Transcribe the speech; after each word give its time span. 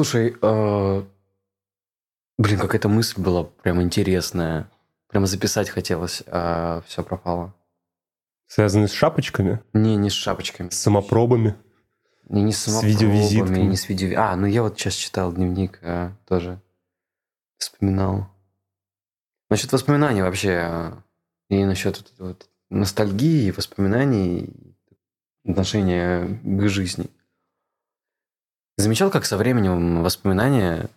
Слушай, 0.00 0.34
э, 0.40 1.02
блин, 2.38 2.58
какая-то 2.58 2.88
мысль 2.88 3.20
была 3.20 3.44
прям 3.44 3.82
интересная. 3.82 4.70
Прямо 5.08 5.26
записать 5.26 5.68
хотелось, 5.68 6.22
а 6.26 6.80
все 6.86 7.02
пропало. 7.02 7.54
Связанные 8.46 8.88
с 8.88 8.92
шапочками? 8.92 9.60
Не, 9.74 9.96
не 9.96 10.08
с 10.08 10.14
шапочками. 10.14 10.70
С 10.70 10.78
самопробами? 10.78 11.54
Не, 12.30 12.42
не 12.42 12.52
с 12.52 12.60
самопробами, 12.60 12.94
с 12.94 12.94
видеовизитками? 12.94 13.58
не 13.58 13.76
с 13.76 13.88
видео... 13.90 14.18
А, 14.18 14.36
ну 14.36 14.46
я 14.46 14.62
вот 14.62 14.78
сейчас 14.78 14.94
читал 14.94 15.34
дневник, 15.34 15.78
а, 15.82 16.16
тоже 16.26 16.62
вспоминал. 17.58 18.26
Насчет 19.50 19.70
воспоминаний 19.70 20.22
вообще, 20.22 20.52
а, 20.64 21.02
и 21.50 21.62
насчет 21.62 21.98
вот, 21.98 22.14
вот, 22.26 22.48
ностальгии, 22.70 23.50
воспоминаний, 23.50 24.48
отношения 25.44 26.40
к 26.42 26.68
жизни. 26.70 27.10
Замечал, 28.80 29.10
как 29.10 29.26
со 29.26 29.36
временем 29.36 30.02
воспоминания 30.02 30.88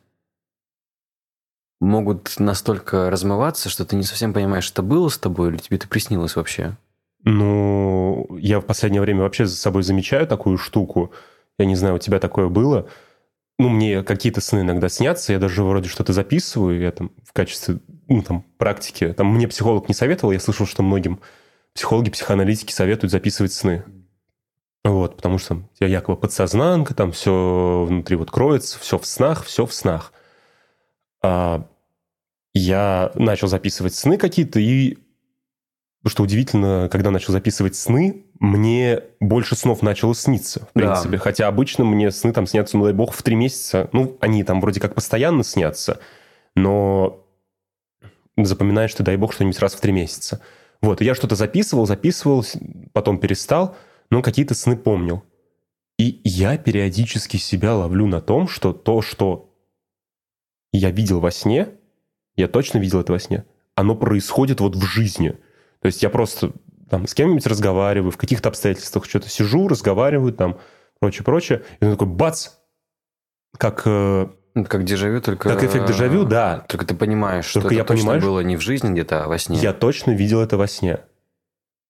могут 1.82 2.40
настолько 2.40 3.10
размываться, 3.10 3.68
что 3.68 3.84
ты 3.84 3.98
не 3.98 4.04
совсем 4.04 4.34
понимаешь, 4.34 4.64
что 4.64 4.82
было 4.82 5.10
с 5.10 5.18
тобой 5.18 5.50
или 5.50 5.58
тебе 5.58 5.76
это 5.76 5.90
приснилось 5.90 6.38
вообще? 6.38 6.77
Ну, 7.26 8.38
я 8.40 8.62
в 8.62 8.66
последнее 8.66 9.02
время 9.02 9.24
вообще 9.24 9.46
за 9.46 9.58
собой 9.58 9.84
замечаю 9.84 10.26
такую 10.27 10.58
штуку. 10.58 11.12
Я 11.60 11.66
не 11.66 11.76
знаю, 11.76 11.96
у 11.96 12.00
тебя 12.00 12.20
такое 12.20 12.48
было. 12.48 12.88
Ну, 13.60 13.68
мне 13.68 14.02
какие-то 14.02 14.40
сны 14.40 14.62
иногда 14.62 14.88
снятся, 14.88 15.34
я 15.34 15.40
даже 15.40 15.62
вроде 15.62 15.90
что-то 15.90 16.13
записываю, 16.13 16.80
я 16.80 16.91
там 16.91 17.12
в 17.26 17.34
качестве, 17.34 17.80
ну, 18.08 18.22
там, 18.22 18.46
практики. 18.58 19.12
Там 19.12 19.27
мне 19.27 19.46
психолог 19.50 19.90
не 19.90 19.94
советовал, 19.94 20.32
я 20.32 20.40
слышал, 20.40 20.66
что 20.66 20.84
многим 20.84 21.20
психологи, 21.74 22.10
психоаналитики 22.12 22.72
советуют 22.72 23.12
записывать 23.12 23.52
сны. 23.52 23.84
Вот, 24.84 25.16
потому 25.16 25.38
что 25.38 25.62
я 25.80 25.88
якобы 25.88 26.20
подсознанка, 26.20 26.94
там 26.94 27.12
все 27.12 27.86
внутри 27.88 28.18
вот 28.18 28.32
кроется, 28.32 28.78
все 28.80 28.98
в 28.98 29.05
снах, 29.05 29.46
все 29.46 29.66
в 29.66 29.74
снах. 29.74 30.12
А 31.22 31.66
я 32.54 33.12
начал 33.16 33.48
записывать 33.48 33.96
сны 33.96 34.18
какие-то, 34.18 34.60
и 34.60 34.98
что 36.05 36.24
удивительно, 36.24 36.90
когда 36.91 37.12
начал 37.12 37.32
записывать 37.32 37.77
сны, 37.77 38.26
мне 38.40 39.04
больше 39.22 39.55
снов 39.55 39.82
начало 39.82 40.13
сниться, 40.13 40.66
в 40.66 40.74
принципе. 40.74 41.12
Да. 41.12 41.18
Хотя 41.18 41.48
обычно 41.48 41.85
мне 41.85 42.12
сны 42.12 42.34
там 42.34 42.46
снятся, 42.46 42.77
ну 42.77 42.84
дай 42.84 42.94
бог, 42.94 43.13
в 43.13 43.24
три 43.24 43.35
месяца. 43.35 43.90
Ну, 43.94 44.18
они 44.20 44.44
там 44.44 44.60
вроде 44.60 44.82
как 44.82 44.96
постоянно 44.96 45.46
снятся, 45.46 46.00
но 46.55 47.26
запоминаешь 48.35 48.94
ты, 48.94 49.04
дай 49.04 49.16
бог, 49.16 49.32
что-нибудь 49.32 49.60
раз 49.60 49.76
в 49.76 49.79
три 49.79 49.94
месяца. 49.94 50.41
Вот, 50.82 51.02
и 51.02 51.05
я 51.05 51.16
что-то 51.16 51.35
записывал, 51.35 51.85
записывал, 51.85 52.46
потом 52.91 53.18
перестал, 53.18 53.77
но 54.09 54.21
какие-то 54.21 54.54
сны 54.54 54.76
помнил. 54.76 55.23
И 55.98 56.21
я 56.23 56.57
периодически 56.57 57.37
себя 57.37 57.76
ловлю 57.76 58.07
на 58.07 58.21
том, 58.21 58.48
что 58.48 58.73
то, 58.73 59.01
что 59.01 59.54
я 60.71 60.91
видел 60.91 61.20
во 61.20 61.32
сне, 61.32 61.70
я 62.35 62.48
точно 62.48 62.79
видел 62.79 63.01
это 63.01 63.12
во 63.12 63.20
сне, 63.20 63.45
оно 63.76 63.95
происходит 63.95 64.59
вот 64.59 64.75
в 64.75 64.84
жизни– 64.84 65.38
то 65.84 65.88
есть 65.88 66.01
я 66.01 66.09
просто 66.09 66.53
там 66.90 67.07
с 67.07 67.13
кем-нибудь 67.13 67.45
разговариваю, 67.45 68.09
в 68.09 68.16
каких-то 68.16 68.47
обстоятельствах 68.47 69.03
что-то 69.03 69.28
сижу, 69.28 69.68
разговариваю, 69.68 70.31
там, 70.31 70.57
прочее, 71.00 71.25
прочее. 71.25 71.63
И 71.81 71.85
он 71.85 71.91
такой, 71.91 72.07
бац! 72.07 72.51
Как... 73.57 73.81
Э, 73.85 74.29
как 74.53 74.85
дежавю, 74.85 75.19
только... 75.19 75.50
Как 75.50 75.62
эффект 75.62 75.85
дежавю, 75.85 76.23
да. 76.23 76.66
Только 76.69 76.85
ты 76.85 76.95
понимаешь, 76.95 77.51
только 77.51 77.67
что 77.67 77.75
я 77.75 77.81
это 77.81 77.94
понимаю, 77.94 78.22
было 78.22 78.40
не 78.40 78.56
в 78.56 78.62
жизни 78.62 78.91
где-то, 78.91 79.25
а 79.25 79.28
во 79.28 79.38
сне. 79.38 79.57
Я 79.57 79.73
точно 79.73 80.12
видел 80.12 80.40
это 80.40 80.56
во 80.56 80.67
сне. 80.67 81.01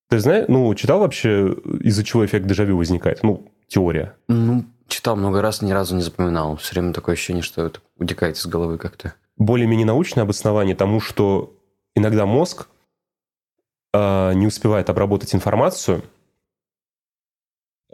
Ты 0.09 0.19
знаешь, 0.19 0.45
ну, 0.47 0.73
читал 0.75 0.99
вообще, 0.99 1.55
из-за 1.81 2.03
чего 2.03 2.25
эффект 2.25 2.45
дежавю 2.45 2.77
возникает? 2.77 3.23
Ну, 3.23 3.51
теория. 3.67 4.15
Ну, 4.27 4.65
читал 4.87 5.15
много 5.15 5.41
раз, 5.41 5.61
ни 5.61 5.71
разу 5.71 5.95
не 5.95 6.01
запоминал. 6.01 6.57
Все 6.57 6.75
время 6.75 6.93
такое 6.93 7.13
ощущение, 7.13 7.43
что 7.43 7.65
это 7.65 7.79
утекает 7.97 8.37
из 8.37 8.45
головы 8.45 8.77
как-то. 8.77 9.15
Более-менее 9.37 9.87
научное 9.87 10.23
обоснование 10.23 10.75
тому, 10.75 10.99
что 10.99 11.57
иногда 11.95 12.25
мозг 12.25 12.67
э, 13.93 14.33
не 14.35 14.45
успевает 14.45 14.89
обработать 14.89 15.33
информацию, 15.33 16.03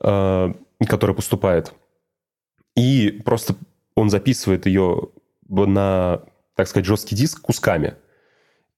э, 0.04 0.54
которая 0.88 1.16
поступает, 1.16 1.74
и 2.76 3.22
просто 3.26 3.56
он 3.96 4.10
записывает 4.10 4.66
ее 4.66 5.10
на, 5.48 6.22
так 6.56 6.68
сказать, 6.68 6.86
жесткий 6.86 7.16
диск 7.16 7.42
кусками. 7.42 7.96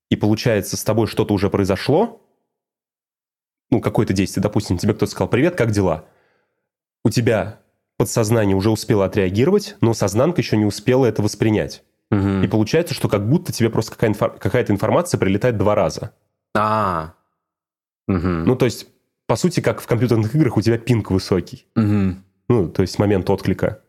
И 0.10 0.16
получается, 0.16 0.78
с 0.78 0.84
тобой 0.84 1.08
что-то 1.08 1.34
уже 1.34 1.50
произошло, 1.50 2.21
ну, 3.72 3.82
какое-то 3.82 4.14
действие, 4.14 4.44
допустим, 4.44 4.78
тебе 4.78 4.94
кто-то 4.94 5.12
сказал 5.12 5.30
«Привет, 5.30 5.56
как 5.56 5.72
дела?» 5.72 6.06
У 7.04 7.10
тебя 7.10 7.60
подсознание 7.98 8.56
уже 8.56 8.70
успело 8.70 9.06
отреагировать, 9.06 9.78
но 9.82 9.94
сознанка 9.94 10.42
еще 10.42 10.58
не 10.58 10.66
успела 10.66 11.06
это 11.06 11.22
воспринять. 11.22 11.84
Угу. 12.12 12.44
И 12.44 12.48
получается, 12.48 12.94
что 12.94 13.08
как 13.08 13.28
будто 13.28 13.52
тебе 13.52 13.70
просто 13.70 13.96
какая-то 13.96 14.74
информация 14.74 15.18
прилетает 15.18 15.58
два 15.58 15.76
раза. 15.76 16.12
А. 16.56 17.14
Угу. 18.08 18.18
Ну, 18.18 18.56
то 18.56 18.66
есть, 18.66 18.88
по 19.26 19.36
сути, 19.36 19.62
как 19.62 19.82
в 19.82 19.88
компьютерных 19.88 20.36
играх 20.36 20.58
у 20.58 20.62
тебя 20.62 20.78
пинг 20.78 21.12
высокий. 21.12 21.66
Угу. 21.76 22.16
Ну, 22.50 22.70
то 22.70 22.82
есть 22.82 23.00
момент 23.00 23.30
отклика. 23.30 23.82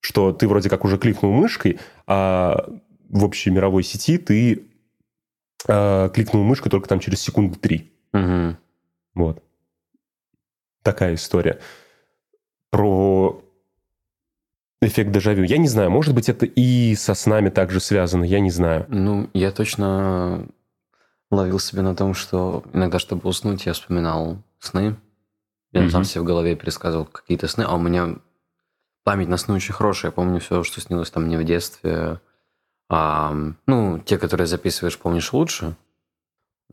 Что 0.00 0.32
ты 0.32 0.46
вроде 0.46 0.68
как 0.68 0.84
уже 0.84 0.98
кликнул 0.98 1.32
мышкой, 1.32 1.80
а 2.06 2.68
в 3.08 3.24
общей 3.24 3.50
мировой 3.50 3.82
сети 3.82 4.18
ты 4.18 4.66
а, 5.66 6.10
кликнул 6.10 6.44
мышкой 6.44 6.70
только 6.70 6.88
там 6.88 7.00
через 7.00 7.20
секунду 7.20 7.58
три. 7.58 7.92
Угу. 8.12 8.56
Вот. 9.14 9.42
Такая 10.82 11.14
история. 11.14 11.60
Про 12.70 13.42
эффект 14.80 15.10
дежавю. 15.12 15.44
Я 15.44 15.58
не 15.58 15.68
знаю, 15.68 15.90
может 15.90 16.14
быть, 16.14 16.28
это 16.28 16.46
и 16.46 16.94
со 16.94 17.14
снами 17.14 17.48
также 17.48 17.80
связано, 17.80 18.24
я 18.24 18.40
не 18.40 18.50
знаю. 18.50 18.86
Ну, 18.88 19.30
я 19.32 19.50
точно 19.50 20.46
ловил 21.30 21.58
себя 21.58 21.82
на 21.82 21.96
том, 21.96 22.14
что 22.14 22.64
иногда, 22.72 22.98
чтобы 22.98 23.28
уснуть, 23.28 23.66
я 23.66 23.72
вспоминал 23.72 24.38
сны. 24.58 24.96
Я 25.72 25.82
mm-hmm. 25.82 25.90
сам 25.90 26.04
себе 26.04 26.20
в 26.20 26.24
голове 26.24 26.54
пересказывал 26.54 27.04
какие-то 27.06 27.48
сны, 27.48 27.62
а 27.62 27.74
у 27.74 27.80
меня 27.80 28.16
память 29.02 29.28
на 29.28 29.36
сны 29.36 29.54
очень 29.54 29.74
хорошая. 29.74 30.10
Я 30.10 30.14
помню 30.14 30.40
все, 30.40 30.62
что 30.62 30.80
снилось 30.80 31.10
там 31.10 31.24
мне 31.24 31.38
в 31.38 31.44
детстве. 31.44 32.20
А, 32.88 33.34
ну, 33.66 33.98
те, 33.98 34.18
которые 34.18 34.46
записываешь, 34.46 34.98
помнишь 34.98 35.32
лучше. 35.32 35.76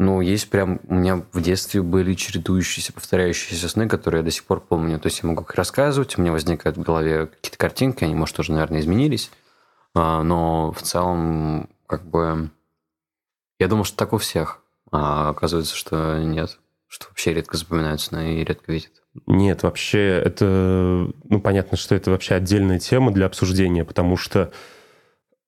Ну, 0.02 0.20
есть 0.20 0.50
прям... 0.50 0.80
У 0.88 0.96
меня 0.96 1.22
в 1.32 1.42
детстве 1.44 1.84
были 1.84 2.16
чередующиеся, 2.16 2.92
повторяющиеся 2.92 3.70
сны, 3.70 3.88
которые 3.88 4.22
я 4.22 4.26
до 4.26 4.32
сих 4.32 4.46
пор 4.46 4.60
помню. 4.60 5.00
То 5.00 5.10
есть 5.10 5.22
я 5.22 5.30
могу 5.30 5.44
их 5.44 5.54
рассказывать, 5.54 6.18
у 6.18 6.22
меня 6.22 6.32
возникают 6.32 6.76
в 6.76 6.82
голове 6.82 7.28
какие-то 7.28 7.60
картинки, 7.60 8.04
они, 8.04 8.16
может, 8.16 8.36
тоже, 8.36 8.52
наверное, 8.52 8.80
изменились. 8.80 9.30
А, 9.94 10.24
но 10.24 10.72
в 10.72 10.82
целом, 10.82 11.70
как 11.86 12.04
бы 12.04 12.50
я 13.60 13.68
думал, 13.68 13.84
что 13.84 13.96
так 13.96 14.14
у 14.14 14.18
всех. 14.18 14.64
А 14.92 15.30
оказывается, 15.30 15.76
что 15.76 16.18
нет. 16.18 16.58
Что 16.88 17.06
вообще 17.10 17.36
редко 17.36 17.58
запоминаются 17.58 18.20
и 18.20 18.44
редко 18.44 18.72
видят. 18.72 19.04
Нет, 19.28 19.62
вообще 19.62 20.20
это... 20.26 21.12
Ну, 21.26 21.42
понятно, 21.42 21.78
что 21.78 21.94
это 21.94 22.10
вообще 22.10 22.34
отдельная 22.34 22.80
тема 22.80 23.12
для 23.12 23.28
обсуждения, 23.28 23.86
потому 23.86 24.18
что 24.18 24.52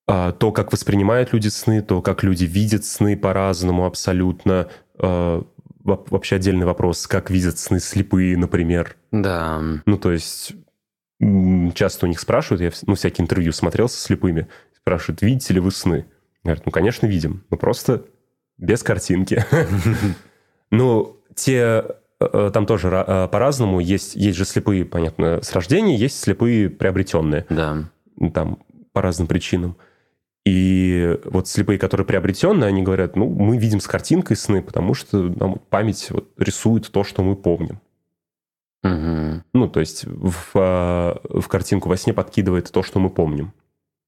то, 0.05 0.51
как 0.51 0.73
воспринимают 0.73 1.31
люди 1.33 1.47
сны, 1.47 1.81
то, 1.81 2.01
как 2.01 2.23
люди 2.23 2.45
видят 2.45 2.83
сны 2.85 3.15
по-разному 3.15 3.85
абсолютно. 3.85 4.67
А, 4.99 5.43
вообще 5.83 6.37
отдельный 6.37 6.65
вопрос, 6.65 7.07
как 7.07 7.29
видят 7.29 7.57
сны 7.57 7.79
слепые, 7.79 8.37
например. 8.37 8.95
Да. 9.11 9.61
Ну, 9.85 9.97
то 9.97 10.11
есть 10.11 10.53
часто 11.73 12.05
у 12.05 12.09
них 12.09 12.19
спрашивают, 12.19 12.61
я 12.61 12.71
ну, 12.87 12.95
всякие 12.95 13.23
интервью 13.23 13.51
смотрел 13.51 13.87
со 13.89 13.99
слепыми, 13.99 14.47
спрашивают, 14.75 15.21
видите 15.21 15.53
ли 15.53 15.59
вы 15.59 15.71
сны? 15.71 16.05
Говорят, 16.43 16.65
ну, 16.65 16.71
конечно, 16.71 17.05
видим, 17.05 17.45
но 17.49 17.57
просто 17.57 18.05
без 18.57 18.83
картинки. 18.83 19.45
Ну, 20.71 21.17
те 21.35 21.85
э, 22.19 22.51
там 22.51 22.65
тоже 22.65 22.87
э, 22.87 23.27
по-разному. 23.31 23.79
Есть, 23.79 24.15
есть 24.15 24.39
же 24.39 24.43
слепые, 24.43 24.85
понятно, 24.85 25.39
с 25.43 25.53
рождения, 25.53 25.95
есть 25.95 26.19
слепые 26.19 26.67
приобретенные. 26.67 27.45
Да. 27.47 27.91
Там 28.33 28.57
по 28.91 29.03
разным 29.03 29.27
причинам. 29.27 29.77
И 30.45 31.19
вот 31.23 31.47
слепые, 31.47 31.79
которые 31.79 32.05
приобретенные, 32.05 32.67
они 32.67 32.83
говорят, 32.83 33.15
ну, 33.15 33.29
мы 33.29 33.57
видим 33.57 33.79
с 33.79 33.87
картинкой 33.87 34.35
сны, 34.35 34.61
потому 34.61 34.93
что 34.93 35.21
нам 35.21 35.55
память 35.69 36.07
вот 36.11 36.29
рисует 36.37 36.91
то, 36.91 37.03
что 37.03 37.23
мы 37.23 37.35
помним. 37.35 37.79
Угу. 38.83 39.43
Ну, 39.53 39.69
то 39.69 39.79
есть 39.79 40.03
в, 40.05 40.51
э, 40.55 41.39
в 41.39 41.47
картинку 41.47 41.87
во 41.87 41.95
сне 41.95 42.13
подкидывает 42.13 42.69
то, 42.71 42.83
что 42.83 42.99
мы 42.99 43.09
помним. 43.09 43.53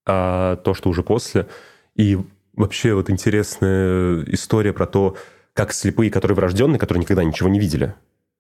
А 0.06 0.58
то, 0.58 0.74
что 0.74 0.90
уже 0.90 1.04
после, 1.04 1.48
и 1.96 2.20
вообще 2.54 2.94
вот 2.94 3.10
интересная 3.10 4.24
история 4.26 4.74
про 4.74 4.86
то, 4.86 5.16
как 5.54 5.74
слепые, 5.74 6.12
которые 6.12 6.36
врожденные, 6.36 6.78
которые 6.78 7.02
никогда 7.02 7.24
ничего 7.24 7.48
не 7.48 7.60
видели. 7.60 7.96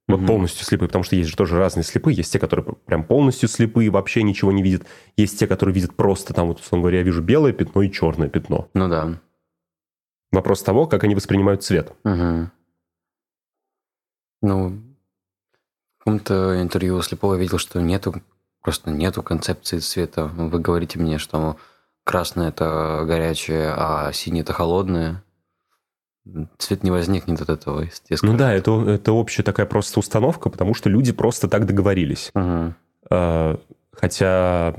Вот 0.07 0.19
угу. 0.19 0.27
полностью 0.27 0.65
слепые, 0.65 0.87
потому 0.87 1.03
что 1.03 1.15
есть 1.15 1.29
же 1.29 1.35
тоже 1.35 1.57
разные 1.57 1.83
слепые. 1.83 2.15
Есть 2.15 2.31
те, 2.31 2.39
которые 2.39 2.75
прям 2.85 3.03
полностью 3.03 3.49
слепые, 3.49 3.89
вообще 3.89 4.21
ничего 4.21 4.51
не 4.51 4.61
видят. 4.61 4.85
Есть 5.17 5.39
те, 5.39 5.47
которые 5.47 5.73
видят 5.73 5.95
просто 5.95 6.33
там, 6.33 6.47
вот, 6.47 6.59
условно 6.59 6.83
говоря, 6.83 6.99
я 6.99 7.03
вижу 7.03 7.23
белое 7.23 7.53
пятно 7.53 7.81
и 7.81 7.91
черное 7.91 8.29
пятно. 8.29 8.69
Ну 8.75 8.87
да. 8.87 9.19
Вопрос 10.31 10.61
того, 10.61 10.85
как 10.85 11.03
они 11.03 11.15
воспринимают 11.15 11.63
цвет. 11.63 11.91
Угу. 12.03 12.49
Ну, 14.43 14.69
в 14.69 15.97
каком-то 15.99 16.61
интервью 16.61 17.01
слепого 17.01 17.35
видел, 17.35 17.57
что 17.57 17.81
нету 17.81 18.21
просто 18.65 18.89
нету 18.89 19.21
концепции 19.21 19.77
цвета. 19.77 20.25
Вы 20.25 20.59
говорите 20.59 20.97
мне, 20.99 21.19
что 21.19 21.55
красное 22.03 22.49
это 22.49 23.03
горячее, 23.05 23.71
а 23.75 24.11
синий 24.11 24.41
это 24.41 24.53
холодное. 24.53 25.23
Цвет 26.57 26.83
не 26.83 26.89
возникнет 26.89 27.39
от 27.41 27.49
этого, 27.49 27.81
естественно. 27.81 28.31
Ну 28.31 28.37
да, 28.37 28.51
это, 28.53 28.71
это 28.89 29.11
общая 29.13 29.43
такая 29.43 29.65
просто 29.67 29.99
установка, 29.99 30.49
потому 30.49 30.73
что 30.73 30.89
люди 30.89 31.11
просто 31.11 31.47
так 31.47 31.65
договорились. 31.67 32.31
Угу. 32.33 33.59
Хотя, 33.91 34.75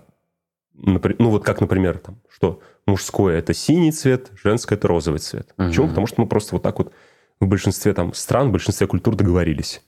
ну 0.74 1.30
вот 1.30 1.44
как, 1.44 1.60
например, 1.60 1.98
там, 1.98 2.20
что 2.28 2.60
мужское 2.84 3.38
это 3.38 3.54
синий 3.54 3.92
цвет, 3.92 4.32
женское 4.42 4.74
это 4.74 4.88
розовый 4.88 5.20
цвет. 5.20 5.54
Угу. 5.56 5.68
Почему? 5.68 5.88
Потому 5.88 6.06
что 6.08 6.20
мы 6.20 6.26
просто 6.26 6.56
вот 6.56 6.62
так 6.62 6.78
вот 6.78 6.92
в 7.38 7.46
большинстве 7.46 7.94
там 7.94 8.12
стран, 8.12 8.48
в 8.48 8.52
большинстве 8.52 8.86
культур 8.88 9.14
договорились. 9.14 9.82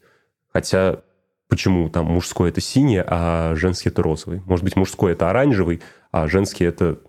Хотя 0.52 1.02
почему 1.48 1.88
там 1.90 2.06
мужской 2.06 2.50
это 2.50 2.60
синий, 2.60 3.02
а 3.04 3.54
женский 3.56 3.88
это 3.88 4.02
розовый? 4.02 4.42
Может 4.46 4.64
быть, 4.64 4.76
мужской 4.76 5.12
это 5.12 5.28
оранжевый, 5.28 5.80
а 6.12 6.28
женский 6.28 6.64
это, 6.64 7.00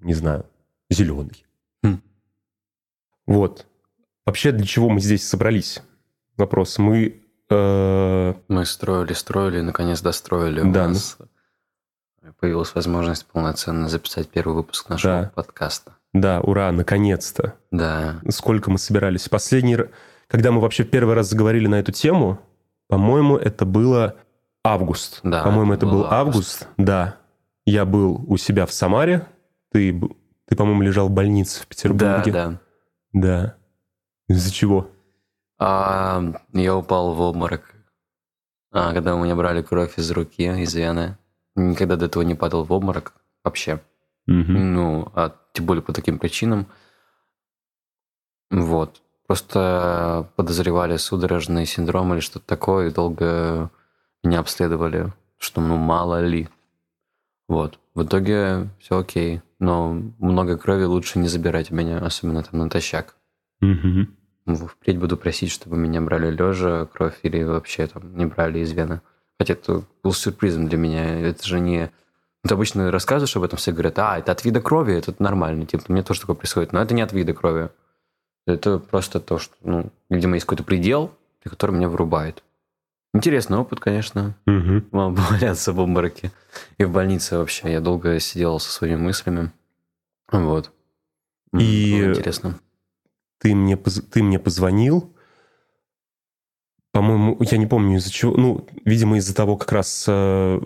не 0.00 0.14
знаю, 0.14 0.46
зеленый. 0.90 1.44
Вот. 3.28 3.66
Вообще, 4.26 4.52
для 4.52 4.66
чего 4.66 4.88
мы 4.88 5.00
здесь 5.00 5.26
собрались? 5.26 5.82
Вопрос. 6.36 6.78
Мы... 6.78 7.22
Э... 7.50 8.34
Мы 8.48 8.64
строили, 8.66 9.12
строили, 9.12 9.60
наконец 9.60 10.00
достроили. 10.00 10.60
Да, 10.70 10.86
У 10.86 10.88
нас 10.88 11.18
появилась 12.40 12.74
возможность 12.74 13.26
полноценно 13.26 13.88
записать 13.88 14.28
первый 14.28 14.54
выпуск 14.54 14.88
нашего 14.88 15.22
Да. 15.22 15.32
подкаста. 15.34 15.92
Да, 16.12 16.40
ура, 16.40 16.72
наконец-то. 16.72 17.54
Да. 17.70 18.20
Сколько 18.28 18.70
мы 18.70 18.78
собирались? 18.78 19.28
Последний... 19.28 19.76
Когда 20.26 20.50
мы 20.52 20.60
вообще 20.60 20.84
первый 20.84 21.14
раз 21.14 21.28
заговорили 21.30 21.66
на 21.68 21.76
эту 21.76 21.92
тему, 21.92 22.38
по-моему, 22.88 23.36
это 23.36 23.64
было 23.64 24.16
август. 24.64 25.20
Да, 25.22 25.42
По-моему, 25.42 25.72
это 25.72 25.86
это 25.86 25.92
был 25.94 26.02
был 26.02 26.10
август. 26.10 26.68
Да. 26.76 27.16
Я 27.64 27.84
был 27.86 28.24
у 28.26 28.36
себя 28.36 28.66
в 28.66 28.72
Самаре. 28.72 29.26
Ты, 29.72 29.98
ты 30.46 30.56
по-моему, 30.56 30.82
лежал 30.82 31.08
в 31.08 31.12
больнице 31.12 31.62
в 31.62 31.66
Петербурге. 31.66 32.32
да. 32.32 32.48
Да. 32.50 32.60
Из-за 34.28 34.52
чего? 34.52 34.90
А, 35.58 36.22
я 36.52 36.76
упал 36.76 37.14
в 37.14 37.20
обморок, 37.20 37.74
а, 38.70 38.92
когда 38.92 39.14
у 39.14 39.24
меня 39.24 39.34
брали 39.34 39.62
кровь 39.62 39.98
из 39.98 40.10
руки, 40.10 40.42
из 40.42 40.74
вены. 40.74 41.16
Никогда 41.56 41.96
до 41.96 42.06
этого 42.06 42.22
не 42.22 42.34
падал 42.34 42.64
в 42.64 42.72
обморок 42.72 43.14
вообще. 43.42 43.80
Мгм. 44.26 44.74
Ну, 44.74 45.12
а 45.14 45.34
тем 45.52 45.66
более 45.66 45.82
по 45.82 45.92
таким 45.92 46.18
причинам. 46.18 46.66
Вот. 48.50 49.02
Просто 49.26 50.30
подозревали 50.36 50.96
судорожный 50.96 51.66
синдром 51.66 52.12
или 52.14 52.20
что-то 52.20 52.46
такое, 52.46 52.88
и 52.88 52.92
долго 52.92 53.70
меня 54.22 54.40
обследовали, 54.40 55.12
что, 55.38 55.60
ну, 55.60 55.76
мало 55.76 56.24
ли. 56.24 56.48
Вот. 57.48 57.78
В 57.94 58.04
итоге 58.04 58.68
все 58.80 58.98
окей. 58.98 59.42
Но 59.58 59.92
много 60.18 60.56
крови 60.56 60.84
лучше 60.84 61.18
не 61.18 61.28
забирать 61.28 61.70
у 61.70 61.74
меня, 61.74 61.98
особенно 61.98 62.42
там 62.42 62.60
натощак. 62.60 63.16
Мгм. 63.60 64.14
Впредь 64.46 64.98
буду 64.98 65.16
просить, 65.16 65.50
чтобы 65.50 65.76
меня 65.76 66.00
брали 66.00 66.30
лежа 66.30 66.86
кровь 66.86 67.18
или 67.22 67.42
вообще 67.42 67.86
там 67.86 68.16
не 68.16 68.26
брали 68.26 68.60
из 68.60 68.72
вены. 68.72 69.00
Хотя 69.38 69.54
это 69.54 69.82
был 70.02 70.12
сюрпризом 70.12 70.68
для 70.68 70.78
меня. 70.78 71.20
Это 71.20 71.46
же 71.46 71.60
не... 71.60 71.90
Вот 72.42 72.52
обычно 72.52 72.90
рассказываешь 72.90 73.36
об 73.36 73.42
этом, 73.42 73.58
все 73.58 73.72
говорят, 73.72 73.98
а, 73.98 74.18
это 74.18 74.32
от 74.32 74.44
вида 74.44 74.60
крови, 74.60 74.94
это 74.94 75.14
нормально. 75.18 75.66
Типа, 75.66 75.84
мне 75.88 76.02
тоже 76.02 76.20
такое 76.20 76.36
происходит. 76.36 76.72
Но 76.72 76.80
это 76.80 76.94
не 76.94 77.02
от 77.02 77.12
вида 77.12 77.34
крови. 77.34 77.70
Это 78.46 78.78
просто 78.78 79.20
то, 79.20 79.38
что, 79.38 79.54
ну, 79.62 79.90
видимо, 80.08 80.34
есть 80.34 80.46
какой-то 80.46 80.64
предел, 80.64 81.12
при 81.42 81.50
котором 81.50 81.76
меня 81.76 81.88
вырубает. 81.88 82.42
Интересный 83.14 83.58
опыт, 83.58 83.80
конечно. 83.80 84.36
Валяться 84.92 85.72
в 85.72 85.80
обмороке. 85.80 86.30
И 86.76 86.84
в 86.84 86.92
больнице 86.92 87.38
вообще. 87.38 87.72
Я 87.72 87.80
долго 87.80 88.18
сидел 88.20 88.58
со 88.60 88.70
своими 88.70 88.96
мыслями. 88.96 89.50
Вот. 90.30 90.70
И- 91.58 91.98
было 92.00 92.10
интересно. 92.10 92.58
Ты 93.40 93.54
мне, 93.54 93.76
ты 93.76 94.22
мне 94.22 94.38
позвонил. 94.38 95.14
По-моему, 96.92 97.36
я 97.40 97.58
не 97.58 97.66
помню 97.66 97.96
из-за 97.98 98.10
чего. 98.10 98.36
Ну, 98.36 98.66
видимо, 98.84 99.18
из-за 99.18 99.34
того 99.34 99.56
как 99.56 99.70
раз... 99.72 100.04
э, 100.08 100.60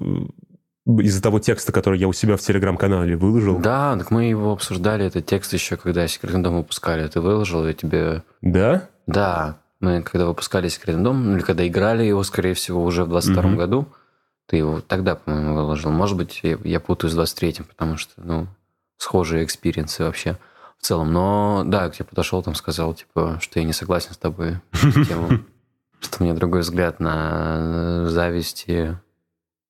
из-за 0.87 1.23
того 1.23 1.39
текста, 1.39 1.71
который 1.73 1.99
я 1.99 2.09
у 2.09 2.13
себя 2.13 2.37
в 2.37 2.41
Телеграм-канале 2.41 3.17
выложил. 3.17 3.59
Да, 3.59 3.97
так 3.99 4.11
мы 4.11 4.25
его 4.25 4.53
обсуждали, 4.53 5.05
этот 5.05 5.27
текст 5.27 5.53
еще, 5.53 5.77
когда 5.77 6.09
«Секретный 6.09 6.43
дом» 6.43 6.57
выпускали. 6.57 7.07
Ты 7.07 7.21
выложил, 7.21 7.67
я 7.67 7.73
тебе... 7.75 8.23
Да? 8.41 8.89
Да, 9.07 9.59
мы 9.83 10.03
когда 10.03 10.27
выпускали 10.27 10.69
«Секретный 10.69 11.05
дом», 11.05 11.25
ну, 11.25 11.37
или 11.37 11.43
когда 11.43 11.67
играли 11.67 12.05
его, 12.05 12.23
скорее 12.23 12.55
всего, 12.55 12.83
уже 12.83 13.05
в 13.05 13.09
22 13.09 13.43
Мгм. 13.43 13.57
году, 13.57 13.87
ты 14.47 14.57
его 14.57 14.81
тогда, 14.81 15.15
по-моему, 15.17 15.55
выложил. 15.55 15.91
Может 15.91 16.17
быть, 16.17 16.41
я, 16.43 16.59
я 16.65 16.81
путаю 16.81 17.11
с 17.11 17.17
23-м, 17.17 17.65
потому 17.65 17.97
что, 17.97 18.13
ну, 18.17 18.47
схожие 18.97 19.45
экспириенсы 19.45 20.05
вообще 20.05 20.39
в 20.79 20.87
целом. 20.87 21.13
Но, 21.13 21.63
да, 21.67 21.89
к 21.89 21.95
тебе 21.95 22.05
подошел, 22.05 22.43
там 22.43 22.55
сказал, 22.55 22.95
типа, 22.95 23.39
что 23.41 23.59
я 23.59 23.65
не 23.65 23.73
согласен 23.73 24.13
с 24.13 24.17
тобой 24.17 24.57
тему. 25.09 25.41
Что 26.01 26.17
у 26.19 26.25
меня 26.25 26.35
другой 26.35 26.63
взгляд 26.63 26.99
на 26.99 28.09
зависть 28.09 28.65
и 28.67 28.91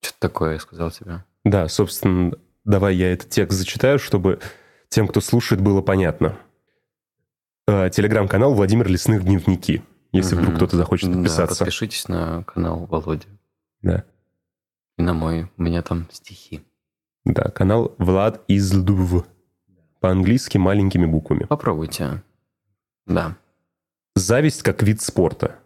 что-то 0.01 0.19
такое 0.19 0.55
я 0.55 0.59
сказал 0.61 0.91
тебе. 0.91 1.23
Да, 1.45 1.69
собственно, 1.69 2.33
давай 2.65 2.97
я 2.97 3.13
этот 3.13 3.29
текст 3.29 3.59
зачитаю, 3.59 3.99
чтобы 3.99 4.41
тем, 4.89 5.09
кто 5.09 5.21
слушает, 5.21 5.61
было 5.61 5.83
понятно. 5.83 6.39
Э, 7.67 7.91
Телеграм-канал 7.91 8.55
Владимир 8.55 8.89
Лесных 8.89 9.25
Дневники. 9.25 9.83
Если 10.13 10.35
вдруг 10.37 10.57
кто-то 10.57 10.77
захочет 10.77 11.09
Да, 11.11 11.15
подписаться. 11.17 11.59
подпишитесь 11.65 12.07
на 12.09 12.45
канал 12.45 12.87
Володи. 12.87 13.27
Да. 13.81 14.05
И 14.99 15.03
на 15.03 15.15
мой. 15.15 15.51
У 15.57 15.63
меня 15.63 15.83
там 15.83 16.07
стихи. 16.13 16.63
Да, 17.25 17.45
канал 17.45 17.95
Влад 17.99 18.43
из 18.49 18.73
Лдув. 18.73 19.25
По-английски 20.01 20.59
маленькими 20.59 21.07
буквами. 21.07 21.45
Попробуйте. 21.45 22.23
Да. 23.07 23.37
Зависть 24.15 24.63
как 24.63 24.83
вид 24.83 25.01
спорта. 25.01 25.57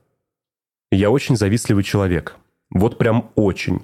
Я 0.93 1.11
очень 1.11 1.37
завистливый 1.37 1.83
человек. 1.83 2.37
Вот 2.71 2.99
прям 2.99 3.33
очень. 3.35 3.83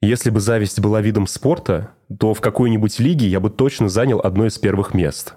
Если 0.00 0.30
бы 0.30 0.40
зависть 0.40 0.80
была 0.80 1.00
видом 1.00 1.26
спорта, 1.26 1.92
то 2.18 2.34
в 2.34 2.40
какой-нибудь 2.40 2.98
лиге 2.98 3.26
я 3.28 3.38
бы 3.40 3.50
точно 3.50 3.88
занял 3.88 4.20
одно 4.20 4.46
из 4.46 4.58
первых 4.58 4.94
мест. 4.94 5.34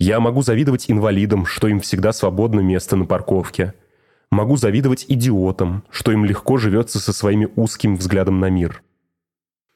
Я 0.00 0.18
могу 0.18 0.40
завидовать 0.40 0.90
инвалидам, 0.90 1.44
что 1.44 1.68
им 1.68 1.78
всегда 1.78 2.14
свободно 2.14 2.60
место 2.60 2.96
на 2.96 3.04
парковке. 3.04 3.74
Могу 4.30 4.56
завидовать 4.56 5.04
идиотам, 5.08 5.84
что 5.90 6.10
им 6.10 6.24
легко 6.24 6.56
живется 6.56 6.98
со 6.98 7.12
своими 7.12 7.50
узким 7.54 7.96
взглядом 7.96 8.40
на 8.40 8.48
мир. 8.48 8.82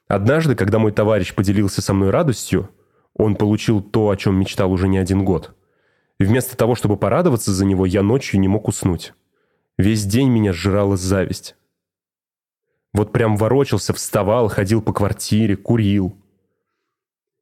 Однажды, 0.07 0.55
когда 0.55 0.79
мой 0.79 0.91
товарищ 0.91 1.35
поделился 1.35 1.83
со 1.83 1.93
мной 1.93 2.09
радостью, 2.09 2.71
он 3.13 3.35
получил 3.35 3.81
то, 3.81 4.09
о 4.09 4.17
чем 4.17 4.39
мечтал 4.39 4.71
уже 4.71 4.87
не 4.87 4.97
один 4.97 5.23
год. 5.23 5.55
Вместо 6.17 6.57
того, 6.57 6.73
чтобы 6.73 6.97
порадоваться 6.97 7.53
за 7.53 7.63
него, 7.63 7.85
я 7.85 8.01
ночью 8.01 8.39
не 8.39 8.47
мог 8.47 8.67
уснуть. 8.67 9.13
Весь 9.77 10.05
день 10.05 10.29
меня 10.29 10.53
сжирала 10.53 10.97
зависть. 10.97 11.55
Вот 12.93 13.11
прям 13.11 13.37
ворочался, 13.37 13.93
вставал, 13.93 14.47
ходил 14.47 14.81
по 14.81 14.91
квартире, 14.91 15.55
курил. 15.55 16.17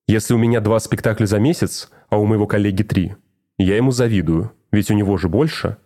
Если 0.08 0.34
у 0.34 0.38
меня 0.38 0.60
два 0.60 0.80
спектакля 0.80 1.25
за 1.25 1.40
месяц, 1.40 1.90
а 2.13 2.17
у 2.17 2.27
моего 2.27 2.46
коллеги 2.46 2.84
три, 2.84 3.15
я 3.58 3.75
ему 3.75 3.89
завидую, 3.89 4.51
ведь 4.72 4.91
у 4.91 4.93
него 4.93 5.17
же 5.17 5.29
больше. 5.29 5.77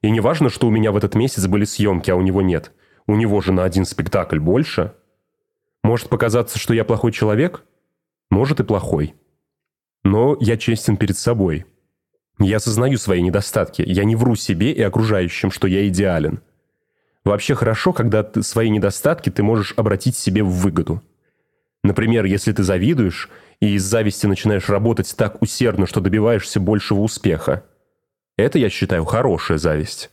И 0.00 0.10
не 0.12 0.20
важно, 0.20 0.48
что 0.48 0.68
у 0.68 0.70
меня 0.70 0.92
в 0.92 0.96
этот 0.96 1.16
месяц 1.16 1.48
были 1.48 1.64
съемки, 1.64 2.08
а 2.08 2.14
у 2.14 2.22
него 2.22 2.40
нет. 2.40 2.70
У 3.08 3.16
него 3.16 3.40
же 3.40 3.50
на 3.50 3.64
один 3.64 3.84
спектакль 3.84 4.38
больше. 4.38 4.94
Может 5.82 6.08
показаться, 6.08 6.56
что 6.56 6.72
я 6.72 6.84
плохой 6.84 7.10
человек? 7.10 7.64
Может 8.30 8.60
и 8.60 8.62
плохой. 8.62 9.16
Но 10.04 10.36
я 10.38 10.56
честен 10.56 10.96
перед 10.96 11.18
собой. 11.18 11.66
Я 12.38 12.58
осознаю 12.58 12.96
свои 12.96 13.20
недостатки. 13.20 13.82
Я 13.84 14.04
не 14.04 14.14
вру 14.14 14.36
себе 14.36 14.70
и 14.70 14.82
окружающим, 14.82 15.50
что 15.50 15.66
я 15.66 15.88
идеален. 15.88 16.42
Вообще 17.24 17.56
хорошо, 17.56 17.92
когда 17.92 18.22
ты 18.22 18.44
свои 18.44 18.70
недостатки 18.70 19.30
ты 19.30 19.42
можешь 19.42 19.74
обратить 19.76 20.14
себе 20.14 20.44
в 20.44 20.50
выгоду. 20.50 21.02
Например, 21.82 22.24
если 22.24 22.52
ты 22.52 22.62
завидуешь 22.62 23.28
и 23.62 23.76
из 23.76 23.84
зависти 23.84 24.26
начинаешь 24.26 24.68
работать 24.68 25.14
так 25.16 25.40
усердно, 25.40 25.86
что 25.86 26.00
добиваешься 26.00 26.58
большего 26.58 26.98
успеха. 26.98 27.64
Это, 28.36 28.58
я 28.58 28.68
считаю, 28.68 29.04
хорошая 29.04 29.56
зависть. 29.56 30.10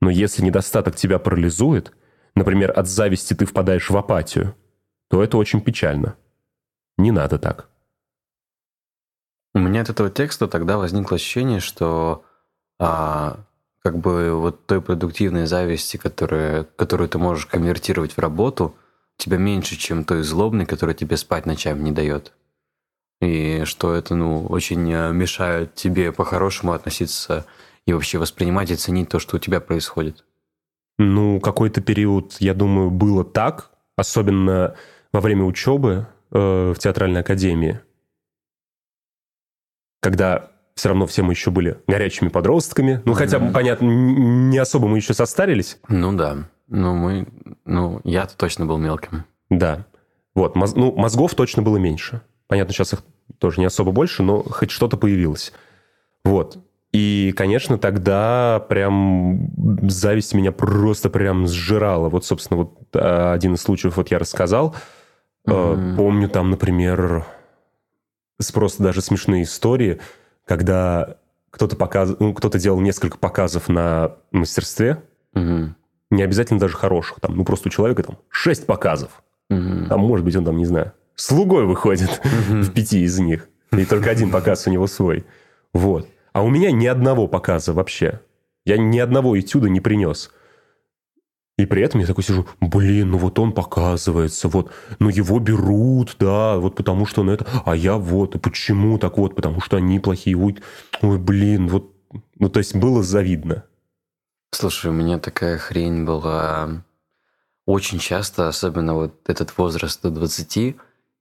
Но 0.00 0.10
если 0.10 0.42
недостаток 0.42 0.96
тебя 0.96 1.20
парализует, 1.20 1.92
например, 2.34 2.76
от 2.76 2.88
зависти 2.88 3.32
ты 3.32 3.46
впадаешь 3.46 3.90
в 3.90 3.96
апатию, 3.96 4.56
то 5.08 5.22
это 5.22 5.36
очень 5.36 5.60
печально. 5.60 6.16
Не 6.98 7.12
надо 7.12 7.38
так. 7.38 7.68
У 9.54 9.60
меня 9.60 9.82
от 9.82 9.90
этого 9.90 10.10
текста 10.10 10.48
тогда 10.48 10.76
возникло 10.76 11.14
ощущение, 11.14 11.60
что 11.60 12.24
а, 12.80 13.38
как 13.84 13.98
бы 13.98 14.32
вот 14.32 14.66
той 14.66 14.82
продуктивной 14.82 15.46
зависти, 15.46 15.96
которая, 15.96 16.64
которую 16.64 17.08
ты 17.08 17.18
можешь 17.18 17.46
конвертировать 17.46 18.14
в 18.14 18.18
работу, 18.18 18.74
тебя 19.16 19.36
меньше, 19.36 19.76
чем 19.76 20.02
той 20.02 20.24
злобной, 20.24 20.66
которая 20.66 20.96
тебе 20.96 21.16
спать 21.16 21.46
ночами 21.46 21.80
не 21.80 21.92
дает. 21.92 22.32
И 23.24 23.64
что 23.64 23.94
это, 23.94 24.14
ну, 24.14 24.46
очень 24.46 24.92
э, 24.92 25.12
мешает 25.12 25.74
тебе 25.74 26.12
по-хорошему 26.12 26.72
относиться 26.72 27.46
и 27.86 27.92
вообще 27.92 28.18
воспринимать 28.18 28.70
и 28.70 28.76
ценить 28.76 29.08
то, 29.08 29.18
что 29.18 29.36
у 29.36 29.38
тебя 29.38 29.60
происходит. 29.60 30.24
Ну, 30.98 31.40
какой-то 31.40 31.80
период, 31.80 32.36
я 32.38 32.54
думаю, 32.54 32.90
было 32.90 33.24
так, 33.24 33.70
особенно 33.96 34.76
во 35.12 35.20
время 35.20 35.44
учебы 35.44 36.06
э, 36.30 36.72
в 36.72 36.78
театральной 36.78 37.20
академии, 37.20 37.80
когда 40.00 40.50
все 40.74 40.88
равно 40.90 41.06
все 41.06 41.22
мы 41.22 41.32
еще 41.32 41.50
были 41.50 41.78
горячими 41.86 42.28
подростками. 42.28 43.00
Ну, 43.04 43.14
хотя, 43.14 43.38
mm-hmm. 43.38 43.52
понятно, 43.52 43.86
не 43.86 44.58
особо 44.58 44.88
мы 44.88 44.98
еще 44.98 45.14
состарились. 45.14 45.78
Ну 45.88 46.12
да. 46.12 46.48
Ну, 46.68 46.94
мы... 46.94 47.26
Ну, 47.64 48.00
я-то 48.04 48.36
точно 48.36 48.66
был 48.66 48.78
мелким. 48.78 49.24
Да. 49.50 49.86
Вот. 50.34 50.56
Моз... 50.56 50.74
Ну, 50.74 50.92
мозгов 50.92 51.34
точно 51.34 51.62
было 51.62 51.76
меньше. 51.76 52.22
Понятно, 52.48 52.74
сейчас 52.74 52.92
их 52.92 53.02
тоже 53.38 53.60
не 53.60 53.66
особо 53.66 53.92
больше, 53.92 54.22
но 54.22 54.42
хоть 54.42 54.70
что-то 54.70 54.96
появилось. 54.96 55.52
Вот. 56.24 56.58
И, 56.92 57.34
конечно, 57.36 57.76
тогда 57.76 58.64
прям 58.68 59.50
зависть 59.88 60.34
меня 60.34 60.52
просто 60.52 61.10
прям 61.10 61.46
сжирала. 61.46 62.08
Вот, 62.08 62.24
собственно, 62.24 62.58
вот 62.58 62.78
а, 62.94 63.32
один 63.32 63.54
из 63.54 63.62
случаев 63.62 63.96
вот 63.96 64.10
я 64.10 64.18
рассказал. 64.18 64.76
Mm-hmm. 65.46 65.96
Помню 65.96 66.28
там, 66.28 66.50
например, 66.50 67.26
просто 68.52 68.82
даже 68.82 69.00
смешные 69.00 69.42
истории– 69.42 70.00
когда 70.44 71.16
кто-то 71.50 71.76
показ... 71.76 72.14
ну, 72.18 72.34
кто-то 72.34 72.58
делал 72.58 72.80
несколько 72.80 73.18
показов 73.18 73.68
на 73.68 74.16
мастерстве, 74.30 75.02
угу. 75.34 75.74
не 76.10 76.22
обязательно 76.22 76.60
даже 76.60 76.76
хороших, 76.76 77.20
там, 77.20 77.36
ну 77.36 77.44
просто 77.44 77.68
у 77.68 77.70
человека 77.70 78.02
там 78.02 78.18
шесть 78.28 78.66
показов, 78.66 79.22
угу. 79.50 79.86
там, 79.88 80.00
может 80.00 80.24
быть, 80.24 80.36
он 80.36 80.44
там, 80.44 80.56
не 80.56 80.66
знаю, 80.66 80.92
слугой 81.14 81.66
выходит 81.66 82.20
в 82.24 82.72
пяти 82.72 83.02
из 83.02 83.18
них, 83.18 83.48
и 83.72 83.84
только 83.84 84.10
один 84.10 84.30
показ 84.30 84.66
у 84.66 84.70
него 84.70 84.86
свой, 84.86 85.24
вот. 85.72 86.08
А 86.32 86.42
у 86.42 86.50
меня 86.50 86.72
ни 86.72 86.86
одного 86.86 87.28
показа 87.28 87.72
вообще. 87.72 88.20
Я 88.64 88.76
ни 88.76 88.98
одного 88.98 89.38
этюда 89.38 89.68
не 89.68 89.80
принес. 89.80 90.30
И 91.56 91.66
при 91.66 91.82
этом 91.82 92.00
я 92.00 92.06
такой 92.06 92.24
сижу, 92.24 92.46
блин, 92.60 93.12
ну 93.12 93.18
вот 93.18 93.38
он 93.38 93.52
показывается, 93.52 94.48
вот, 94.48 94.72
ну 94.98 95.08
его 95.08 95.38
берут, 95.38 96.16
да, 96.18 96.56
вот 96.56 96.74
потому 96.74 97.06
что 97.06 97.20
он 97.20 97.30
это, 97.30 97.46
а 97.64 97.76
я 97.76 97.96
вот, 97.96 98.34
и 98.34 98.38
почему 98.40 98.98
так 98.98 99.18
вот, 99.18 99.36
потому 99.36 99.60
что 99.60 99.76
они 99.76 100.00
плохие, 100.00 100.36
ой, 100.36 100.56
ой, 101.00 101.18
блин, 101.18 101.68
вот, 101.68 101.92
ну 102.40 102.48
то 102.48 102.58
есть 102.58 102.74
было 102.74 103.04
завидно. 103.04 103.64
Слушай, 104.50 104.90
у 104.90 104.94
меня 104.94 105.20
такая 105.20 105.58
хрень 105.58 106.04
была 106.04 106.82
очень 107.66 108.00
часто, 108.00 108.48
особенно 108.48 108.94
вот 108.94 109.20
этот 109.28 109.56
возраст 109.56 110.02
до 110.02 110.10
20, 110.10 110.76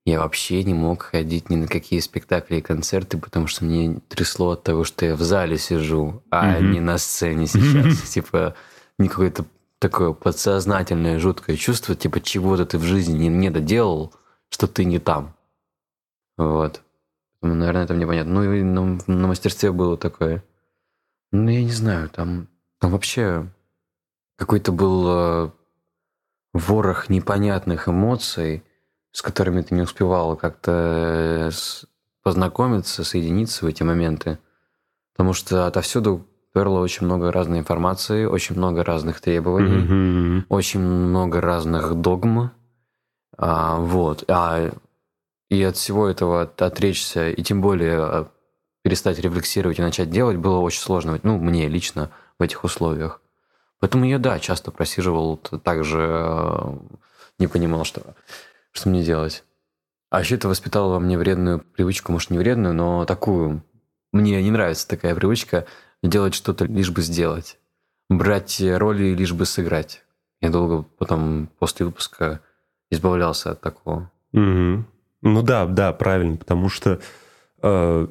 я 0.06 0.20
вообще 0.20 0.64
не 0.64 0.74
мог 0.74 1.04
ходить 1.04 1.50
ни 1.50 1.56
на 1.56 1.68
какие 1.68 2.00
спектакли 2.00 2.58
и 2.58 2.62
концерты, 2.62 3.18
потому 3.18 3.48
что 3.48 3.64
мне 3.64 4.00
трясло 4.10 4.52
от 4.52 4.64
того, 4.64 4.84
что 4.84 5.06
я 5.06 5.16
в 5.16 5.22
зале 5.22 5.58
сижу, 5.58 6.22
а 6.30 6.60
mm-hmm. 6.60 6.72
не 6.72 6.80
на 6.82 6.98
сцене 6.98 7.48
сейчас. 7.48 8.02
Типа, 8.10 8.56
не 8.98 9.08
какой-то 9.08 9.46
такое 9.80 10.14
подсознательное 10.14 11.20
жуткое 11.20 11.58
чувство, 11.58 11.94
типа 11.94 12.22
чего-то 12.22 12.66
ты 12.66 12.78
в 12.78 12.84
жизни 12.84 13.18
не, 13.18 13.28
не 13.28 13.50
доделал, 13.50 14.14
что 14.50 14.66
ты 14.66 14.86
не 14.86 14.98
там. 14.98 15.36
Вот. 16.38 16.82
Наверное, 17.42 17.84
это 17.84 17.94
мне 17.94 18.08
понятно. 18.08 18.34
Ну 18.34 18.54
и 18.54 18.64
на, 18.64 18.98
на 19.08 19.28
мастерстве 19.28 19.74
было 19.74 19.98
такое. 19.98 20.42
Ну, 21.34 21.50
я 21.50 21.64
не 21.64 21.72
знаю, 21.72 22.10
там, 22.10 22.48
там 22.80 22.92
вообще 22.92 23.50
какой-то 24.38 24.72
был 24.72 25.06
э, 25.08 25.52
ворох 26.54 27.10
непонятных 27.10 27.90
эмоций, 27.90 28.64
с 29.14 29.22
которыми 29.22 29.62
ты 29.62 29.76
не 29.76 29.82
успевал 29.82 30.36
как-то 30.36 31.50
э, 31.50 31.52
познакомиться, 32.24 33.04
соединиться 33.04 33.64
в 33.64 33.70
эти 33.70 33.84
моменты. 33.84 34.40
Потому 35.14 35.34
что 35.34 35.68
отовсюду 35.68 36.26
перло 36.52 36.80
очень 36.80 37.06
много 37.06 37.32
разной 37.32 37.60
информации, 37.60 38.26
очень 38.26 38.58
много 38.58 38.84
разных 38.84 39.22
требований, 39.22 40.42
mm-hmm. 40.42 40.46
очень 40.50 40.80
много 40.80 41.40
разных 41.42 41.94
догм. 41.94 42.52
А, 43.38 43.78
вот. 43.78 44.24
А, 44.28 44.72
и 45.50 45.64
от 45.64 45.78
всего 45.78 46.08
этого 46.08 46.42
отречься, 46.58 47.30
и 47.30 47.44
тем 47.44 47.62
более 47.62 48.00
а, 48.00 48.28
перестать 48.82 49.20
рефлексировать 49.20 49.78
и 49.78 49.84
начать 49.84 50.10
делать 50.10 50.38
было 50.38 50.58
очень 50.58 50.82
сложно. 50.82 51.20
Ну, 51.22 51.38
мне 51.38 51.68
лично 51.68 52.10
в 52.40 52.44
этих 52.44 52.64
условиях. 52.64 53.22
Поэтому 53.80 54.06
я, 54.06 54.18
да, 54.18 54.40
часто 54.40 54.72
просиживал, 54.72 55.38
также 55.38 56.00
а, 56.02 56.80
не 57.38 57.46
понимал, 57.46 57.84
что, 57.84 58.02
что 58.74 58.90
мне 58.90 59.04
делать. 59.04 59.44
А 60.10 60.20
еще 60.20 60.36
это 60.36 60.48
воспитало 60.48 60.94
во 60.94 61.00
мне 61.00 61.18
вредную 61.18 61.60
привычку, 61.60 62.12
может, 62.12 62.30
не 62.30 62.38
вредную, 62.38 62.76
но 62.76 63.06
такую. 63.06 63.64
Мне 64.12 64.44
не 64.44 64.52
нравится 64.52 64.88
такая 64.88 65.16
привычка 65.16 65.66
делать 66.04 66.36
что-то 66.36 66.66
лишь 66.66 66.92
бы 66.92 67.02
сделать, 67.02 67.58
брать 68.10 68.62
роли 68.62 69.16
лишь 69.16 69.34
бы 69.34 69.46
сыграть. 69.46 70.04
Я 70.42 70.50
долго 70.50 70.84
потом 71.00 71.50
после 71.58 71.86
выпуска 71.86 72.42
избавлялся 72.92 73.52
от 73.52 73.62
такого. 73.62 74.12
Угу. 74.34 74.86
Ну 75.22 75.42
да, 75.42 75.66
да, 75.66 75.94
правильно, 75.94 76.36
потому 76.36 76.68
что 76.68 77.00
э, 77.62 78.08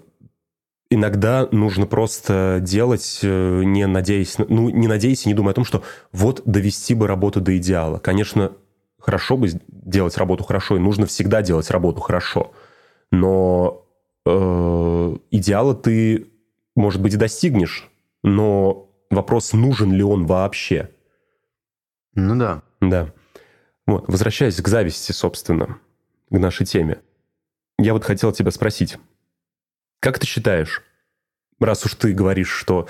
иногда 0.88 1.48
нужно 1.52 1.86
просто 1.86 2.58
делать, 2.62 3.20
э, 3.22 3.62
не 3.64 3.86
надеясь, 3.86 4.38
ну 4.38 4.70
не 4.70 4.88
надеясь 4.88 5.26
и 5.26 5.28
не 5.28 5.34
думая 5.34 5.52
о 5.52 5.54
том, 5.54 5.64
что 5.64 5.82
вот 6.10 6.42
довести 6.46 6.94
бы 6.94 7.06
работу 7.06 7.40
до 7.40 7.56
идеала. 7.58 7.98
Конечно, 7.98 8.52
хорошо 9.02 9.36
бы 9.36 9.48
делать 9.68 10.16
работу 10.16 10.44
хорошо, 10.44 10.76
и 10.76 10.80
нужно 10.80 11.06
всегда 11.06 11.42
делать 11.42 11.70
работу 11.70 12.00
хорошо, 12.00 12.52
но 13.10 13.86
э, 14.24 15.16
идеала 15.30 15.74
ты 15.74 16.32
может 16.74 17.00
быть, 17.00 17.14
и 17.14 17.18
достигнешь, 17.18 17.90
но 18.22 18.90
вопрос, 19.10 19.52
нужен 19.52 19.92
ли 19.92 20.02
он 20.02 20.26
вообще. 20.26 20.90
Ну 22.14 22.36
да. 22.36 22.62
Да. 22.80 23.12
Вот, 23.86 24.08
возвращаясь 24.08 24.60
к 24.60 24.68
зависти, 24.68 25.12
собственно, 25.12 25.78
к 26.30 26.38
нашей 26.38 26.66
теме. 26.66 27.00
Я 27.78 27.92
вот 27.92 28.04
хотел 28.04 28.32
тебя 28.32 28.50
спросить, 28.50 28.98
как 30.00 30.18
ты 30.18 30.26
считаешь, 30.26 30.82
раз 31.58 31.84
уж 31.84 31.94
ты 31.94 32.12
говоришь, 32.12 32.50
что 32.50 32.88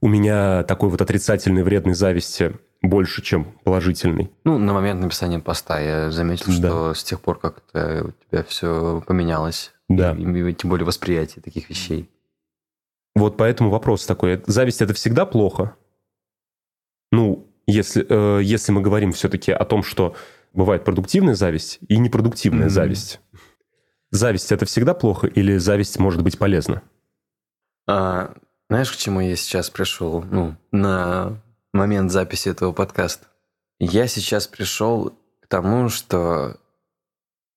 у 0.00 0.08
меня 0.08 0.62
такой 0.64 0.90
вот 0.90 1.00
отрицательной 1.00 1.62
вредной 1.62 1.94
зависти 1.94 2.56
больше, 2.82 3.22
чем 3.22 3.44
положительный. 3.64 4.30
Ну, 4.44 4.58
на 4.58 4.72
момент 4.72 5.00
написания 5.00 5.40
поста 5.40 5.80
я 5.80 6.10
заметил, 6.10 6.46
да. 6.46 6.52
что 6.52 6.94
с 6.94 7.02
тех 7.04 7.20
пор, 7.20 7.38
как 7.38 7.62
это 7.72 8.04
у 8.04 8.12
тебя 8.30 8.44
все 8.44 9.02
поменялось, 9.06 9.72
да. 9.88 10.12
и, 10.12 10.50
и 10.50 10.54
тем 10.54 10.70
более 10.70 10.86
восприятие 10.86 11.42
таких 11.42 11.68
вещей. 11.68 12.08
Вот 13.14 13.36
поэтому 13.36 13.70
вопрос 13.70 14.06
такой. 14.06 14.42
Зависть– 14.46 14.80
это 14.82 14.94
всегда 14.94 15.26
плохо? 15.26 15.74
Ну, 17.10 17.48
если, 17.66 18.06
э, 18.08 18.42
если 18.42 18.70
мы 18.70 18.80
говорим 18.80 19.12
все-таки 19.12 19.50
о 19.50 19.64
том, 19.64 19.82
что 19.82 20.14
бывает 20.52 20.84
продуктивная 20.84 21.34
зависть 21.34 21.78
и 21.88 21.98
непродуктивная 21.98 22.66
mm-hmm. 22.66 22.70
зависть. 22.70 23.20
Зависть– 24.10 24.52
это 24.52 24.66
всегда 24.66 24.94
плохо 24.94 25.26
или 25.26 25.56
зависть 25.58 25.98
может 25.98 26.22
быть 26.22 26.38
полезна? 26.38 26.82
А, 27.86 28.34
знаешь, 28.68 28.90
к 28.90 28.96
чему 28.96 29.20
я 29.20 29.36
сейчас 29.36 29.68
пришел? 29.68 30.22
Ну, 30.22 30.56
на 30.72 31.42
момент 31.78 32.10
записи 32.10 32.50
этого 32.50 32.72
подкаста. 32.72 33.26
Я 33.78 34.08
сейчас 34.08 34.46
пришел 34.46 35.16
к 35.40 35.46
тому, 35.46 35.88
что 35.88 36.58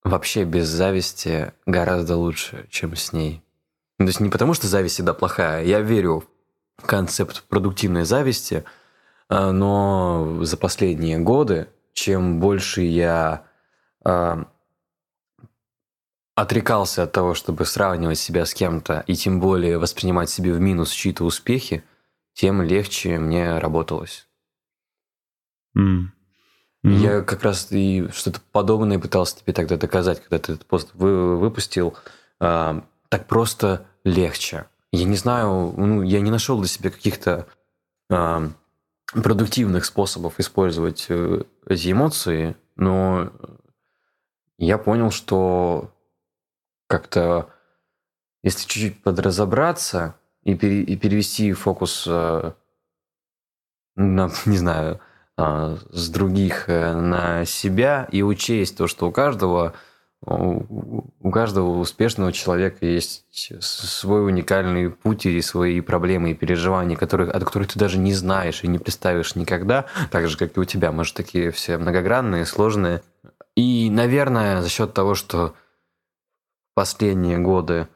вообще 0.04 0.46
без 0.46 0.68
зависти 0.68 1.52
гораздо 1.66 2.16
лучше, 2.16 2.68
чем 2.70 2.96
с 2.96 3.12
ней. 3.12 3.44
То 3.98 4.06
есть 4.06 4.20
не 4.20 4.30
потому, 4.30 4.54
что 4.54 4.68
зависть 4.68 4.96
всегда 4.96 5.14
плохая. 5.14 5.64
Я 5.64 5.82
верю 5.82 6.24
в 6.78 6.86
концепт 6.86 7.44
продуктивной 7.48 8.06
зависти, 8.06 8.64
а, 9.30 9.52
но 9.52 10.40
за 10.42 10.58
последние 10.58 11.20
годы, 11.20 11.68
чем 11.94 12.40
больше 12.40 12.82
я 12.82 13.46
э, 14.06 14.44
отрекался 16.36 17.04
от 17.04 17.12
того, 17.12 17.34
чтобы 17.34 17.66
сравнивать 17.66 18.18
себя 18.18 18.46
с 18.46 18.54
кем-то, 18.54 19.04
и 19.08 19.16
тем 19.16 19.40
более 19.40 19.78
воспринимать 19.78 20.30
себе 20.30 20.54
в 20.54 20.60
минус 20.60 20.92
чьи-то 20.92 21.24
успехи, 21.24 21.84
тем 22.34 22.62
легче 22.62 23.20
мне 23.20 23.58
работалось. 23.58 24.28
Mm. 25.78 26.08
Mm-hmm. 26.84 26.94
Я 26.94 27.22
как 27.22 27.44
раз 27.44 27.72
и 27.72 28.08
что-то 28.12 28.42
подобное 28.52 28.98
пытался 28.98 29.38
тебе 29.38 29.54
тогда 29.54 29.78
доказать, 29.78 30.20
когда 30.20 30.40
ты 30.40 30.54
этот 30.54 30.66
пост 30.66 30.90
вы, 30.94 31.38
выпустил. 31.38 31.96
Э, 32.40 32.82
так 33.10 33.28
просто 33.28 33.86
легче. 34.04 34.66
Я 34.92 35.06
не 35.06 35.16
знаю, 35.16 35.74
ну, 35.78 36.02
я 36.02 36.22
не 36.22 36.32
нашел 36.32 36.58
для 36.58 36.68
себя 36.68 36.90
каких-то 36.90 37.48
э, 38.10 38.50
продуктивных 39.14 39.86
способов 39.86 40.40
использовать 40.40 41.06
э, 41.10 41.44
эти 41.68 41.92
эмоции, 41.92 42.56
но 42.76 43.32
я 44.58 44.78
понял, 44.78 45.12
что 45.12 45.94
как-то, 46.88 47.50
если 48.44 48.68
чуть-чуть 48.68 49.04
подразобраться 49.04 50.16
и, 50.44 50.56
пере, 50.56 50.82
и 50.84 50.96
перевести 50.96 51.54
фокус 51.54 52.06
э, 52.08 52.52
на, 53.96 54.32
не 54.46 54.58
знаю, 54.58 55.00
э, 55.38 55.78
с 55.90 56.10
других 56.10 56.70
э, 56.70 56.96
на 56.96 57.46
себя 57.46 58.08
и 58.12 58.22
учесть 58.22 58.78
то, 58.78 58.88
что 58.88 59.08
у 59.08 59.12
каждого 59.12 59.74
у 60.24 61.32
каждого 61.32 61.80
успешного 61.80 62.32
человека 62.32 62.86
есть 62.86 63.26
свой 63.32 64.24
уникальный 64.24 64.92
путь 64.92 65.26
и 65.26 65.42
свои 65.42 65.82
проблемы 65.82 66.32
и 66.32 66.36
переживания, 66.36 66.96
которых, 66.96 67.30
от 67.30 67.44
которых 67.44 67.70
ты 67.70 67.80
даже 67.80 67.98
не 67.98 68.14
знаешь 68.14 68.64
и 68.64 68.68
не 68.68 68.78
представишь 68.78 69.34
никогда, 69.36 69.88
так 70.12 70.28
же, 70.28 70.38
как 70.38 70.56
и 70.56 70.60
у 70.60 70.66
тебя. 70.66 70.92
Может, 70.92 71.16
такие 71.16 71.50
все 71.50 71.80
многогранные, 71.80 72.46
сложные. 72.46 73.02
И, 73.56 73.90
наверное, 73.90 74.62
за 74.62 74.70
счет 74.70 74.94
того, 74.94 75.16
что 75.16 75.56
последние 76.76 77.40
годы 77.40 77.88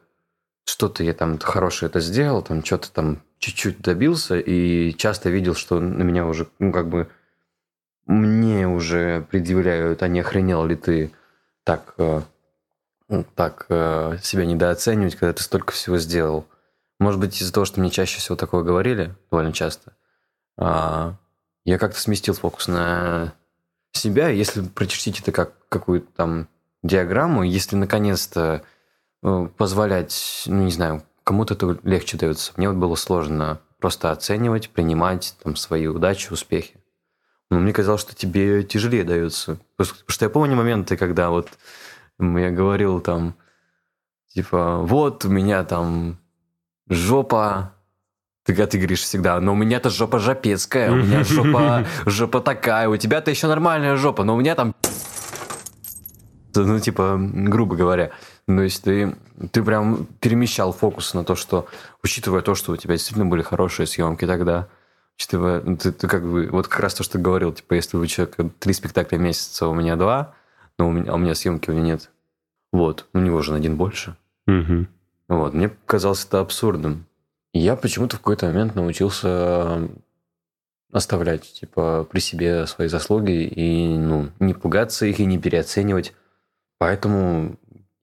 что-то 0.66 1.04
я 1.04 1.14
там 1.14 1.38
хорошее 1.38 1.88
это 1.88 2.00
сделал, 2.00 2.42
там 2.42 2.64
что-то 2.64 2.90
там 2.90 3.22
чуть-чуть 3.38 3.80
добился, 3.80 4.38
и 4.38 4.92
часто 4.94 5.30
видел, 5.30 5.54
что 5.54 5.80
на 5.80 6.02
меня 6.02 6.26
уже, 6.26 6.48
ну, 6.58 6.72
как 6.72 6.88
бы, 6.88 7.08
мне 8.06 8.68
уже 8.68 9.26
предъявляют, 9.30 10.02
а 10.02 10.08
не 10.08 10.20
охренел 10.20 10.64
ли 10.64 10.76
ты 10.76 11.12
так, 11.64 11.94
э, 11.98 12.20
ну, 13.08 13.24
так 13.34 13.66
э, 13.68 14.18
себя 14.22 14.44
недооценивать, 14.44 15.16
когда 15.16 15.32
ты 15.32 15.42
столько 15.42 15.72
всего 15.72 15.98
сделал. 15.98 16.46
Может 16.98 17.20
быть, 17.20 17.40
из-за 17.40 17.52
того, 17.52 17.64
что 17.64 17.80
мне 17.80 17.90
чаще 17.90 18.18
всего 18.18 18.36
такое 18.36 18.62
говорили, 18.62 19.14
довольно 19.30 19.52
часто, 19.52 19.96
а, 20.58 21.16
я 21.64 21.78
как-то 21.78 22.00
сместил 22.00 22.34
фокус 22.34 22.68
на 22.68 23.34
себя. 23.92 24.28
Если 24.28 24.62
прочертить 24.62 25.20
это 25.20 25.32
как 25.32 25.52
какую-то 25.68 26.06
там 26.16 26.48
диаграмму, 26.82 27.42
если 27.42 27.76
наконец-то 27.76 28.62
позволять, 29.56 30.44
ну 30.46 30.62
не 30.62 30.70
знаю, 30.70 31.02
кому-то 31.24 31.54
это 31.54 31.78
легче 31.82 32.16
дается. 32.16 32.52
Мне 32.56 32.68
вот 32.68 32.78
было 32.78 32.94
сложно 32.94 33.60
просто 33.80 34.10
оценивать, 34.10 34.70
принимать 34.70 35.36
там 35.42 35.56
свои 35.56 35.86
удачи, 35.86 36.32
успехи. 36.32 36.76
Но 37.50 37.58
мне 37.58 37.72
казалось, 37.72 38.00
что 38.00 38.14
тебе 38.14 38.62
тяжелее 38.62 39.04
дается. 39.04 39.58
Потому 39.76 39.98
что 40.06 40.24
я 40.24 40.30
помню 40.30 40.56
моменты, 40.56 40.96
когда 40.96 41.30
вот 41.30 41.48
я 42.18 42.50
говорил 42.50 43.00
там, 43.00 43.34
типа, 44.32 44.78
вот 44.78 45.24
у 45.24 45.28
меня 45.28 45.64
там 45.64 46.18
жопа, 46.88 47.72
ты, 48.44 48.54
ты 48.54 48.78
говоришь 48.78 49.02
всегда, 49.02 49.40
но 49.40 49.52
у 49.52 49.56
меня-то 49.56 49.90
жопа 49.90 50.18
жопецкая, 50.18 50.90
у 50.90 50.96
меня 50.96 51.24
жопа, 51.24 51.84
жопа 52.06 52.40
такая, 52.40 52.88
у 52.88 52.96
тебя-то 52.96 53.30
еще 53.30 53.48
нормальная 53.48 53.96
жопа, 53.96 54.24
но 54.24 54.34
у 54.34 54.40
меня 54.40 54.54
там... 54.54 54.74
Ну, 56.54 56.80
типа, 56.80 57.18
грубо 57.20 57.76
говоря. 57.76 58.12
То 58.46 58.62
есть 58.62 58.84
ты, 58.84 59.16
ты 59.50 59.62
прям 59.62 60.06
перемещал 60.20 60.72
фокус 60.72 61.14
на 61.14 61.24
то, 61.24 61.34
что, 61.34 61.66
учитывая 62.02 62.42
то, 62.42 62.54
что 62.54 62.72
у 62.72 62.76
тебя 62.76 62.94
действительно 62.94 63.26
были 63.26 63.42
хорошие 63.42 63.86
съемки 63.86 64.24
тогда, 64.24 64.68
учитывая, 65.16 65.62
ну, 65.62 65.76
ты, 65.76 65.90
ты 65.90 66.06
как 66.06 66.22
бы, 66.24 66.48
вот 66.50 66.68
как 66.68 66.80
раз 66.80 66.94
то, 66.94 67.02
что 67.02 67.14
ты 67.14 67.18
говорил, 67.18 67.52
типа, 67.52 67.74
если 67.74 67.96
у 67.96 68.06
человека 68.06 68.48
три 68.60 68.72
спектакля 68.72 69.18
в 69.18 69.20
месяц, 69.20 69.60
а 69.62 69.68
у 69.68 69.74
меня 69.74 69.96
два, 69.96 70.34
но 70.78 70.88
у 70.88 70.92
меня, 70.92 71.10
а 71.10 71.14
у 71.16 71.18
меня 71.18 71.34
съемки 71.34 71.70
у 71.70 71.72
меня 71.72 71.84
нет. 71.84 72.10
Вот, 72.72 73.06
у 73.12 73.18
него 73.18 73.42
же 73.42 73.50
на 73.50 73.56
один 73.56 73.76
больше. 73.76 74.16
Угу. 74.46 74.86
Вот, 75.28 75.54
мне 75.54 75.70
казалось 75.86 76.24
это 76.24 76.40
абсурдным. 76.40 77.06
Я 77.52 77.74
почему-то 77.74 78.16
в 78.16 78.20
какой-то 78.20 78.46
момент 78.46 78.74
научился 78.74 79.88
оставлять, 80.92 81.52
типа, 81.52 82.06
при 82.08 82.20
себе 82.20 82.66
свои 82.66 82.86
заслуги 82.86 83.44
и, 83.44 83.98
ну, 83.98 84.30
не 84.38 84.54
пугаться 84.54 85.06
их 85.06 85.18
и 85.18 85.26
не 85.26 85.38
переоценивать. 85.38 86.14
Поэтому 86.78 87.56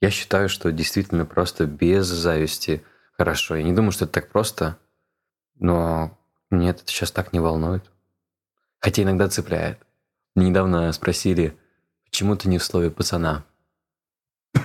я 0.03 0.09
считаю, 0.09 0.49
что 0.49 0.73
действительно 0.73 1.25
просто 1.25 1.65
без 1.65 2.07
зависти 2.07 2.83
хорошо. 3.13 3.55
Я 3.55 3.63
не 3.63 3.71
думаю, 3.71 3.93
что 3.93 4.03
это 4.03 4.15
так 4.15 4.29
просто, 4.29 4.77
но 5.55 6.17
нет, 6.51 6.81
это 6.81 6.91
сейчас 6.91 7.09
так 7.09 7.31
не 7.31 7.39
волнует. 7.39 7.89
Хотя 8.81 9.03
иногда 9.03 9.29
цепляет. 9.29 9.79
Недавно 10.35 10.91
спросили, 10.91 11.57
почему 12.03 12.35
ты 12.35 12.49
не 12.49 12.57
в 12.57 12.65
слове 12.65 12.91
пацана? 12.91 13.45
Ну, 14.55 14.63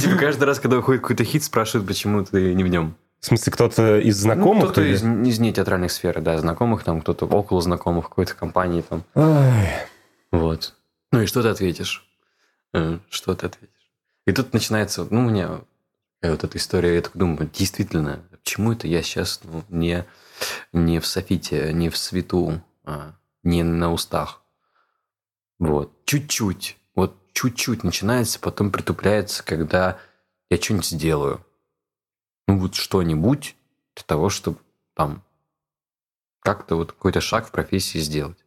типа, 0.00 0.16
каждый 0.18 0.44
раз, 0.44 0.60
когда 0.60 0.76
выходит 0.78 1.02
какой-то 1.02 1.24
хит, 1.24 1.44
спрашивают, 1.44 1.86
почему 1.86 2.24
ты 2.24 2.54
не 2.54 2.64
в 2.64 2.68
нем. 2.68 2.96
В 3.20 3.26
смысле, 3.26 3.52
кто-то 3.52 3.98
из 3.98 4.16
знакомых? 4.16 4.64
Ну, 4.64 4.72
кто-то 4.72 4.82
из, 4.82 5.02
из 5.04 5.38
нетеатральных 5.40 5.92
сфер, 5.92 6.22
да, 6.22 6.38
знакомых, 6.38 6.84
там, 6.84 7.02
кто-то 7.02 7.26
около 7.26 7.60
знакомых 7.60 8.08
какой-то 8.08 8.34
компании, 8.34 8.80
там. 8.80 9.04
Ай. 9.14 9.86
Вот. 10.32 10.74
Ну 11.12 11.22
и 11.22 11.26
что 11.26 11.42
ты 11.42 11.48
ответишь? 11.48 12.06
Э, 12.74 12.98
Что 13.08 13.34
ты 13.34 13.46
ответишь? 13.46 13.92
И 14.26 14.32
тут 14.32 14.52
начинается, 14.52 15.06
ну, 15.10 15.26
у 15.26 15.30
меня 15.30 15.60
вот 16.22 16.44
эта 16.44 16.58
история, 16.58 16.96
я 16.96 17.02
так 17.02 17.16
думаю, 17.16 17.48
действительно, 17.52 18.22
почему 18.30 18.72
это 18.72 18.86
я 18.86 19.02
сейчас 19.02 19.40
ну, 19.44 19.64
не, 19.68 20.04
не 20.72 21.00
в 21.00 21.06
софите, 21.06 21.72
не 21.72 21.88
в 21.88 21.96
свету, 21.96 22.62
а 22.84 23.14
не 23.42 23.62
на 23.62 23.92
устах? 23.92 24.42
Вот. 25.58 25.92
Чуть-чуть. 26.04 26.76
Вот 26.94 27.16
чуть-чуть 27.32 27.84
начинается, 27.84 28.38
потом 28.38 28.70
притупляется, 28.70 29.42
когда 29.42 29.98
я 30.50 30.56
что-нибудь 30.56 30.86
сделаю. 30.86 31.44
Ну, 32.46 32.58
вот 32.58 32.74
что-нибудь 32.74 33.56
для 33.94 34.04
того, 34.04 34.28
чтобы 34.28 34.58
там 34.94 35.22
как-то 36.40 36.76
вот 36.76 36.92
какой-то 36.92 37.20
шаг 37.20 37.46
в 37.46 37.50
профессии 37.50 37.98
сделать. 37.98 38.38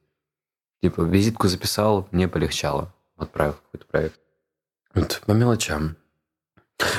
Типа, 0.82 1.02
визитку 1.02 1.48
записал, 1.48 2.08
мне 2.12 2.28
полегчало, 2.28 2.94
отправил 3.17 3.54
какой-то 3.54 3.86
проект. 3.86 4.20
Вот, 4.96 5.22
по 5.26 5.32
мелочам. 5.32 5.96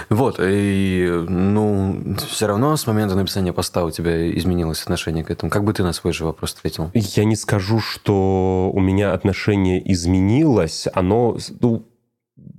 Вот, 0.08 0.38
и, 0.40 1.24
ну, 1.28 2.16
все 2.28 2.46
равно 2.46 2.76
с 2.76 2.86
момента 2.86 3.16
написания 3.16 3.52
поста 3.52 3.84
у 3.84 3.90
тебя 3.90 4.30
изменилось 4.38 4.82
отношение 4.82 5.24
к 5.24 5.30
этому. 5.30 5.50
Как 5.50 5.64
бы 5.64 5.72
ты 5.72 5.82
на 5.82 5.92
свой 5.92 6.12
же 6.12 6.24
вопрос 6.24 6.54
ответил? 6.54 6.90
Я 6.94 7.24
не 7.24 7.34
скажу, 7.34 7.80
что 7.80 8.70
у 8.72 8.80
меня 8.80 9.12
отношение 9.12 9.92
изменилось. 9.92 10.86
Оно, 10.94 11.36
ну, 11.60 11.84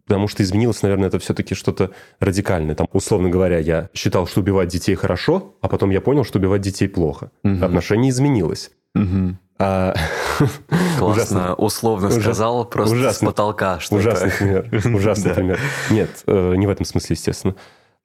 потому 0.06 0.28
что 0.28 0.44
изменилось, 0.44 0.82
наверное, 0.82 1.08
это 1.08 1.20
все-таки 1.20 1.56
что-то 1.56 1.92
радикальное. 2.20 2.76
Там, 2.76 2.88
условно 2.92 3.30
говоря, 3.30 3.60
я 3.60 3.90
считал, 3.94 4.28
что 4.28 4.42
убивать 4.42 4.70
детей 4.70 4.96
хорошо, 4.96 5.56
а 5.62 5.70
потом 5.70 5.92
я 5.92 6.02
понял, 6.02 6.26
что 6.26 6.40
убивать 6.40 6.62
детей 6.62 6.90
плохо. 6.90 7.32
Мгм. 7.44 7.64
Отношение 7.64 8.10
изменилось. 8.10 8.72
Мгм. 8.94 9.40
А, 9.64 9.96
Классно, 11.00 11.56
условно 11.56 12.10
сказал, 12.10 12.66
просто 12.66 13.14
с 13.14 13.20
потолка. 13.20 13.80
Ужасный 13.92 14.32
пример. 14.32 14.70
Ужасный 14.94 15.34
пример. 15.34 15.60
Нет, 15.90 16.10
э, 16.28 16.56
не 16.56 16.68
в 16.68 16.70
этом 16.70 16.86
смысле, 16.86 17.16
естественно. 17.16 17.56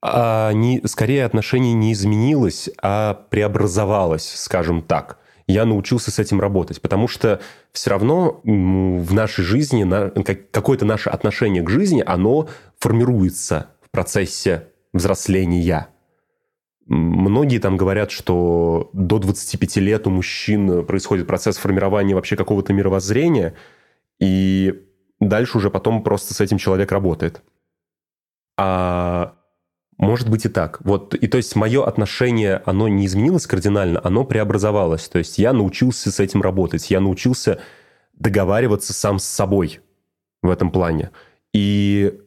А 0.01 0.53
не, 0.53 0.81
скорее, 0.85 1.25
отношение 1.25 1.75
не 1.75 1.93
изменилось, 1.93 2.71
а 2.81 3.25
преобразовалось, 3.31 4.33
скажем 4.37 4.83
так. 4.83 5.19
Я 5.49 5.65
научился 5.65 6.13
с 6.13 6.21
этим 6.21 6.41
работать, 6.41 6.81
потому 6.81 7.09
что 7.09 7.41
все 7.73 7.91
равно 7.91 8.41
в 8.45 9.13
нашей 9.13 9.43
жизни, 9.43 9.85
какое-то 10.53 10.85
наше 10.85 11.11
отношение 11.11 11.63
к 11.63 11.71
жизни, 11.71 12.05
оно 12.07 12.49
формируется 12.79 13.71
в 13.83 13.91
процессе 13.91 14.69
взросления. 14.93 15.89
Многие 16.89 17.59
там 17.59 17.77
говорят, 17.77 18.11
что 18.11 18.89
до 18.95 19.19
25 19.19 19.77
лет 19.77 20.07
у 20.07 20.11
мужчин 20.11 20.87
происходит 20.87 21.27
процесс 21.27 21.59
формирования 21.59 22.15
вообще 22.15 22.35
какого-то 22.35 22.73
мировоззрения, 22.73 23.55
и 24.19 24.87
дальше 25.21 25.59
уже 25.59 25.71
потом 25.71 26.03
просто 26.03 26.33
с 26.33 26.41
этим 26.41 26.57
человек 26.57 26.91
работает. 26.91 27.43
А 28.57 29.35
может 29.99 30.31
быть 30.31 30.47
и 30.47 30.49
так. 30.49 30.81
Вот, 30.81 31.15
и 31.15 31.27
то 31.27 31.37
есть 31.37 31.57
мое 31.57 31.85
отношение, 31.85 32.63
оно 32.65 32.89
не 32.89 33.05
изменилось 33.05 33.47
кардинально, 33.47 34.01
оно 34.03 34.25
преобразовалось. 34.25 35.09
То 35.09 35.19
есть 35.19 35.39
я 35.39 35.53
научился 35.53 36.11
с 36.11 36.21
этим 36.21 36.41
работать, 36.41 36.91
я 36.91 37.01
научился 37.01 37.61
договариваться 38.15 38.95
сам 38.95 39.19
с 39.19 39.25
собой 39.25 39.81
в 40.43 40.49
этом 40.49 40.71
плане. 40.71 41.11
И 41.53 42.19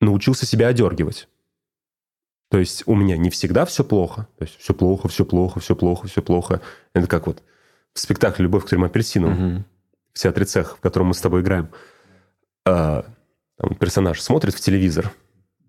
научился 0.00 0.44
себя 0.44 0.68
одергивать. 0.68 1.28
То 2.54 2.60
есть 2.60 2.84
у 2.86 2.94
меня 2.94 3.16
не 3.16 3.30
всегда 3.30 3.64
все 3.64 3.82
плохо. 3.82 4.28
То 4.38 4.44
есть 4.44 4.60
все 4.60 4.74
плохо, 4.74 5.08
все 5.08 5.24
плохо, 5.24 5.58
все 5.58 5.74
плохо, 5.74 6.06
все 6.06 6.22
плохо. 6.22 6.60
Это 6.92 7.08
как 7.08 7.26
вот 7.26 7.42
в 7.92 7.98
спектакле 7.98 8.44
«Любовь 8.44 8.64
к 8.64 8.68
трем 8.68 8.84
апельсинам» 8.84 9.32
Мгм. 9.32 9.64
в 10.12 10.18
театре 10.20 10.46
цех, 10.46 10.76
в 10.76 10.80
котором 10.80 11.08
мы 11.08 11.14
с 11.14 11.20
тобой 11.20 11.40
играем. 11.40 11.68
А, 12.64 13.06
там 13.56 13.74
персонаж 13.74 14.20
смотрит 14.22 14.54
в 14.54 14.60
телевизор, 14.60 15.10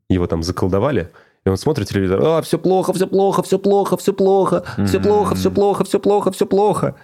его 0.10 0.28
там 0.28 0.44
заколдовали, 0.44 1.10
и 1.44 1.50
он 1.50 1.58
смотрит 1.58 1.88
телевизор, 1.88 2.22
а, 2.24 2.42
все 2.44 2.60
плохо, 2.60 2.94
все 2.94 3.08
плохо, 3.08 3.42
все 3.42 3.58
плохо, 3.58 3.98
все 3.98 4.14
плохо, 4.14 4.64
все 4.86 5.00
плохо, 5.00 5.34
все 5.34 5.50
плохо, 5.50 5.84
все 5.86 6.00
плохо, 6.00 6.32
все 6.32 6.46
плохо. 6.46 6.96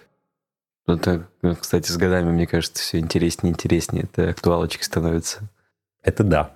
Ну, 0.85 1.55
кстати, 1.59 1.89
с 1.91 1.97
годами, 1.97 2.29
мне 2.29 2.45
кажется, 2.45 2.83
все 2.83 2.99
интереснее 2.99 3.49
и 3.49 3.55
интереснее. 3.55 4.03
Это 4.03 4.29
актуалочки 4.29 4.83
становятся. 4.83 5.49
Это 6.03 6.23
да. 6.23 6.51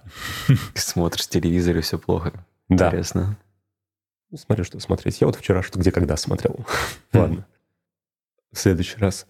Смотришь 0.75 1.27
телевизор, 1.27 1.75
и 1.77 1.81
все 1.81 1.97
плохо. 1.97 2.31
Да. 2.69 2.87
Интересно. 2.87 3.37
Ну, 4.31 4.37
Смотри, 4.37 4.63
что 4.63 4.79
смотреть. 4.79 5.21
Я 5.21 5.27
вот 5.27 5.35
вчера 5.35 5.61
что 5.63 5.79
где 5.79 5.91
когда 5.91 6.17
смотрел. 6.17 6.65
Ладно. 7.13 7.45
В 8.51 8.57
следующий 8.57 8.97
раз. 8.97 9.27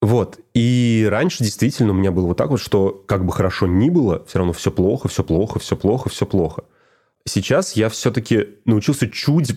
Вот. 0.00 0.38
И 0.54 1.06
раньше 1.10 1.42
действительно 1.42 1.90
у 1.90 1.94
меня 1.96 2.12
было 2.12 2.26
вот 2.26 2.36
так 2.36 2.50
вот, 2.50 2.60
что 2.60 2.90
как 3.06 3.24
бы 3.24 3.32
хорошо 3.32 3.66
ни 3.66 3.90
было, 3.90 4.24
все 4.26 4.38
равно 4.38 4.52
все 4.52 4.70
плохо, 4.70 5.08
все 5.08 5.24
плохо, 5.24 5.58
все 5.58 5.76
плохо, 5.76 6.08
все 6.08 6.24
плохо. 6.24 6.64
Сейчас 7.24 7.72
я 7.74 7.88
все-таки 7.88 8.58
научился 8.64 9.08
чуть, 9.08 9.54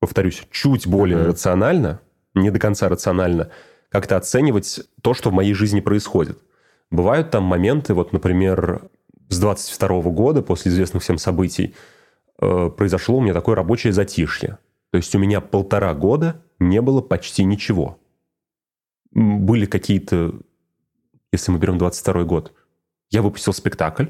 повторюсь, 0.00 0.42
чуть 0.50 0.86
более 0.86 1.18
Мгм. 1.18 1.26
рационально, 1.26 2.00
не 2.34 2.50
до 2.50 2.58
конца 2.58 2.88
рационально, 2.88 3.50
как-то 3.88 4.16
оценивать 4.16 4.80
то, 5.02 5.12
что 5.12 5.30
в 5.30 5.32
моей 5.32 5.54
жизни 5.54 5.80
происходит. 5.80 6.38
Бывают 6.90 7.30
там 7.30 7.42
моменты, 7.44 7.94
вот, 7.94 8.12
например, 8.12 8.88
с 9.34 9.38
22 9.38 10.02
года, 10.10 10.42
после 10.42 10.70
известных 10.72 11.02
всем 11.02 11.18
событий, 11.18 11.74
э, 12.40 12.70
произошло 12.76 13.18
у 13.18 13.20
меня 13.20 13.34
такое 13.34 13.54
рабочее 13.56 13.92
затишье. 13.92 14.58
То 14.90 14.96
есть 14.98 15.14
у 15.14 15.18
меня 15.18 15.40
полтора 15.40 15.92
года 15.94 16.42
не 16.58 16.80
было 16.80 17.00
почти 17.00 17.44
ничего. 17.44 17.98
были 19.12 19.66
какие-то, 19.66 20.34
если 21.32 21.52
мы 21.52 21.58
берем 21.58 21.78
22 21.78 22.24
год, 22.24 22.52
я 23.10 23.22
выпустил 23.22 23.52
спектакль, 23.52 24.06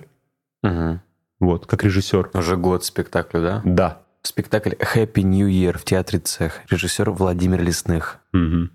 Угу. 0.63 1.01
вот, 1.41 1.67
как 1.67 1.85
режиссер. 1.85 2.31
Уже 2.33 2.57
год 2.57 2.85
спектаклю, 2.87 3.43
да? 3.43 3.63
Да. 3.65 4.03
Спектакль 4.23 4.71
«Happy 4.71 5.21
New 5.23 5.47
Year» 5.47 5.77
в 5.77 5.85
театре 5.85 6.19
«Цех». 6.21 6.63
Режиссер 6.71 7.11
Владимир 7.11 7.63
Лесных. 7.63 8.21
Мгм. 8.33 8.71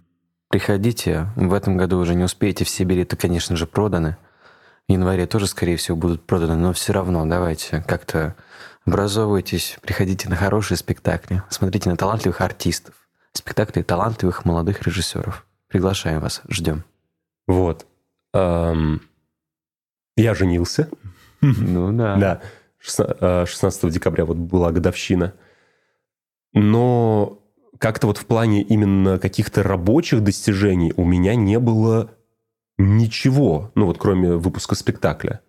Приходите. 0.50 1.30
В 1.36 1.52
этом 1.54 1.78
году 1.78 1.98
уже 1.98 2.14
не 2.14 2.24
успеете. 2.24 2.64
Все 2.66 2.84
билеты, 2.84 3.16
конечно 3.16 3.56
же, 3.56 3.66
проданы. 3.66 4.18
Январе 4.94 5.28
тоже, 5.28 5.48
скорее 5.48 5.78
всего, 5.78 5.96
будут 5.98 6.26
проданы. 6.26 6.56
Но 6.56 6.74
все 6.74 6.94
равно 6.94 7.26
давайте 7.26 7.84
как-то 7.88 8.36
образовывайтесь. 8.86 9.78
Приходите 9.82 10.30
на 10.30 10.36
хорошие 10.36 10.78
спектакли. 10.78 11.44
Смотрите 11.50 11.90
на 11.90 11.96
талантливых 11.98 12.42
артистов. 12.42 12.96
Спектакли 13.34 13.84
талантливых 13.84 14.46
молодых 14.46 14.82
режиссеров. 14.82 15.46
Приглашаем 15.68 16.20
вас. 16.22 16.42
Ждем. 16.50 16.84
Вот. 17.48 17.86
Ам, 18.34 19.02
Я 20.18 20.34
женился. 20.34 20.90
Ну 21.42 21.92
да. 21.96 22.16
Да, 22.20 22.42
шестна- 22.80 23.16
э, 23.22 23.46
16 23.46 23.92
декабря 23.92 24.26
вот 24.26 24.38
была 24.38 24.72
годовщина. 24.72 25.34
Но 26.54 27.40
как-то 27.78 28.08
вот 28.08 28.18
в 28.18 28.26
плане 28.26 28.64
именно 28.64 29.20
каких-то 29.20 29.62
рабочих 29.64 30.24
достижений 30.24 30.94
у 30.98 31.06
меня 31.06 31.36
не 31.36 31.60
было 31.60 32.12
ничего, 32.80 33.72
ну 33.76 33.86
вот 33.86 33.98
кроме 34.00 34.38
выпуска 34.38 34.74
спектакля. 34.74 35.42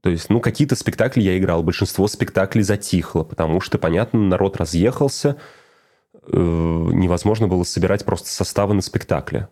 То 0.00 0.10
есть, 0.10 0.30
ну, 0.30 0.40
какие-то 0.40 0.74
спектакли 0.74 1.22
я 1.22 1.38
играл, 1.38 1.62
большинство 1.62 2.08
спектаклей 2.08 2.64
затихло, 2.64 3.22
потому 3.22 3.60
что, 3.60 3.78
понятно, 3.78 4.18
народ 4.18 4.56
разъехался, 4.56 5.36
э, 6.26 6.36
невозможно 6.36 7.46
было 7.46 7.62
собирать 7.62 8.04
просто 8.04 8.28
составы 8.28 8.74
на 8.74 8.82
спектакле. 8.82 9.48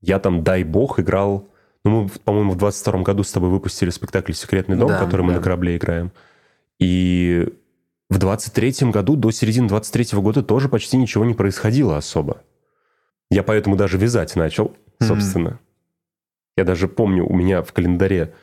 Я 0.00 0.18
там, 0.20 0.42
дай 0.42 0.64
бог, 0.64 1.00
играл... 1.00 1.48
Ну, 1.84 2.04
мы, 2.04 2.08
по-моему, 2.08 2.52
в 2.52 2.56
22 2.56 3.02
году 3.02 3.24
с 3.24 3.32
тобой 3.32 3.50
выпустили 3.50 3.90
спектакль 3.90 4.32
«Секретный 4.32 4.76
дом», 4.78 4.88
Да, 4.88 4.98
который 4.98 5.20
мы 5.20 5.32
да. 5.32 5.36
на 5.38 5.42
корабле 5.42 5.76
играем. 5.76 6.12
И 6.78 7.46
в 8.08 8.16
23 8.16 8.90
году, 8.90 9.16
до 9.16 9.30
середины 9.32 9.68
23 9.68 10.18
года 10.18 10.42
тоже 10.42 10.70
почти 10.70 10.96
ничего 10.96 11.26
не 11.26 11.34
происходило 11.34 11.98
особо. 11.98 12.40
Я 13.30 13.42
поэтому 13.42 13.76
даже 13.76 13.98
вязать 13.98 14.34
начал, 14.34 14.74
собственно. 14.98 15.58
Я 16.56 16.64
даже 16.64 16.88
помню, 16.88 17.26
у 17.26 17.34
меня 17.34 17.62
в 17.62 17.72
календаре 17.72 18.34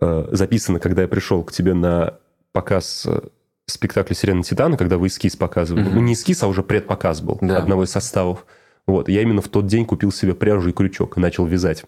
э, 0.00 0.28
записано, 0.30 0.78
когда 0.78 1.02
я 1.02 1.08
пришел 1.08 1.42
к 1.42 1.52
тебе 1.52 1.74
на 1.74 2.18
показ 2.52 3.06
э, 3.06 3.20
спектакля 3.66 4.14
«Сирена 4.14 4.42
Титана», 4.42 4.76
когда 4.76 4.98
вы 4.98 5.08
эскиз 5.08 5.36
показывали. 5.36 5.82
Мгм. 5.84 5.94
Ну, 5.96 6.00
не 6.02 6.12
эскиз, 6.14 6.42
а 6.42 6.48
уже 6.48 6.62
предпоказ 6.62 7.20
был 7.20 7.38
Да. 7.40 7.58
одного 7.58 7.84
из 7.84 7.90
составов. 7.90 8.46
Вот, 8.86 9.08
я 9.08 9.22
именно 9.22 9.40
в 9.42 9.48
тот 9.48 9.66
день 9.66 9.84
купил 9.84 10.12
себе 10.12 10.34
пряжу 10.34 10.70
и 10.70 10.72
крючок 10.72 11.16
и 11.16 11.20
начал 11.20 11.44
вязать. 11.46 11.84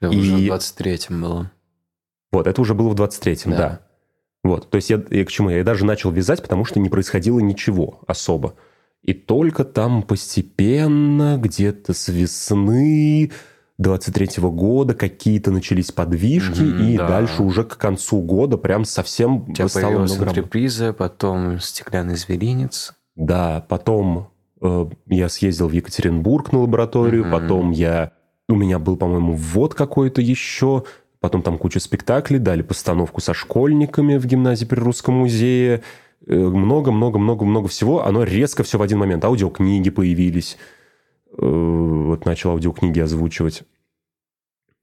Это 0.00 0.10
уже 0.10 0.38
И- 0.38 0.48
в 0.48 0.52
23-м 0.52 1.22
было. 1.22 1.50
Вот, 2.32 2.46
это 2.46 2.60
уже 2.60 2.74
было 2.74 2.90
в 2.90 2.94
23-м, 2.94 3.52
да. 3.52 3.56
Да. 3.58 3.80
Вот, 4.44 4.70
то 4.70 4.76
есть 4.76 4.90
я, 4.90 5.02
я 5.10 5.24
к 5.24 5.28
чему? 5.30 5.50
Я 5.50 5.64
даже 5.64 5.84
начал 5.84 6.10
вязать, 6.12 6.42
потому 6.42 6.64
что 6.64 6.78
не 6.78 6.88
происходило 6.88 7.40
ничего 7.40 8.00
особо. 8.06 8.54
И 9.02 9.12
только 9.12 9.64
там 9.64 10.02
постепенно, 10.02 11.38
где-то 11.38 11.94
с 11.94 12.08
весны 12.08 13.32
23-го 13.80 14.50
года 14.50 14.94
какие-то 14.94 15.50
начались 15.50 15.92
подвижки, 15.92 16.60
Мгм, 16.62 16.82
и 16.82 16.96
да. 16.96 17.08
дальше 17.08 17.42
уже 17.42 17.64
к 17.64 17.76
концу 17.76 18.22
года 18.22 18.56
прям 18.56 18.84
совсем 18.84 19.50
У 19.50 19.52
тебя 19.52 19.68
стало 19.68 19.90
много 19.90 20.08
работы. 20.08 20.28
антреприза, 20.28 20.92
потом 20.92 21.60
стеклянный 21.60 22.16
зверинец. 22.16 22.94
Да, 23.16 23.64
потом 23.68 24.30
э, 24.62 24.86
я 25.08 25.28
съездил 25.28 25.68
в 25.68 25.72
Екатеринбург 25.72 26.52
на 26.52 26.60
лабораторию, 26.60 27.22
Мгм. 27.24 27.32
потом 27.32 27.70
я... 27.70 28.12
У 28.48 28.54
меня 28.54 28.78
был, 28.78 28.96
по-моему, 28.96 29.34
ввод 29.34 29.74
какой-то 29.74 30.20
еще, 30.22 30.84
потом 31.20 31.42
там 31.42 31.58
куча 31.58 31.80
спектаклей, 31.80 32.38
дали 32.38 32.62
постановку 32.62 33.20
со 33.20 33.34
школьниками 33.34 34.16
в 34.16 34.24
гимназии 34.26 34.64
при 34.64 34.78
Русском 34.80 35.14
музее, 35.14 35.82
Э, 36.28 36.34
много-много-много-много 36.34 37.68
всего. 37.68 38.04
Оно 38.04 38.24
резко 38.24 38.64
все 38.64 38.78
в 38.78 38.82
один 38.82 38.98
момент. 38.98 39.24
Аудиокниги 39.24 39.90
появились. 39.90 40.56
Э, 41.38 41.46
Вот 41.46 42.24
начал 42.24 42.50
аудиокниги 42.50 43.00
озвучивать. 43.00 43.64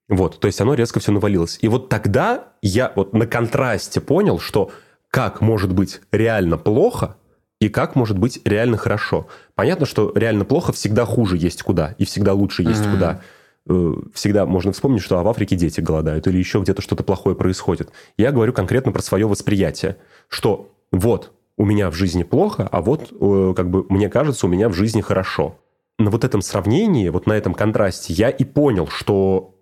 Вот, 0.09 0.39
то 0.39 0.47
есть 0.47 0.59
оно 0.61 0.73
резко 0.73 0.99
все 0.99 1.11
навалилось. 1.11 1.57
И 1.61 1.67
вот 1.67 1.89
тогда 1.89 2.49
я 2.61 2.91
вот 2.95 3.13
на 3.13 3.25
контрасте 3.25 4.01
понял, 4.01 4.39
что 4.39 4.71
как 5.09 5.41
может 5.41 5.73
быть 5.73 6.01
реально 6.11 6.57
плохо 6.57 7.15
и 7.61 7.69
как 7.69 7.95
может 7.95 8.17
быть 8.17 8.41
реально 8.43 8.77
хорошо. 8.77 9.27
Понятно, 9.55 9.85
что 9.85 10.11
реально 10.15 10.43
плохо 10.43 10.73
всегда 10.73 11.05
хуже 11.05 11.37
есть 11.37 11.63
куда, 11.63 11.95
и 11.97 12.05
всегда 12.05 12.33
лучше 12.33 12.63
есть 12.63 12.81
Мгм. 12.81 12.91
куда. 12.91 13.21
Э, 13.69 13.93
Всегда 14.13 14.45
можно 14.45 14.73
вспомнить, 14.73 15.01
что 15.01 15.17
а 15.19 15.23
в 15.23 15.27
Африке 15.29 15.55
дети 15.55 15.79
голодают, 15.79 16.27
или 16.27 16.37
еще 16.37 16.59
где-то 16.59 16.81
что-то 16.81 17.03
плохое 17.03 17.35
происходит. 17.35 17.89
Я 18.17 18.31
говорю 18.33 18.51
конкретно 18.51 18.91
про 18.91 19.01
свое 19.01 19.25
восприятие, 19.25 19.95
что 20.27 20.69
вот 20.91 21.31
у 21.57 21.65
меня 21.65 21.89
в 21.89 21.95
жизни 21.95 22.23
плохо, 22.23 22.67
а 22.69 22.81
вот 22.81 23.13
э, 23.13 23.53
как 23.55 23.69
бы 23.69 23.85
мне 23.87 24.09
кажется, 24.09 24.47
у 24.47 24.49
меня 24.49 24.67
в 24.67 24.73
жизни 24.73 24.99
хорошо. 24.99 25.55
На 25.99 26.09
вот 26.09 26.23
этом 26.23 26.41
сравнении, 26.41 27.09
вот 27.09 27.27
на 27.27 27.33
этом 27.33 27.53
контрасте 27.53 28.13
я 28.13 28.29
и 28.29 28.43
понял, 28.43 28.87
что 28.87 29.59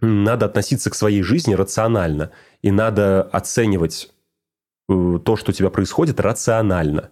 надо 0.00 0.46
относиться 0.46 0.90
к 0.90 0.94
своей 0.94 1.22
жизни 1.22 1.54
рационально. 1.54 2.30
И 2.60 2.70
надо 2.70 3.22
оценивать 3.22 4.10
э, 4.88 5.18
то, 5.24 5.36
что 5.36 5.50
у 5.50 5.54
тебя 5.54 5.70
происходит, 5.70 6.20
рационально. 6.20 7.10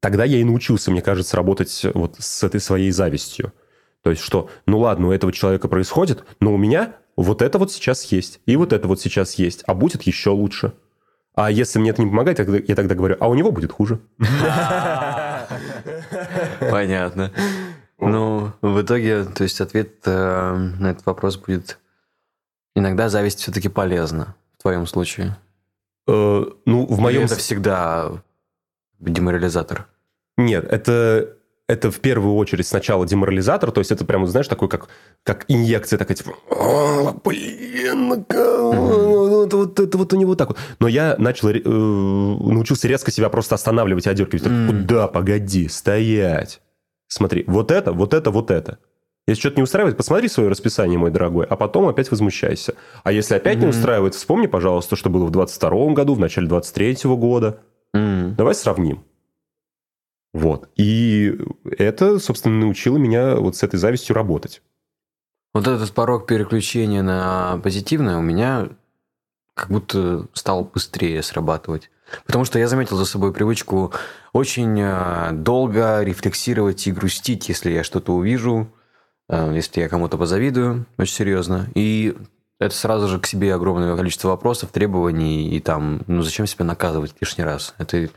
Тогда 0.00 0.24
я 0.24 0.38
и 0.38 0.44
научился, 0.44 0.90
мне 0.90 1.02
кажется, 1.02 1.36
работать 1.36 1.86
вот 1.94 2.16
с 2.18 2.42
этой 2.42 2.60
своей 2.60 2.90
завистью. 2.90 3.52
То 4.02 4.10
есть, 4.10 4.22
что, 4.22 4.50
ну 4.66 4.78
ладно, 4.78 5.08
у 5.08 5.12
этого 5.12 5.32
человека 5.32 5.68
происходит, 5.68 6.24
но 6.40 6.54
у 6.54 6.56
меня 6.56 6.96
вот 7.16 7.42
это 7.42 7.58
вот 7.58 7.72
сейчас 7.72 8.04
есть, 8.04 8.40
и 8.46 8.56
вот 8.56 8.72
это 8.72 8.86
вот 8.88 9.00
сейчас 9.00 9.34
есть, 9.34 9.64
а 9.66 9.74
будет 9.74 10.02
еще 10.02 10.30
лучше. 10.30 10.74
А 11.34 11.50
если 11.50 11.78
мне 11.78 11.90
это 11.90 12.02
не 12.02 12.08
помогает, 12.08 12.38
я 12.68 12.74
тогда 12.74 12.94
говорю, 12.94 13.16
а 13.20 13.28
у 13.28 13.34
него 13.34 13.52
будет 13.52 13.72
хуже. 13.72 14.00
Понятно. 16.70 17.32
Ну, 18.10 18.52
в 18.62 18.80
итоге, 18.82 19.24
то 19.24 19.42
есть 19.44 19.60
ответ 19.60 19.94
э, 20.04 20.54
на 20.78 20.90
этот 20.90 21.04
вопрос 21.06 21.36
будет... 21.36 21.78
Иногда 22.74 23.08
зависть 23.08 23.40
все-таки 23.40 23.68
полезна, 23.68 24.34
в 24.58 24.62
твоем 24.62 24.86
случае. 24.86 25.36
Э, 26.06 26.44
ну, 26.66 26.86
в 26.86 26.92
Или 26.94 27.00
моем... 27.00 27.22
это 27.24 27.36
всегда 27.36 28.10
деморализатор. 29.00 29.86
Нет, 30.36 30.64
это, 30.70 31.36
это 31.68 31.90
в 31.90 32.00
первую 32.00 32.34
очередь 32.36 32.66
сначала 32.66 33.06
деморализатор, 33.06 33.70
то 33.72 33.80
есть 33.80 33.90
это 33.92 34.04
прямо, 34.04 34.26
знаешь, 34.26 34.48
такой, 34.48 34.68
как, 34.68 34.88
как 35.22 35.46
инъекция 35.48 35.98
такая, 35.98 36.16
типа, 36.16 36.32
«А, 36.50 37.12
блин, 37.24 38.08
ну 38.08 38.24
ка- 38.24 38.70
вот, 38.72 39.80
это 39.80 39.96
вот 39.96 40.12
у 40.12 40.16
него 40.16 40.34
так 40.34 40.48
вот. 40.48 40.58
Но 40.78 40.88
я 40.88 41.16
начал, 41.18 41.48
э, 41.48 41.58
научился 41.64 42.88
резко 42.88 43.10
себя 43.10 43.30
просто 43.30 43.54
останавливать 43.54 44.06
и 44.06 44.10
одергивать. 44.10 44.42
Так, 44.44 44.52
М. 44.52 44.68
Куда, 44.82 45.08
погоди, 45.08 45.68
стоять. 45.68 46.60
Смотри, 47.08 47.44
вот 47.46 47.70
это, 47.70 47.92
вот 47.92 48.14
это, 48.14 48.30
вот 48.30 48.50
это. 48.50 48.78
Если 49.28 49.40
что-то 49.40 49.56
не 49.56 49.62
устраивает, 49.62 49.96
посмотри 49.96 50.28
свое 50.28 50.48
расписание, 50.48 50.98
мой 50.98 51.10
дорогой, 51.10 51.46
а 51.46 51.56
потом 51.56 51.88
опять 51.88 52.10
возмущайся. 52.10 52.74
А 53.02 53.10
если 53.10 53.34
опять 53.34 53.58
не 53.58 53.66
Мгм. 53.66 53.70
устраивает, 53.70 54.14
вспомни, 54.14 54.46
пожалуйста, 54.46 54.94
что 54.94 55.10
было 55.10 55.24
в 55.24 55.30
22 55.30 55.94
году, 55.94 56.14
в 56.14 56.20
начале 56.20 56.46
23 56.46 57.16
года. 57.16 57.60
М. 57.92 58.34
Давай 58.36 58.54
сравним. 58.54 59.04
Вот. 60.32 60.68
И 60.76 61.36
это, 61.78 62.18
собственно, 62.18 62.56
научило 62.60 62.98
меня 62.98 63.36
вот 63.36 63.56
с 63.56 63.62
этой 63.62 63.78
завистью 63.78 64.14
работать. 64.14 64.62
Вот 65.54 65.66
этот 65.66 65.90
порог 65.92 66.26
переключения 66.26 67.02
на 67.02 67.58
позитивное 67.64 68.18
у 68.18 68.22
меня 68.22 68.68
как 69.54 69.70
будто 69.70 70.26
стал 70.34 70.64
быстрее 70.64 71.22
срабатывать. 71.22 71.90
Потому 72.26 72.44
что 72.44 72.58
я 72.58 72.68
заметил 72.68 72.96
за 72.96 73.04
собой 73.04 73.32
привычку 73.32 73.92
очень 74.32 74.80
э, 74.80 75.30
долго 75.32 76.02
рефлексировать 76.02 76.86
и 76.86 76.92
грустить, 76.92 77.48
если 77.48 77.70
я 77.70 77.84
что-то 77.84 78.14
увижу, 78.14 78.68
э, 79.28 79.52
если 79.54 79.80
я 79.80 79.88
кому-то 79.88 80.16
позавидую, 80.18 80.86
очень 80.98 81.14
серьезно. 81.14 81.66
И 81.74 82.16
это 82.58 82.74
сразу 82.74 83.08
же 83.08 83.18
к 83.18 83.26
себе 83.26 83.54
огромное 83.54 83.96
количество 83.96 84.28
вопросов, 84.28 84.70
требований, 84.70 85.50
и 85.50 85.60
там, 85.60 86.02
ну 86.06 86.22
зачем 86.22 86.46
себя 86.46 86.64
наказывать 86.64 87.14
лишний 87.20 87.44
раз? 87.44 87.74
Это 87.78 88.08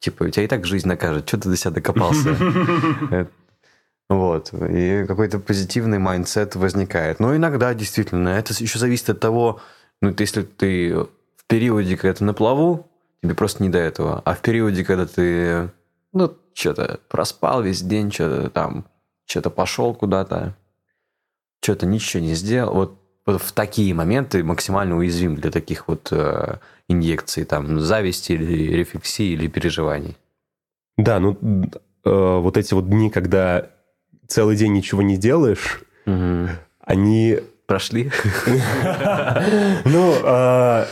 типа, 0.00 0.30
тебя 0.30 0.44
и 0.44 0.48
так 0.48 0.66
жизнь 0.66 0.88
накажет, 0.88 1.28
что 1.28 1.38
ты 1.38 1.48
до 1.48 1.56
себя 1.56 1.70
докопался? 1.72 2.36
Э, 3.10 3.26
Вот. 4.08 4.52
И 4.52 5.04
какой-то 5.06 5.40
позитивный 5.40 5.98
майндсет 5.98 6.54
возникает. 6.54 7.18
Но 7.18 7.34
иногда 7.34 7.74
действительно 7.74 8.28
это 8.28 8.54
еще 8.56 8.78
зависит 8.78 9.10
от 9.10 9.20
того, 9.20 9.60
ну, 10.00 10.14
если 10.16 10.42
ты 10.42 10.94
в 10.94 11.08
периоде, 11.48 11.96
когда 11.96 12.14
ты 12.14 12.24
на 12.24 12.34
плаву, 12.34 12.88
тебе 13.26 13.34
просто 13.34 13.62
не 13.62 13.68
до 13.68 13.78
этого. 13.78 14.22
А 14.24 14.34
в 14.34 14.40
периоде, 14.40 14.84
когда 14.84 15.06
ты, 15.06 15.70
ну, 16.12 16.36
что-то 16.54 17.00
проспал 17.08 17.62
весь 17.62 17.82
день, 17.82 18.10
что-то 18.10 18.50
там, 18.50 18.86
что-то 19.26 19.50
пошел 19.50 19.94
куда-то, 19.94 20.56
что-то 21.62 21.86
ничего 21.86 22.22
не 22.22 22.34
сделал, 22.34 22.74
вот, 22.74 23.00
вот 23.26 23.42
в 23.42 23.52
такие 23.52 23.92
моменты 23.94 24.42
максимально 24.44 24.96
уязвим 24.96 25.36
для 25.36 25.50
таких 25.50 25.88
вот 25.88 26.08
э, 26.12 26.58
инъекций, 26.88 27.44
там, 27.44 27.80
зависти 27.80 28.32
или 28.32 28.76
рефлексии 28.76 29.32
или 29.32 29.48
переживаний. 29.48 30.16
Да, 30.96 31.18
ну 31.18 31.36
э, 32.04 32.38
вот 32.38 32.56
эти 32.56 32.72
вот 32.72 32.88
дни, 32.88 33.10
когда 33.10 33.70
целый 34.28 34.56
день 34.56 34.72
ничего 34.72 35.02
не 35.02 35.16
делаешь, 35.16 35.82
они... 36.80 37.40
Прошли? 37.66 38.12
Ну, 39.84 40.14
а, 40.22 40.86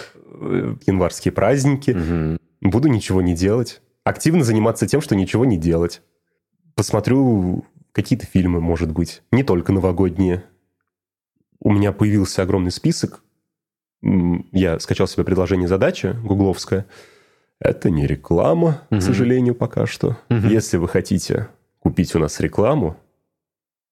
январские 0.86 1.32
праздники. 1.32 2.38
Буду 2.60 2.88
ничего 2.88 3.22
не 3.22 3.34
делать. 3.34 3.82
Активно 4.04 4.44
заниматься 4.44 4.86
тем, 4.86 5.00
что 5.00 5.14
ничего 5.14 5.44
не 5.44 5.56
делать. 5.56 6.02
Посмотрю 6.74 7.64
какие-то 7.92 8.26
фильмы, 8.26 8.60
может 8.60 8.92
быть. 8.92 9.22
Не 9.32 9.42
только 9.44 9.72
новогодние. 9.72 10.44
У 11.60 11.72
меня 11.72 11.92
появился 11.92 12.42
огромный 12.42 12.70
список. 12.70 13.22
Я 14.02 14.78
скачал 14.80 15.06
себе 15.06 15.24
предложение 15.24 15.68
задачи 15.68 16.14
гугловское. 16.22 16.86
Это 17.60 17.88
не 17.88 18.06
реклама, 18.06 18.82
к 18.90 19.00
сожалению, 19.00 19.54
пока 19.54 19.86
что. 19.86 20.18
Если 20.28 20.76
вы 20.76 20.88
хотите 20.88 21.48
купить 21.78 22.14
у 22.14 22.18
нас 22.18 22.40
рекламу, 22.40 22.96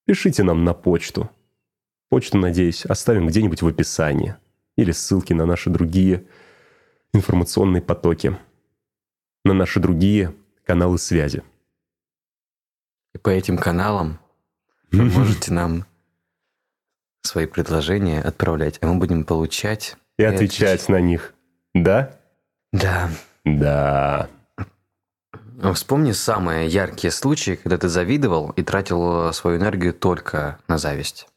пишите 0.04 0.42
нам 0.42 0.64
на 0.64 0.74
почту. 0.74 1.30
Почту, 2.10 2.36
надеюсь, 2.36 2.84
оставим 2.84 3.26
где-нибудь 3.28 3.62
в 3.62 3.66
описании. 3.66 4.34
Или 4.76 4.90
ссылки 4.92 5.32
на 5.32 5.46
наши 5.46 5.70
другие 5.70 6.24
информационные 7.12 7.82
потоки. 7.82 8.36
На 9.44 9.54
наши 9.54 9.80
другие 9.80 10.34
каналы 10.64 10.98
связи. 10.98 11.42
И 13.14 13.18
по 13.18 13.28
этим 13.28 13.58
каналам 13.58 14.18
вы 14.90 15.04
можете 15.04 15.52
нам 15.52 15.84
свои 17.22 17.46
предложения 17.46 18.20
отправлять, 18.20 18.78
а 18.80 18.86
мы 18.86 18.98
будем 18.98 19.24
получать... 19.24 19.96
И 20.18 20.24
отвечать 20.24 20.88
на 20.88 21.00
них. 21.00 21.34
Да? 21.74 22.18
Да. 22.72 23.10
Да. 23.44 24.28
Вспомни 25.74 26.12
самые 26.12 26.68
яркие 26.68 27.10
случаи, 27.10 27.54
когда 27.56 27.78
ты 27.78 27.88
завидовал 27.88 28.50
и 28.50 28.62
тратил 28.62 29.32
свою 29.32 29.58
энергию 29.58 29.94
только 29.94 30.58
на 30.68 30.78
зависть. 30.78 31.28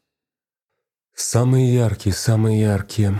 Самые 1.14 1.74
яркие, 1.74 2.14
самые 2.14 2.60
яркие. 2.60 3.18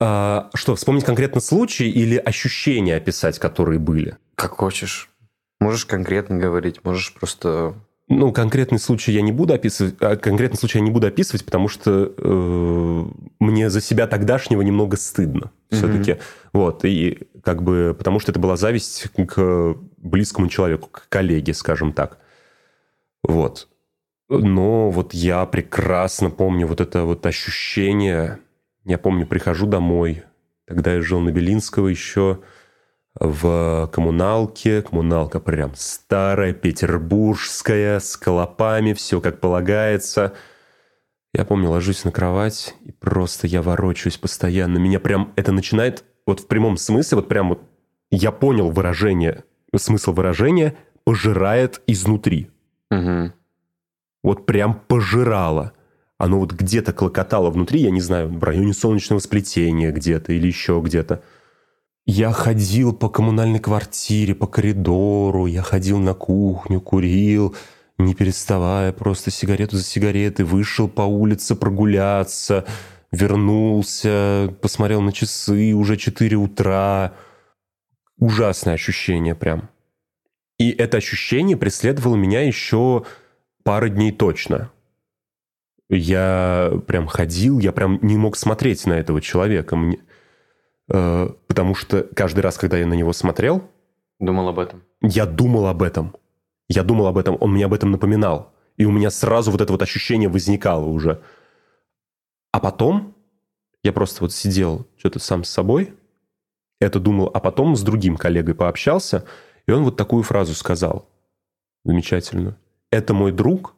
А, 0.00 0.50
что, 0.54 0.74
вспомнить 0.74 1.04
конкретно 1.04 1.40
случай 1.40 1.88
или 1.88 2.16
ощущения 2.16 2.96
описать, 2.96 3.38
которые 3.38 3.78
были? 3.78 4.16
Как 4.34 4.52
хочешь. 4.52 5.10
Можешь 5.60 5.86
конкретно 5.86 6.36
говорить, 6.36 6.84
можешь 6.84 7.12
просто... 7.14 7.74
Ну, 8.08 8.32
конкретный 8.32 8.78
случай 8.78 9.12
я 9.12 9.22
не 9.22 9.32
буду 9.32 9.54
описывать, 9.54 9.94
а 10.00 10.16
конкретный 10.16 10.58
случай 10.58 10.78
я 10.78 10.84
не 10.84 10.90
буду 10.90 11.06
описывать, 11.06 11.44
потому 11.44 11.68
что 11.68 12.12
э, 12.14 13.04
мне 13.38 13.70
за 13.70 13.80
себя 13.80 14.06
тогдашнего 14.06 14.60
немного 14.60 14.98
стыдно 14.98 15.52
все-таки. 15.70 16.12
Mm-hmm. 16.12 16.22
Вот, 16.52 16.84
и 16.84 17.26
как 17.42 17.62
бы, 17.62 17.94
потому 17.96 18.20
что 18.20 18.30
это 18.30 18.40
была 18.40 18.56
зависть 18.56 19.06
к 19.26 19.76
близкому 19.96 20.48
человеку, 20.48 20.90
к 20.90 21.06
коллеге, 21.08 21.54
скажем 21.54 21.92
так. 21.92 22.18
Вот. 23.22 23.68
Но 24.28 24.90
вот 24.90 25.14
я 25.14 25.44
прекрасно 25.46 26.30
помню 26.30 26.66
вот 26.66 26.80
это 26.80 27.04
вот 27.04 27.24
ощущение. 27.26 28.38
Я 28.84 28.98
помню, 28.98 29.26
прихожу 29.26 29.66
домой. 29.66 30.22
Тогда 30.66 30.94
я 30.94 31.02
жил 31.02 31.20
на 31.20 31.30
Белинского 31.30 31.88
еще 31.88 32.40
в 33.18 33.90
коммуналке. 33.92 34.82
Коммуналка 34.82 35.40
прям 35.40 35.72
старая, 35.74 36.52
петербургская, 36.52 38.00
с 38.00 38.16
колопами, 38.16 38.92
все 38.92 39.20
как 39.20 39.40
полагается. 39.40 40.34
Я 41.32 41.44
помню, 41.44 41.70
ложусь 41.70 42.04
на 42.04 42.12
кровать, 42.12 42.74
и 42.82 42.92
просто 42.92 43.46
я 43.46 43.62
ворочаюсь 43.62 44.18
постоянно. 44.18 44.78
Меня 44.78 45.00
прям 45.00 45.32
это 45.36 45.52
начинает, 45.52 46.04
вот 46.26 46.40
в 46.40 46.46
прямом 46.46 46.76
смысле, 46.76 47.16
вот 47.16 47.28
прям 47.28 47.48
вот 47.48 47.62
я 48.10 48.30
понял 48.30 48.70
выражение, 48.70 49.44
смысл 49.74 50.12
выражения, 50.12 50.76
пожирает 51.04 51.82
изнутри. 51.86 52.50
Угу 52.90 53.32
вот 54.24 54.46
прям 54.46 54.74
пожирало. 54.88 55.73
Оно 56.18 56.38
вот 56.38 56.52
где-то 56.52 56.92
клокотало 56.92 57.50
внутри, 57.50 57.80
я 57.80 57.90
не 57.90 58.00
знаю, 58.00 58.28
в 58.28 58.42
районе 58.44 58.72
солнечного 58.72 59.20
сплетения 59.20 59.90
где-то 59.90 60.32
или 60.32 60.46
еще 60.46 60.80
где-то. 60.82 61.22
Я 62.06 62.32
ходил 62.32 62.92
по 62.92 63.08
коммунальной 63.08 63.58
квартире, 63.58 64.34
по 64.34 64.46
коридору, 64.46 65.46
я 65.46 65.62
ходил 65.62 65.98
на 65.98 66.14
кухню, 66.14 66.80
курил, 66.80 67.56
не 67.98 68.14
переставая, 68.14 68.92
просто 68.92 69.30
сигарету 69.30 69.76
за 69.76 69.84
сигаретой, 69.84 70.44
вышел 70.44 70.88
по 70.88 71.02
улице 71.02 71.54
прогуляться, 71.56 72.64
вернулся, 73.10 74.54
посмотрел 74.60 75.00
на 75.00 75.12
часы, 75.12 75.72
уже 75.72 75.96
4 75.96 76.36
утра. 76.36 77.14
Ужасное 78.18 78.74
ощущение 78.74 79.34
прям. 79.34 79.70
И 80.58 80.70
это 80.70 80.98
ощущение 80.98 81.56
преследовало 81.56 82.16
меня 82.16 82.42
еще 82.42 83.04
пары 83.64 83.90
дней 83.90 84.12
точно. 84.12 84.70
Я 85.88 86.72
прям 86.86 87.06
ходил, 87.06 87.58
я 87.58 87.72
прям 87.72 87.98
не 88.02 88.16
мог 88.16 88.36
смотреть 88.36 88.86
на 88.86 88.94
этого 88.94 89.20
человека. 89.20 89.76
Мне, 89.76 89.98
э, 90.88 91.28
потому 91.46 91.74
что 91.74 92.02
каждый 92.02 92.40
раз, 92.40 92.56
когда 92.56 92.78
я 92.78 92.86
на 92.86 92.94
него 92.94 93.12
смотрел... 93.12 93.62
Думал 94.18 94.48
об 94.48 94.58
этом. 94.58 94.82
Я 95.02 95.26
думал 95.26 95.66
об 95.66 95.82
этом. 95.82 96.16
Я 96.68 96.82
думал 96.82 97.06
об 97.06 97.18
этом, 97.18 97.36
он 97.40 97.52
мне 97.52 97.66
об 97.66 97.74
этом 97.74 97.90
напоминал. 97.90 98.54
И 98.76 98.86
у 98.86 98.90
меня 98.90 99.10
сразу 99.10 99.50
вот 99.50 99.60
это 99.60 99.72
вот 99.72 99.82
ощущение 99.82 100.28
возникало 100.28 100.86
уже. 100.86 101.22
А 102.52 102.60
потом 102.60 103.14
я 103.82 103.92
просто 103.92 104.22
вот 104.22 104.32
сидел 104.32 104.86
что-то 104.96 105.18
сам 105.18 105.44
с 105.44 105.50
собой, 105.50 105.92
это 106.80 106.98
думал, 106.98 107.30
а 107.32 107.40
потом 107.40 107.76
с 107.76 107.82
другим 107.82 108.16
коллегой 108.16 108.54
пообщался, 108.54 109.26
и 109.66 109.72
он 109.72 109.84
вот 109.84 109.96
такую 109.96 110.22
фразу 110.22 110.54
сказал. 110.54 111.08
Замечательную 111.84 112.56
это 112.94 113.12
мой 113.12 113.32
друг, 113.32 113.74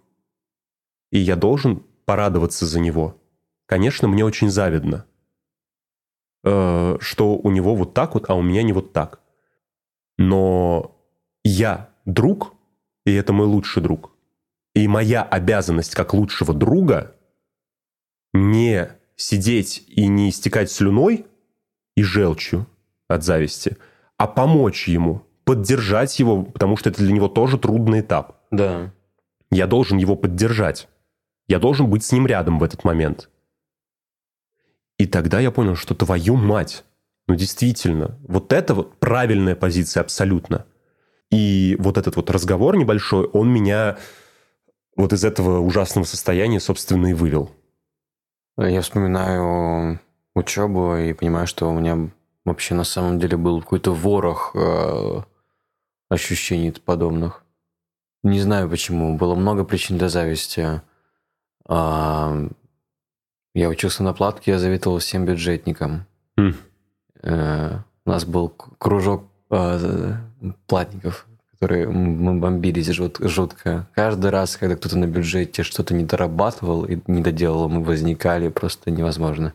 и 1.10 1.18
я 1.18 1.36
должен 1.36 1.82
порадоваться 2.06 2.64
за 2.64 2.80
него. 2.80 3.20
Конечно, 3.66 4.08
мне 4.08 4.24
очень 4.24 4.48
завидно, 4.48 5.04
э, 6.44 6.96
что 7.00 7.36
у 7.36 7.50
него 7.50 7.74
вот 7.74 7.92
так 7.92 8.14
вот, 8.14 8.30
а 8.30 8.34
у 8.34 8.42
меня 8.42 8.62
не 8.62 8.72
вот 8.72 8.92
так. 8.92 9.20
Но 10.16 10.96
я 11.44 11.90
друг, 12.06 12.54
и 13.04 13.12
это 13.12 13.32
мой 13.32 13.46
лучший 13.46 13.82
друг. 13.82 14.12
И 14.74 14.88
моя 14.88 15.22
обязанность 15.22 15.94
как 15.94 16.14
лучшего 16.14 16.54
друга 16.54 17.14
не 18.32 18.90
сидеть 19.16 19.84
и 19.88 20.06
не 20.06 20.30
истекать 20.30 20.70
слюной 20.70 21.26
и 21.96 22.02
желчью 22.02 22.66
от 23.08 23.24
зависти, 23.24 23.78
а 24.18 24.26
помочь 24.26 24.88
ему, 24.88 25.22
поддержать 25.44 26.18
его, 26.18 26.42
потому 26.42 26.76
что 26.76 26.90
это 26.90 26.98
для 27.02 27.12
него 27.12 27.28
тоже 27.28 27.58
трудный 27.58 28.00
этап. 28.00 28.40
Да. 28.50 28.92
Я 29.50 29.66
должен 29.66 29.96
его 29.98 30.16
поддержать. 30.16 30.88
Я 31.48 31.58
должен 31.58 31.88
быть 31.88 32.04
с 32.04 32.12
ним 32.12 32.26
рядом 32.26 32.58
в 32.58 32.62
этот 32.62 32.84
момент. 32.84 33.30
И 34.98 35.06
тогда 35.06 35.40
я 35.40 35.50
понял, 35.50 35.76
что 35.76 35.94
твою 35.94 36.36
мать, 36.36 36.84
ну 37.28 37.34
действительно, 37.34 38.18
вот 38.26 38.52
это 38.52 38.74
вот 38.74 38.98
правильная 38.98 39.54
позиция 39.54 40.00
абсолютно. 40.00 40.66
И 41.30 41.76
вот 41.78 41.98
этот 41.98 42.16
вот 42.16 42.30
разговор 42.30 42.76
небольшой, 42.76 43.26
он 43.26 43.52
меня 43.52 43.98
вот 44.96 45.12
из 45.12 45.24
этого 45.24 45.60
ужасного 45.60 46.04
состояния, 46.04 46.60
собственно, 46.60 47.08
и 47.08 47.12
вывел. 47.12 47.50
Я 48.56 48.80
вспоминаю 48.80 50.00
учебу 50.34 50.96
и 50.96 51.12
понимаю, 51.12 51.46
что 51.46 51.68
у 51.68 51.78
меня 51.78 52.10
вообще 52.44 52.74
на 52.74 52.84
самом 52.84 53.18
деле 53.18 53.36
был 53.36 53.60
какой-то 53.60 53.92
ворох 53.92 54.52
э, 54.54 55.22
ощущений 56.08 56.70
подобных. 56.72 57.44
Не 58.22 58.40
знаю 58.40 58.70
почему. 58.70 59.16
Было 59.16 59.34
много 59.34 59.64
причин 59.64 59.98
для 59.98 60.08
зависти. 60.08 60.80
А, 61.68 62.48
я 63.54 63.68
учился 63.68 64.02
на 64.02 64.12
платке, 64.12 64.52
я 64.52 64.58
завидовал 64.58 64.98
всем 64.98 65.24
бюджетникам. 65.24 66.06
Mm. 66.38 66.54
У 68.04 68.10
нас 68.10 68.24
был 68.24 68.50
кружок 68.50 69.24
а, 69.50 70.18
платников, 70.66 71.26
которые 71.52 71.88
мы 71.88 72.38
бомбились 72.38 72.88
жутко. 72.88 73.88
Каждый 73.94 74.30
раз, 74.30 74.56
когда 74.56 74.76
кто-то 74.76 74.96
на 74.98 75.06
бюджете 75.06 75.62
что-то 75.62 75.94
не 75.94 76.04
дорабатывал 76.04 76.84
и 76.84 76.98
не 77.06 77.22
доделал, 77.22 77.68
мы 77.68 77.82
возникали 77.82 78.48
просто 78.48 78.90
невозможно. 78.90 79.54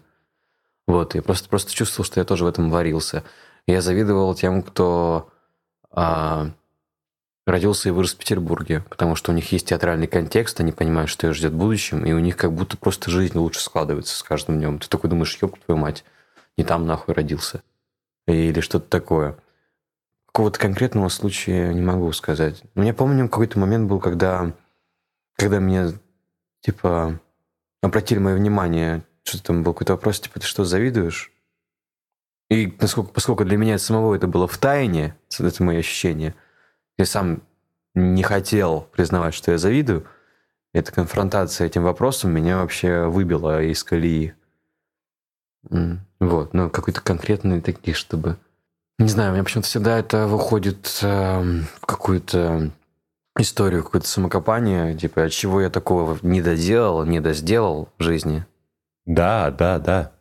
Вот, 0.87 1.15
я 1.15 1.21
просто, 1.21 1.47
просто 1.47 1.71
чувствовал, 1.73 2.05
что 2.05 2.19
я 2.19 2.25
тоже 2.25 2.43
в 2.43 2.47
этом 2.47 2.69
варился. 2.69 3.23
Я 3.67 3.81
завидовал 3.81 4.33
тем, 4.35 4.63
кто 4.63 5.29
родился 7.45 7.89
и 7.89 7.91
вырос 7.91 8.13
в 8.13 8.17
Петербурге, 8.17 8.83
потому 8.89 9.15
что 9.15 9.31
у 9.31 9.35
них 9.35 9.51
есть 9.51 9.67
театральный 9.67 10.07
контекст, 10.07 10.59
они 10.59 10.71
понимают, 10.71 11.09
что 11.09 11.27
их 11.27 11.33
ждет 11.33 11.53
в 11.53 11.57
будущем, 11.57 12.05
и 12.05 12.13
у 12.13 12.19
них 12.19 12.37
как 12.37 12.53
будто 12.53 12.77
просто 12.77 13.09
жизнь 13.09 13.37
лучше 13.37 13.61
складывается 13.61 14.15
с 14.15 14.23
каждым 14.23 14.59
днем. 14.59 14.79
Ты 14.79 14.87
такой 14.87 15.09
думаешь, 15.09 15.37
ёб 15.41 15.57
твою 15.59 15.79
мать, 15.79 16.03
не 16.57 16.63
там 16.63 16.85
нахуй 16.85 17.15
родился. 17.15 17.63
Или 18.27 18.61
что-то 18.61 18.87
такое. 18.87 19.37
Какого-то 20.27 20.59
конкретного 20.59 21.09
случая 21.09 21.73
не 21.73 21.81
могу 21.81 22.11
сказать. 22.13 22.63
Но 22.75 22.83
я 22.83 22.93
помню, 22.93 23.27
какой-то 23.27 23.59
момент 23.59 23.89
был, 23.89 23.99
когда, 23.99 24.53
когда 25.35 25.59
мне, 25.59 25.93
типа, 26.61 27.19
обратили 27.81 28.19
мое 28.19 28.35
внимание, 28.35 29.03
что 29.23 29.43
там 29.43 29.63
был 29.63 29.73
какой-то 29.73 29.93
вопрос, 29.93 30.19
типа, 30.19 30.39
ты 30.39 30.45
что, 30.45 30.63
завидуешь? 30.63 31.31
И 32.49 32.77
насколько, 32.79 33.11
поскольку 33.11 33.45
для 33.45 33.57
меня 33.57 33.77
самого 33.77 34.13
это 34.13 34.27
было 34.27 34.47
в 34.47 34.57
тайне, 34.57 35.17
это 35.39 35.63
мои 35.63 35.77
ощущения– 35.77 36.35
я 36.97 37.05
сам 37.05 37.41
не 37.93 38.23
хотел 38.23 38.87
признавать, 38.91 39.33
что 39.33 39.51
я 39.51 39.57
завидую, 39.57 40.05
эта 40.73 40.91
конфронтация 40.91 41.67
этим 41.67 41.83
вопросом 41.83 42.31
меня 42.31 42.57
вообще 42.57 43.05
выбила 43.05 43.61
из 43.61 43.83
колеи. 43.83 44.33
Вот, 46.19 46.53
ну, 46.53 46.69
какой-то 46.69 47.01
конкретный 47.01 47.61
такие, 47.61 47.93
чтобы... 47.93 48.37
Не 48.99 49.07
знаю, 49.07 49.31
у 49.31 49.33
меня 49.33 49.43
почему-то 49.43 49.67
всегда 49.67 49.97
это 49.97 50.27
выходит 50.27 50.99
э, 51.01 51.41
в 51.81 51.85
какую-то 51.85 52.71
историю, 53.37 53.83
какое-то 53.83 54.07
самокопание, 54.07 54.95
типа, 54.95 55.23
от 55.23 55.31
чего 55.31 55.61
я 55.61 55.69
такого 55.69 56.17
не 56.21 56.41
доделал, 56.41 57.03
не 57.05 57.19
досделал 57.19 57.89
в 57.97 58.03
жизни. 58.03 58.45
Да, 59.05 59.49
да, 59.51 59.79
да. 59.79 60.11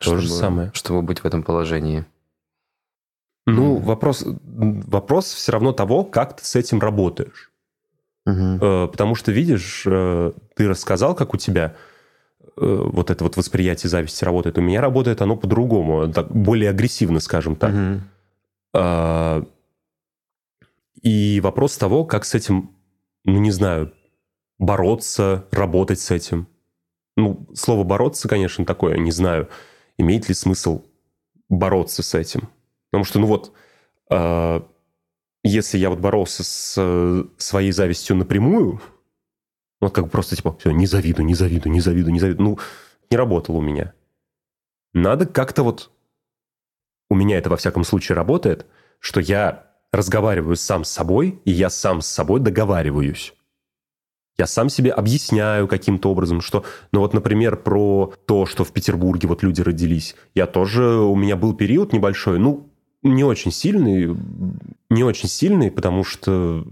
То 0.00 0.04
чтобы, 0.04 0.20
же 0.20 0.28
самое. 0.28 0.70
Чтобы 0.74 1.02
быть 1.02 1.20
в 1.20 1.24
этом 1.24 1.42
положении. 1.42 2.04
Ну, 3.50 3.76
вопрос, 3.76 4.24
вопрос 4.44 5.32
все 5.32 5.52
равно 5.52 5.72
того, 5.72 6.04
как 6.04 6.36
ты 6.36 6.44
с 6.44 6.56
этим 6.56 6.80
работаешь. 6.80 7.50
Угу. 8.26 8.88
Потому 8.90 9.14
что, 9.14 9.32
видишь, 9.32 9.84
э, 9.86 10.32
ты 10.54 10.68
рассказал, 10.68 11.14
как 11.14 11.32
у 11.34 11.36
тебя 11.36 11.74
э, 12.40 12.50
вот 12.56 13.10
это 13.10 13.24
вот 13.24 13.36
восприятие 13.36 13.88
зависти 13.88 14.24
работает. 14.24 14.58
У 14.58 14.60
меня 14.60 14.80
работает 14.80 15.22
оно 15.22 15.36
по-другому, 15.36 16.12
так, 16.12 16.30
более 16.30 16.70
агрессивно, 16.70 17.20
скажем 17.20 17.56
так. 17.56 17.74
Угу. 17.74 19.46
И 21.02 21.40
вопрос 21.42 21.76
того, 21.78 22.04
как 22.04 22.24
с 22.24 22.34
этим, 22.34 22.70
ну, 23.24 23.38
не 23.38 23.50
знаю, 23.50 23.92
бороться, 24.58 25.46
работать 25.50 26.00
с 26.00 26.10
этим. 26.10 26.48
Ну, 27.16 27.48
слово 27.54 27.84
«бороться», 27.84 28.28
конечно, 28.28 28.64
такое, 28.64 28.96
не 28.96 29.10
знаю, 29.10 29.48
имеет 29.96 30.28
ли 30.28 30.34
смысл 30.34 30.82
бороться 31.48 32.02
с 32.02 32.14
этим. 32.14 32.48
Потому 32.90 33.04
что, 33.04 33.18
ну 33.18 33.26
вот, 33.26 33.52
э, 34.10 34.60
если 35.44 35.78
я 35.78 35.90
вот 35.90 35.98
боролся 35.98 36.42
с 36.42 36.74
э, 36.76 37.24
своей 37.36 37.72
завистью 37.72 38.16
напрямую, 38.16 38.80
вот 39.80 39.94
как 39.94 40.04
бы 40.04 40.10
просто 40.10 40.36
типа, 40.36 40.56
все, 40.58 40.70
не 40.70 40.86
завидую, 40.86 41.26
не 41.26 41.34
завидую, 41.34 41.72
не 41.72 41.80
завидую, 41.80 42.12
не 42.12 42.20
завидую, 42.20 42.50
ну, 42.50 42.58
не 43.10 43.16
работало 43.16 43.56
у 43.56 43.62
меня. 43.62 43.94
Надо 44.94 45.26
как-то 45.26 45.62
вот... 45.62 45.90
У 47.10 47.14
меня 47.14 47.38
это 47.38 47.48
во 47.48 47.56
всяком 47.56 47.84
случае 47.84 48.16
работает, 48.16 48.66
что 48.98 49.20
я 49.20 49.68
разговариваю 49.92 50.56
сам 50.56 50.84
с 50.84 50.90
собой, 50.90 51.40
и 51.44 51.50
я 51.50 51.70
сам 51.70 52.02
с 52.02 52.06
собой 52.06 52.40
договариваюсь. 52.40 53.34
Я 54.36 54.46
сам 54.46 54.68
себе 54.68 54.92
объясняю 54.92 55.66
каким-то 55.66 56.10
образом, 56.10 56.40
что, 56.40 56.64
ну 56.92 57.00
вот, 57.00 57.14
например, 57.14 57.56
про 57.56 58.12
то, 58.26 58.46
что 58.46 58.62
в 58.62 58.72
Петербурге 58.72 59.26
вот 59.26 59.42
люди 59.42 59.62
родились. 59.62 60.14
Я 60.34 60.46
тоже, 60.46 60.84
у 60.84 61.16
меня 61.16 61.36
был 61.36 61.54
период 61.54 61.92
небольшой, 61.92 62.38
ну, 62.38 62.67
не 63.02 63.24
очень 63.24 63.52
сильный, 63.52 64.16
не 64.90 65.04
очень 65.04 65.28
сильный, 65.28 65.70
потому 65.70 66.04
что 66.04 66.66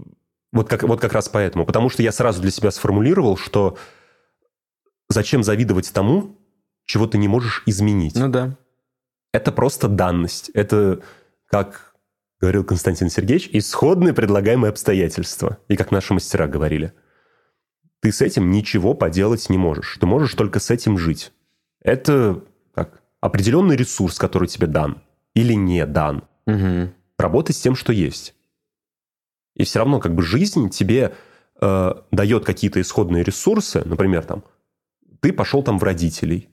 вот 0.51 0.69
как, 0.69 0.83
вот 0.83 0.99
как 0.99 1.13
раз 1.13 1.29
поэтому. 1.29 1.65
Потому 1.65 1.89
что 1.89 2.03
я 2.03 2.11
сразу 2.11 2.41
для 2.41 2.51
себя 2.51 2.71
сформулировал, 2.71 3.37
что 3.37 3.77
зачем 5.09 5.43
завидовать 5.43 5.91
тому, 5.93 6.37
чего 6.85 7.07
ты 7.07 7.17
не 7.17 7.27
можешь 7.27 7.63
изменить. 7.65 8.15
Ну 8.15 8.29
да. 8.29 8.57
Это 9.33 9.51
просто 9.51 9.87
данность. 9.87 10.49
Это, 10.53 11.01
как 11.47 11.95
говорил 12.39 12.63
Константин 12.63 13.09
Сергеевич, 13.09 13.49
исходные 13.51 14.13
предлагаемые 14.13 14.69
обстоятельства. 14.69 15.57
И 15.67 15.75
как 15.75 15.91
наши 15.91 16.13
мастера 16.13 16.47
говорили. 16.47 16.93
Ты 17.99 18.11
с 18.11 18.21
этим 18.21 18.51
ничего 18.51 18.93
поделать 18.93 19.49
не 19.49 19.57
можешь. 19.57 19.97
Ты 19.99 20.05
можешь 20.05 20.33
только 20.35 20.59
с 20.59 20.69
этим 20.69 20.97
жить. 20.97 21.31
Это 21.81 22.43
как 22.73 23.01
определенный 23.21 23.75
ресурс, 23.75 24.17
который 24.17 24.47
тебе 24.47 24.67
дан 24.67 25.01
или 25.37 25.53
не 25.53 25.85
дан. 25.85 26.23
Угу. 26.47 26.89
Работать 27.19 27.55
с 27.55 27.61
тем, 27.61 27.75
что 27.75 27.93
есть. 27.93 28.33
И 29.55 29.63
все 29.65 29.79
равно 29.79 29.99
как 29.99 30.15
бы 30.15 30.23
жизнь 30.23 30.69
тебе 30.71 31.13
э, 31.61 31.93
дает 32.11 32.43
какие-то 32.43 32.81
исходные 32.81 33.23
ресурсы, 33.23 33.83
например, 33.85 34.23
там, 34.23 34.43
ты 35.19 35.31
пошел 35.31 35.61
там 35.61 35.77
в 35.77 35.83
родителей, 35.83 36.49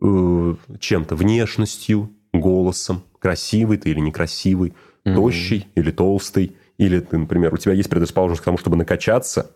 э, 0.00 0.54
чем-то, 0.80 1.14
внешностью, 1.14 2.10
голосом, 2.32 3.04
красивый 3.18 3.76
ты 3.76 3.90
или 3.90 4.00
некрасивый, 4.00 4.70
mm 5.04 5.14
тощий 5.14 5.68
или 5.74 5.90
толстый, 5.90 6.56
или 6.78 7.00
ты, 7.00 7.18
например, 7.18 7.52
у 7.52 7.58
тебя 7.58 7.74
есть 7.74 7.90
предрасположенность 7.90 8.40
к 8.40 8.44
тому, 8.44 8.56
чтобы 8.56 8.76
накачаться, 8.76 9.50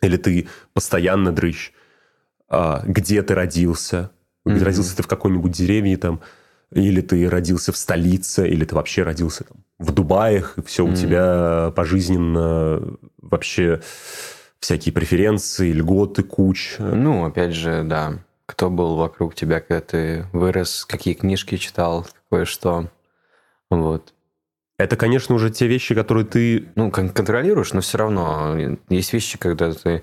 или 0.00 0.16
ты 0.16 0.48
постоянно 0.72 1.32
дрыщ, 1.32 1.72
а, 2.48 2.82
где 2.86 3.20
ты 3.22 3.34
родился, 3.34 4.10
mm 4.46 4.64
родился 4.64 4.96
ты 4.96 5.02
в 5.02 5.06
какой-нибудь 5.06 5.52
деревне 5.52 5.98
там, 5.98 6.20
или 6.74 7.00
ты 7.00 7.28
родился 7.28 7.72
в 7.72 7.76
столице, 7.76 8.48
или 8.48 8.64
ты 8.64 8.74
вообще 8.74 9.02
родился 9.02 9.44
там, 9.44 9.58
в 9.78 9.92
Дубаях, 9.92 10.58
и 10.58 10.62
все 10.62 10.86
mm. 10.86 10.92
у 10.92 10.94
тебя 10.94 11.72
пожизненно 11.74 12.96
вообще 13.22 13.80
всякие 14.58 14.92
преференции, 14.92 15.72
льготы, 15.72 16.22
куч. 16.22 16.76
Ну, 16.78 17.24
опять 17.24 17.54
же, 17.54 17.84
да. 17.84 18.18
Кто 18.46 18.70
был 18.70 18.96
вокруг 18.96 19.34
тебя, 19.34 19.60
когда 19.60 19.80
ты 19.80 20.26
вырос, 20.32 20.84
какие 20.84 21.14
книжки 21.14 21.56
читал, 21.56 22.06
кое-что. 22.30 22.90
Вот. 23.70 24.12
Это, 24.78 24.96
конечно, 24.96 25.34
уже 25.34 25.50
те 25.50 25.66
вещи, 25.66 25.94
которые 25.94 26.26
ты... 26.26 26.68
Ну, 26.74 26.90
контролируешь, 26.90 27.72
но 27.72 27.80
все 27.80 27.98
равно 27.98 28.76
есть 28.88 29.12
вещи, 29.12 29.38
когда 29.38 29.72
ты 29.72 30.02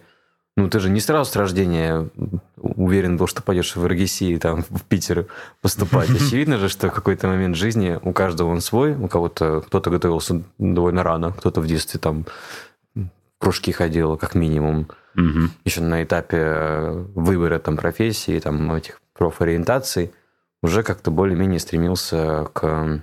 ну, 0.58 0.70
ты 0.70 0.80
же 0.80 0.90
не 0.90 1.00
сразу 1.00 1.32
с 1.32 1.36
рождения 1.36 2.10
уверен 2.58 3.18
был, 3.18 3.28
что 3.28 3.42
пойдешь 3.42 3.76
в 3.76 3.86
РГС 3.86 4.20
там 4.42 4.64
в 4.70 4.84
Питер 4.84 5.28
поступать. 5.62 6.10
Очевидно 6.16 6.58
же, 6.58 6.68
что 6.68 6.90
в 6.90 6.94
какой-то 6.94 7.28
момент 7.28 7.56
жизни 7.56 7.98
у 8.02 8.12
каждого 8.12 8.50
он 8.50 8.62
свой, 8.62 8.94
у 8.94 9.08
кого-то 9.08 9.62
кто-то 9.62 9.90
готовился 9.90 10.44
довольно 10.58 11.04
рано, 11.04 11.32
кто-то 11.32 11.62
в 11.62 11.68
детстве 11.68 12.00
там 12.00 12.26
в 12.94 13.08
кружки 13.40 13.72
ходил, 13.72 14.18
как 14.18 14.36
минимум. 14.36 14.88
Угу. 15.16 15.50
Еще 15.66 15.82
на 15.82 16.04
этапе 16.04 16.38
э, 16.38 17.06
выбора 17.16 17.60
там 17.60 17.78
профессии, 17.78 18.40
там 18.40 18.74
этих 18.74 19.02
профориентаций 19.14 20.12
уже 20.64 20.84
как-то 20.84 21.12
более-менее 21.12 21.60
стремился 21.60 22.48
к, 22.54 23.02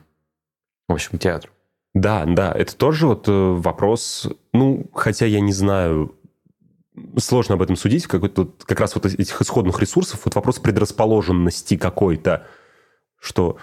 в 0.89 0.93
общем, 0.93 1.19
театру. 1.19 1.51
Да, 1.95 2.25
да, 2.27 2.53
это 2.53 2.77
тоже 2.77 3.07
вот 3.07 3.29
э, 3.29 3.33
вопрос, 3.33 4.29
ну, 4.53 4.87
хотя 4.95 5.27
я 5.27 5.41
не 5.41 5.53
знаю, 5.53 6.15
сложно 7.19 7.55
об 7.55 7.63
этом 7.63 7.77
судить, 7.77 8.07
какой-то 8.07 8.53
как 8.65 8.81
раз 8.81 8.95
вот 8.95 9.07
этих 9.07 9.41
исходных 9.41 9.81
ресурсов, 9.81 10.21
вот 10.25 10.35
вопрос 10.35 10.59
предрасположенности 10.59 11.77
какой-то, 11.77 12.47
что 13.19 13.59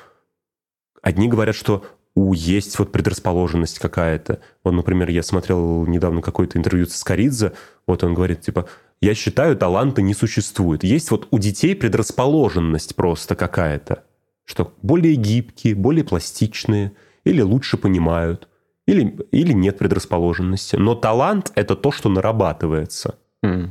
одни 1.01 1.27
говорят, 1.27 1.55
что 1.55 1.85
у 2.15 2.33
есть 2.33 2.79
вот 2.79 2.91
предрасположенность 2.91 3.79
какая-то. 3.79 4.39
Вот, 4.63 4.71
например, 4.71 5.09
я 5.09 5.21
смотрел 5.21 5.85
недавно 5.85 6.21
какое-то 6.21 6.57
интервью 6.57 6.85
с 6.85 6.95
Скоридзе, 6.95 7.53
вот 7.85 8.03
он 8.03 8.13
говорит, 8.13 8.41
типа, 8.41 8.67
я 9.01 9.13
считаю, 9.13 9.57
таланта 9.57 10.01
не 10.01 10.13
существует. 10.13 10.83
Есть 10.83 11.11
вот 11.11 11.27
у 11.31 11.39
детей 11.39 11.75
предрасположенность 11.75 12.95
просто 12.95 13.35
какая-то, 13.35 14.03
что 14.45 14.73
более 14.81 15.15
гибкие, 15.15 15.75
более 15.75 16.05
пластичные, 16.05 16.93
или 17.25 17.41
лучше 17.41 17.77
понимают, 17.77 18.47
или, 18.87 19.17
или 19.31 19.51
нет 19.51 19.77
предрасположенности. 19.77 20.77
Но 20.77 20.95
талант– 20.95 21.51
это 21.55 21.75
то, 21.75 21.91
что 21.91 22.07
нарабатывается. 22.07 23.17
Mm. 23.45 23.69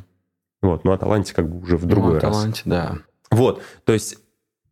Вот, 0.63 0.85
ну 0.85 0.93
а 0.93 0.99
таланте 0.99 1.35
как 1.35 1.49
бы 1.49 1.61
уже 1.61 1.77
в 1.77 1.85
другой 1.85 2.15
ну, 2.15 2.21
раз. 2.21 2.23
таланте, 2.23 2.63
да. 2.65 2.99
Вот, 3.31 3.63
то 3.85 3.93
есть 3.93 4.19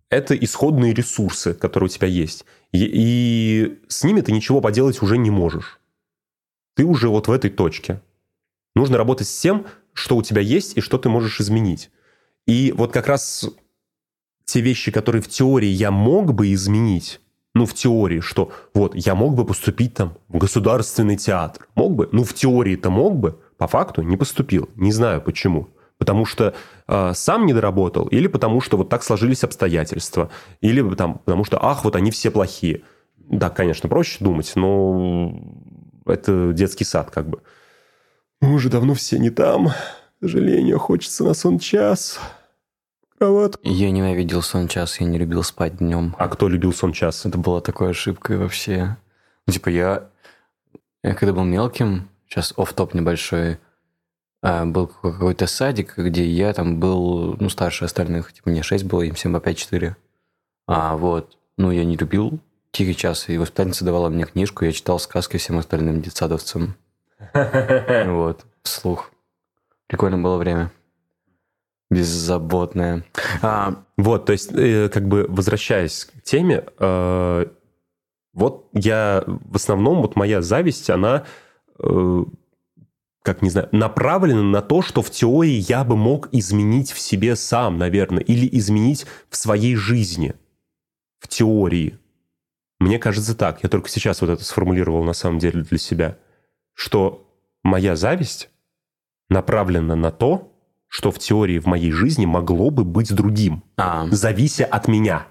это 0.08 0.34
исходные 0.36 0.94
ресурсы, 0.94 1.54
которые 1.54 1.86
у 1.86 1.90
тебя 1.90 2.08
есть. 2.08 2.44
И, 2.72 2.90
и 2.92 3.80
с 3.88 4.04
ними 4.04 4.20
ты 4.20 4.32
ничего 4.32 4.60
поделать 4.60 5.02
уже 5.02 5.18
не 5.18 5.30
можешь. 5.30 5.80
Ты 6.74 6.84
уже 6.84 7.08
вот 7.08 7.28
в 7.28 7.32
этой 7.32 7.50
точке. 7.50 8.00
Нужно 8.74 8.96
работать 8.98 9.28
с 9.28 9.40
тем, 9.40 9.66
что 9.92 10.16
у 10.16 10.22
тебя 10.22 10.40
есть 10.40 10.76
и 10.76 10.80
что 10.80 10.98
ты 10.98 11.08
можешь 11.08 11.40
изменить. 11.40 11.90
И 12.46 12.72
вот 12.76 12.92
как 12.92 13.06
раз 13.06 13.50
те 14.44 14.60
вещи, 14.60 14.90
которые 14.90 15.22
в 15.22 15.28
теории 15.28 15.68
я 15.68 15.90
мог 15.90 16.32
бы 16.34 16.52
изменить, 16.52 17.20
ну, 17.54 17.66
в 17.66 17.74
теории, 17.74 18.20
что 18.20 18.50
вот 18.72 18.94
я 18.94 19.14
мог 19.14 19.34
бы 19.34 19.44
поступить 19.44 19.94
там 19.94 20.16
в 20.28 20.38
государственный 20.38 21.16
театр. 21.16 21.68
Мог 21.74 21.94
бы? 21.94 22.08
Ну, 22.12 22.24
в 22.24 22.32
теории-то 22.32 22.90
мог 22.90 23.16
бы. 23.16 23.40
По 23.58 23.66
факту 23.66 24.02
не 24.02 24.16
поступил. 24.16 24.68
Не 24.76 24.92
знаю 24.92 25.20
почему. 25.20 25.68
Потому 25.98 26.26
что 26.26 26.54
э, 26.88 27.12
сам 27.14 27.46
не 27.46 27.52
доработал, 27.52 28.08
или 28.08 28.26
потому 28.26 28.60
что 28.60 28.76
вот 28.76 28.88
так 28.88 29.04
сложились 29.04 29.44
обстоятельства, 29.44 30.30
или 30.60 30.82
там, 30.96 31.18
потому 31.18 31.44
что, 31.44 31.64
ах, 31.64 31.84
вот 31.84 31.94
они 31.94 32.10
все 32.10 32.30
плохие. 32.30 32.82
Да, 33.16 33.50
конечно, 33.50 33.88
проще 33.88 34.16
думать, 34.18 34.52
но 34.56 35.40
это 36.04 36.52
детский 36.52 36.84
сад 36.84 37.10
как 37.10 37.28
бы. 37.28 37.40
Мы 38.40 38.54
уже 38.54 38.68
давно 38.68 38.94
все 38.94 39.18
не 39.18 39.30
там. 39.30 39.68
К 39.68 39.74
сожалению, 40.22 40.80
хочется 40.80 41.22
на 41.22 41.34
сон 41.34 41.60
час. 41.60 42.18
Кроватку. 43.18 43.60
Я 43.62 43.92
ненавидел 43.92 44.42
сон 44.42 44.66
час, 44.66 45.00
я 45.00 45.06
не 45.06 45.18
любил 45.18 45.44
спать 45.44 45.76
днем. 45.76 46.16
А 46.18 46.28
кто 46.28 46.48
любил 46.48 46.72
сон 46.72 46.92
час? 46.92 47.24
Это 47.24 47.38
была 47.38 47.60
такой 47.60 47.90
ошибкой 47.90 48.38
вообще. 48.38 48.96
Ну, 49.46 49.52
типа, 49.52 49.68
я, 49.68 50.08
я 51.04 51.14
когда 51.14 51.32
был 51.32 51.44
мелким, 51.44 52.08
сейчас 52.32 52.54
оф 52.56 52.72
топ 52.72 52.94
небольшой, 52.94 53.58
а, 54.42 54.64
был 54.64 54.86
какой-то 54.86 55.46
садик, 55.46 55.98
где 55.98 56.26
я 56.26 56.52
там 56.54 56.80
был, 56.80 57.36
ну, 57.38 57.48
старше 57.50 57.84
остальных, 57.84 58.32
типа 58.32 58.48
мне 58.48 58.62
6 58.62 58.84
было, 58.84 59.02
им 59.02 59.14
всем 59.14 59.34
по 59.34 59.38
5-4. 59.38 59.94
А 60.66 60.96
вот, 60.96 61.36
ну, 61.58 61.70
я 61.70 61.84
не 61.84 61.96
любил 61.96 62.40
тихий 62.70 62.96
час, 62.96 63.28
и 63.28 63.36
воспитательница 63.36 63.84
давала 63.84 64.08
мне 64.08 64.24
книжку, 64.24 64.64
я 64.64 64.72
читал 64.72 64.98
сказки 64.98 65.36
всем 65.36 65.58
остальным 65.58 66.00
детсадовцам. 66.00 66.74
Вот, 68.06 68.46
вслух. 68.62 69.10
Прикольно 69.86 70.18
было 70.18 70.38
время. 70.38 70.72
Беззаботное. 71.90 73.04
А, 73.42 73.84
вот, 73.98 74.24
то 74.24 74.32
есть, 74.32 74.50
э, 74.52 74.88
как 74.88 75.06
бы 75.06 75.26
возвращаясь 75.28 76.06
к 76.06 76.22
теме, 76.22 76.64
э, 76.78 77.46
вот 78.32 78.68
я 78.72 79.22
в 79.26 79.56
основном, 79.56 80.00
вот 80.00 80.16
моя 80.16 80.40
зависть, 80.40 80.88
она, 80.88 81.24
как 83.22 83.40
не 83.40 83.50
знаю, 83.50 83.68
направлена 83.72 84.42
на 84.42 84.62
то, 84.62 84.82
что 84.82 85.00
в 85.02 85.10
теории 85.10 85.64
я 85.68 85.84
бы 85.84 85.96
мог 85.96 86.28
изменить 86.32 86.90
в 86.90 86.98
себе 86.98 87.36
сам, 87.36 87.78
наверное, 87.78 88.22
или 88.22 88.48
изменить 88.58 89.06
в 89.28 89.36
своей 89.36 89.76
жизни. 89.76 90.34
В 91.20 91.28
теории. 91.28 91.98
Мне 92.80 92.98
кажется 92.98 93.36
так. 93.36 93.62
Я 93.62 93.68
только 93.68 93.88
сейчас 93.88 94.20
вот 94.20 94.30
это 94.30 94.44
сформулировал 94.44 95.04
на 95.04 95.12
самом 95.12 95.38
деле 95.38 95.62
для 95.62 95.78
себя. 95.78 96.18
Что 96.74 97.28
моя 97.62 97.94
зависть 97.94 98.50
направлена 99.28 99.94
на 99.94 100.10
то, 100.10 100.52
что 100.88 101.12
в 101.12 101.18
теории 101.18 101.60
в 101.60 101.66
моей 101.66 101.92
жизни 101.92 102.26
могло 102.26 102.70
бы 102.70 102.84
быть 102.84 103.14
другим, 103.14 103.62
а. 103.76 104.06
завися 104.10 104.64
от 104.64 104.88
меня. 104.88 105.26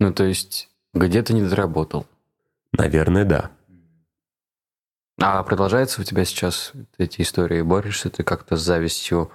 Ну, 0.00 0.12
то 0.12 0.24
есть, 0.24 0.70
где 0.94 1.22
ты 1.22 1.34
не 1.34 1.42
доработал? 1.42 2.06
Наверное, 2.72 3.24
да. 3.24 3.50
А 5.22 5.42
продолжается 5.42 6.00
у 6.00 6.04
тебя 6.04 6.24
сейчас 6.24 6.72
эти 6.96 7.20
истории? 7.20 7.60
Борешься 7.60 8.08
ты 8.08 8.22
как-то 8.22 8.56
с 8.56 8.62
завистью? 8.62 9.30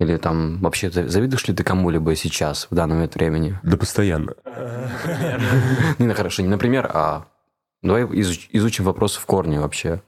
Или 0.00 0.16
там 0.16 0.60
вообще 0.60 0.90
завидуешь 0.90 1.46
ли 1.48 1.54
ты 1.54 1.62
кому-либо 1.62 2.14
сейчас, 2.16 2.68
в 2.70 2.74
данный 2.74 2.94
момент 2.94 3.14
времени? 3.14 3.58
Да 3.62 3.76
постоянно. 3.76 4.34
Не, 5.98 6.06
ну 6.06 6.14
хорошо, 6.14 6.42
не 6.42 6.48
например, 6.48 6.90
а 6.92 7.26
давай 7.82 8.04
изучим 8.04 8.84
вопрос 8.84 9.16
в 9.16 9.24
корне 9.26 9.60
вообще. 9.60 10.02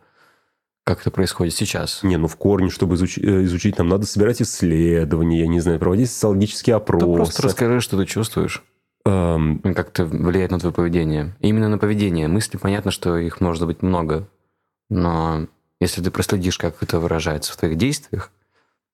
Как 0.85 1.01
это 1.01 1.11
происходит 1.11 1.55
сейчас? 1.55 2.03
Не, 2.05 2.17
ну 2.17 2.29
в 2.29 2.37
корне, 2.37 2.71
чтобы 2.71 2.95
изучить, 2.95 3.25
э, 3.25 3.45
изучить 3.45 3.79
нам 3.79 3.89
надо 3.89 4.07
собирать 4.07 4.41
исследования, 4.41 5.41
я 5.41 5.49
не 5.49 5.59
знаю, 5.59 5.81
проводить 5.81 6.11
социологические 6.11 6.77
опросы. 6.77 7.07
Да 7.07 7.13
просто 7.13 7.43
расскажи, 7.43 7.81
что 7.81 7.97
ты 7.97 8.07
чувствуешь. 8.07 8.63
Эм... 9.05 9.61
Как 9.61 9.89
это 9.89 10.05
влияет 10.05 10.53
на 10.53 10.61
твое 10.61 10.73
поведение. 10.73 11.37
именно 11.41 11.69
на 11.69 11.79
поведение. 11.79 12.29
Мысли, 12.29 12.57
понятно, 12.57 12.93
что 12.93 13.17
их 13.17 13.41
может 13.41 13.67
быть 13.67 13.83
много. 13.83 14.29
Но 14.89 15.47
если 15.81 16.03
ты 16.03 16.11
проследишь, 16.11 16.59
как 16.59 16.83
это 16.83 17.01
выражается 17.01 17.53
в 17.53 17.57
твоих 17.57 17.77
действиях, 17.77 18.33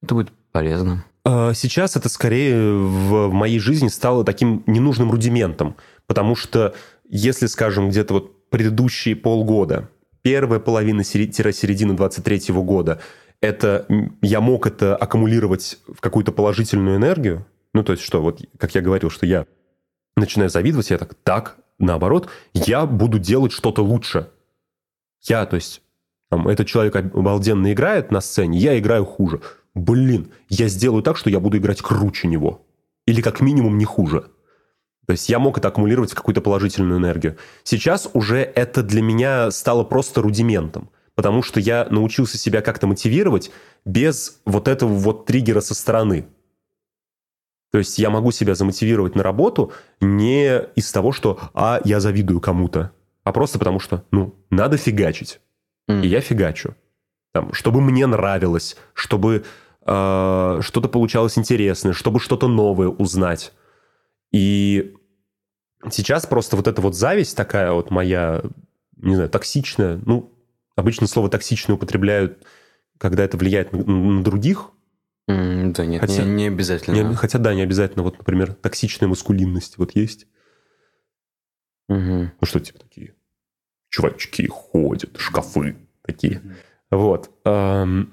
это 0.03 0.14
будет 0.14 0.32
полезно. 0.51 1.05
А, 1.24 1.55
сейчас 1.55 1.97
это 1.97 2.09
скорее 2.09 2.74
в 2.74 3.32
моей 3.32 3.59
жизни 3.59 3.88
стало 3.88 4.24
таким 4.24 4.64
ненужным 4.66 5.11
рудиментом. 5.11 5.76
Потому 6.07 6.34
что 6.34 6.74
если, 7.09 7.47
скажем, 7.47 7.90
где-то 7.90 8.14
вот 8.14 8.51
предыдущие 8.51 9.16
полгода 9.16 9.88
первая 10.22 10.61
половина-середина 10.61 11.97
23 11.97 12.55
года, 12.55 13.01
это 13.40 13.86
я 14.22 14.40
мог 14.40 14.66
это 14.66 14.97
аккумулировать 14.97 15.78
в 15.86 16.01
какую-то 16.01 16.32
положительную 16.32 16.97
энергию. 16.97 17.47
Ну, 17.74 17.82
то 17.82 17.93
есть, 17.93 18.05
что 18.05 18.22
вот, 18.22 18.40
как 18.59 18.74
я 18.74 18.80
говорил, 18.80 19.11
что 19.11 19.26
я 19.26 19.47
начинаю 20.16 20.49
завидовать, 20.49 20.90
я 20.90 20.99
так, 20.99 21.14
так, 21.24 21.57
наоборот, 21.78 22.28
я 22.55 22.86
буду 22.86 23.18
делать 23.18 23.53
что-то 23.53 23.82
лучше. 23.82 24.30
Я, 25.22 25.45
то 25.47 25.57
есть, 25.57 25.82
там, 26.33 26.49
этот 26.49 26.66
человек 26.66 26.97
обалденно 26.97 27.74
играет 27.74 28.11
на 28.11 28.22
сцене, 28.22 28.59
я 28.59 28.78
играю 28.78 29.05
хуже. 29.05 29.43
Блин, 29.74 30.30
я 30.49 30.68
сделаю 30.68 31.03
так, 31.03 31.18
что 31.18 31.28
я 31.28 31.41
буду 31.41 31.59
играть 31.59 31.83
круче 31.83 32.26
него. 32.26 32.64
Или 33.07 33.20
как 33.20 33.43
минимум 33.43 33.76
не 33.76 33.85
хуже. 33.85 34.30
То 35.07 35.12
есть 35.12 35.28
я 35.28 35.39
мог 35.39 35.59
это 35.59 35.68
аккумулировать 35.68 36.12
в 36.12 36.14
какую-то 36.14 36.41
положительную 36.41 36.99
энергию. 36.99 37.37
Сейчас 37.64 38.09
уже 38.14 38.39
это 38.39 38.83
для 38.83 39.03
меня 39.03 39.51
стало 39.51 39.85
просто 39.85 40.22
рудиментом, 40.22 40.89
потому 41.14 41.43
что 41.43 41.61
я 41.61 41.87
научился 41.91 42.39
себя 42.39 42.62
как-то 42.62 42.87
мотивировать 42.87 43.51
без 43.85 44.41
вот 44.47 44.68
этого 44.68 44.95
вот 44.95 45.26
триггера 45.26 45.61
со 45.61 45.74
стороны. 45.74 46.24
То 47.72 47.76
есть 47.76 47.99
я 47.99 48.09
могу 48.09 48.33
себя 48.33 48.55
замотивировать 48.55 49.16
на 49.16 49.22
работу 49.22 49.72
не 50.01 50.62
из 50.76 50.91
того, 50.93 51.12
что 51.12 51.39
«а, 51.53 51.83
я 51.85 52.01
завидую 52.01 52.41
кому-то», 52.41 52.93
а 53.22 53.33
просто 53.33 53.59
потому 53.59 53.80
что, 53.80 54.07
ну, 54.11 54.35
надо 54.49 54.78
фигачить. 54.78 55.39
Mm. 55.89 56.05
И 56.05 56.09
я 56.09 56.20
фигачу. 56.20 56.74
Там, 57.33 57.53
чтобы 57.53 57.80
мне 57.80 58.07
нравилось, 58.07 58.76
чтобы 58.93 59.45
э, 59.85 60.59
что-то 60.61 60.89
получалось 60.89 61.39
интересное, 61.39 61.93
чтобы 61.93 62.20
что-то 62.20 62.47
новое 62.49 62.89
узнать. 62.89 63.53
И 64.33 64.95
сейчас 65.91 66.26
просто 66.26 66.57
вот 66.57 66.68
эта 66.68 66.80
вот 66.83 66.95
зависть 66.95 67.37
такая 67.37 67.72
вот 67.72 67.91
моя, 67.91 68.43
не 68.97 69.14
знаю, 69.14 69.30
токсичная, 69.30 70.01
ну, 70.05 70.33
обычно 70.76 71.07
слово 71.07 71.30
токсичное 71.30 71.76
употребляют, 71.76 72.47
когда 72.99 73.24
это 73.24 73.37
влияет 73.37 73.72
на, 73.72 73.83
на 73.83 74.22
других. 74.22 74.70
Mm, 75.30 75.72
да 75.72 75.87
нет, 75.87 76.01
хотя, 76.01 76.24
не, 76.24 76.30
не 76.33 76.47
обязательно. 76.49 76.95
Не, 76.95 77.14
хотя 77.14 77.39
да, 77.39 77.55
не 77.55 77.62
обязательно. 77.62 78.03
Вот, 78.03 78.18
например, 78.18 78.55
токсичная 78.55 79.09
маскулинность 79.09 79.78
вот 79.78 79.95
есть. 79.95 80.26
Угу. 81.89 81.99
Ну 81.99 82.47
что, 82.47 82.61
типа 82.61 82.78
такие 82.78 83.14
чувачки 83.93 84.49
ходят, 84.49 85.16
шкафы 85.18 85.76
такие. 86.03 86.43
Вот. 86.90 87.30
Ну, 87.45 88.09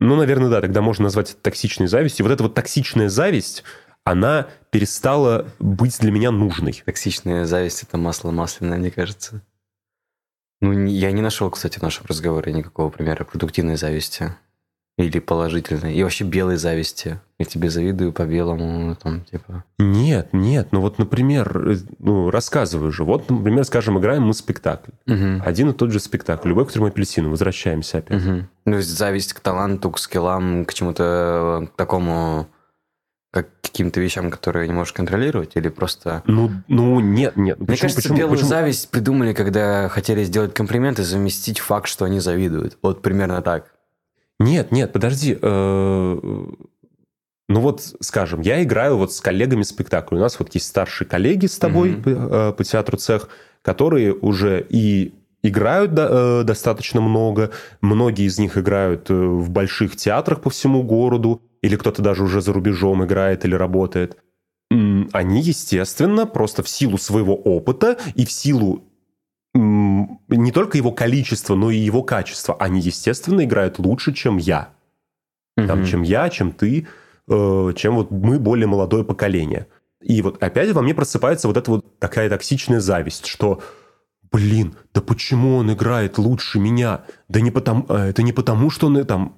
наверное, 0.00 0.50
да, 0.50 0.60
тогда 0.60 0.82
можно 0.82 1.04
назвать 1.04 1.30
это 1.30 1.40
токсичной 1.40 1.86
завистью. 1.86 2.26
Вот 2.26 2.32
эта 2.32 2.42
вот 2.42 2.54
токсичная 2.54 3.08
зависть, 3.08 3.64
она 4.02 4.48
перестала 4.70 5.46
быть 5.58 5.98
для 6.00 6.10
меня 6.10 6.30
нужной. 6.30 6.82
Токсичная 6.84 7.46
зависть– 7.46 7.82
это 7.84 7.96
масло 7.96 8.30
масляное, 8.32 8.76
мне 8.76 8.90
кажется. 8.90 9.40
Ну, 10.60 10.86
я 10.86 11.12
не 11.12 11.22
нашел, 11.22 11.48
кстати, 11.50 11.78
в 11.78 11.82
нашем 11.82 12.04
разговоре 12.06 12.52
никакого 12.52 12.90
примера 12.90 13.24
продуктивной 13.24 13.76
зависти. 13.76 14.34
Или 14.96 15.18
положительной. 15.18 15.94
И 15.94 16.02
вообще 16.04 16.24
белой 16.24 16.56
зависти. 16.56 17.18
Я 17.38 17.46
тебе 17.46 17.68
завидую 17.68 18.12
по 18.12 18.24
белому, 18.24 18.94
там, 18.94 19.24
типа... 19.24 19.64
Нет, 19.78 20.28
нет. 20.32 20.68
Ну 20.70 20.80
вот, 20.80 20.98
например, 20.98 21.68
э, 21.68 21.76
ну, 21.98 22.30
рассказываю 22.30 22.92
же. 22.92 23.02
Вот, 23.02 23.28
например, 23.28 23.64
скажем, 23.64 23.98
играем 23.98 24.22
мы 24.22 24.34
спектакль. 24.34 24.92
Угу. 25.08 25.42
Один 25.44 25.70
и 25.70 25.72
тот 25.72 25.90
же 25.90 25.98
спектакль. 25.98 26.48
Любой, 26.48 26.66
который 26.66 26.82
мы 26.82 26.88
апельсину. 26.88 27.30
Возвращаемся 27.30 27.98
опять. 27.98 28.24
Угу. 28.24 28.46
Ну, 28.66 28.80
зависть 28.82 29.32
к 29.32 29.40
таланту, 29.40 29.90
к 29.90 29.98
скиллам, 29.98 30.64
к 30.64 30.72
чему-то 30.72 31.68
такому 31.74 32.46
как 33.32 33.48
каким-то 33.62 33.98
вещам, 33.98 34.30
которые 34.30 34.68
не 34.68 34.74
можешь 34.74 34.92
контролировать, 34.92 35.56
или 35.56 35.68
просто... 35.68 36.22
Ну, 36.24 36.52
ну 36.68 37.00
нет, 37.00 37.36
нет. 37.36 37.58
Мне 37.58 37.66
почему, 37.66 37.82
кажется, 37.82 38.02
почему, 38.02 38.18
белую 38.18 38.34
почему? 38.34 38.48
зависть 38.48 38.90
придумали, 38.90 39.32
когда 39.32 39.88
хотели 39.88 40.22
сделать 40.22 40.54
комплимент 40.54 41.00
и 41.00 41.02
заместить 41.02 41.58
факт, 41.58 41.88
что 41.88 42.04
они 42.04 42.20
завидуют. 42.20 42.78
Вот 42.80 43.02
примерно 43.02 43.42
так. 43.42 43.73
Нет, 44.38 44.72
нет, 44.72 44.92
подожди. 44.92 45.38
Э, 45.40 46.18
ну 47.48 47.60
вот, 47.60 47.82
скажем, 48.00 48.40
я 48.40 48.62
играю 48.62 48.96
вот 48.96 49.12
с 49.12 49.20
коллегами 49.20 49.62
спектакль. 49.62 50.16
У 50.16 50.20
нас 50.20 50.38
вот 50.38 50.54
есть 50.54 50.66
старшие 50.66 51.06
коллеги 51.06 51.46
с 51.46 51.58
тобой 51.58 51.92
mm-hmm. 51.92 52.28
по, 52.28 52.52
по 52.52 52.64
театру 52.64 52.96
цех, 52.96 53.28
которые 53.62 54.12
уже 54.12 54.66
и 54.68 55.14
играют 55.42 55.92
э, 55.96 56.42
достаточно 56.44 57.00
много. 57.00 57.50
Многие 57.80 58.26
из 58.26 58.38
них 58.38 58.56
играют 58.58 59.10
в 59.10 59.50
больших 59.50 59.96
театрах 59.96 60.40
по 60.40 60.50
всему 60.50 60.82
городу 60.82 61.42
или 61.62 61.76
кто-то 61.76 62.02
даже 62.02 62.24
уже 62.24 62.42
за 62.42 62.52
рубежом 62.52 63.04
играет 63.04 63.44
или 63.44 63.54
работает, 63.54 64.18
они, 64.70 65.40
естественно, 65.40 66.26
просто 66.26 66.62
в 66.62 66.68
силу 66.68 66.98
своего 66.98 67.34
опыта 67.34 67.96
и 68.14 68.26
в 68.26 68.32
силу 68.32 68.84
не 70.28 70.52
только 70.52 70.78
его 70.78 70.92
количества, 70.92 71.54
но 71.54 71.70
и 71.70 71.76
его 71.76 72.02
качества, 72.02 72.56
они, 72.58 72.80
естественно, 72.80 73.44
играют 73.44 73.78
лучше, 73.78 74.12
чем 74.12 74.36
я. 74.36 74.70
Угу. 75.56 75.66
Там, 75.66 75.84
чем 75.84 76.02
я, 76.02 76.28
чем 76.30 76.52
ты, 76.52 76.86
э, 77.28 77.72
чем 77.76 77.94
вот 77.96 78.10
мы 78.10 78.38
более 78.38 78.66
молодое 78.66 79.04
поколение. 79.04 79.66
И 80.00 80.20
вот 80.22 80.42
опять 80.42 80.72
во 80.72 80.82
мне 80.82 80.94
просыпается 80.94 81.48
вот 81.48 81.56
эта 81.56 81.70
вот 81.70 81.98
такая 81.98 82.28
токсичная 82.28 82.80
зависть, 82.80 83.26
что 83.26 83.62
блин, 84.34 84.74
да 84.92 85.00
почему 85.00 85.58
он 85.58 85.72
играет 85.72 86.18
лучше 86.18 86.58
меня? 86.58 87.02
Да 87.28 87.40
не 87.40 87.52
потому, 87.52 87.86
э, 87.88 88.08
это 88.08 88.24
не 88.24 88.32
потому, 88.32 88.68
что 88.68 88.88
он 88.88 89.06
там... 89.06 89.32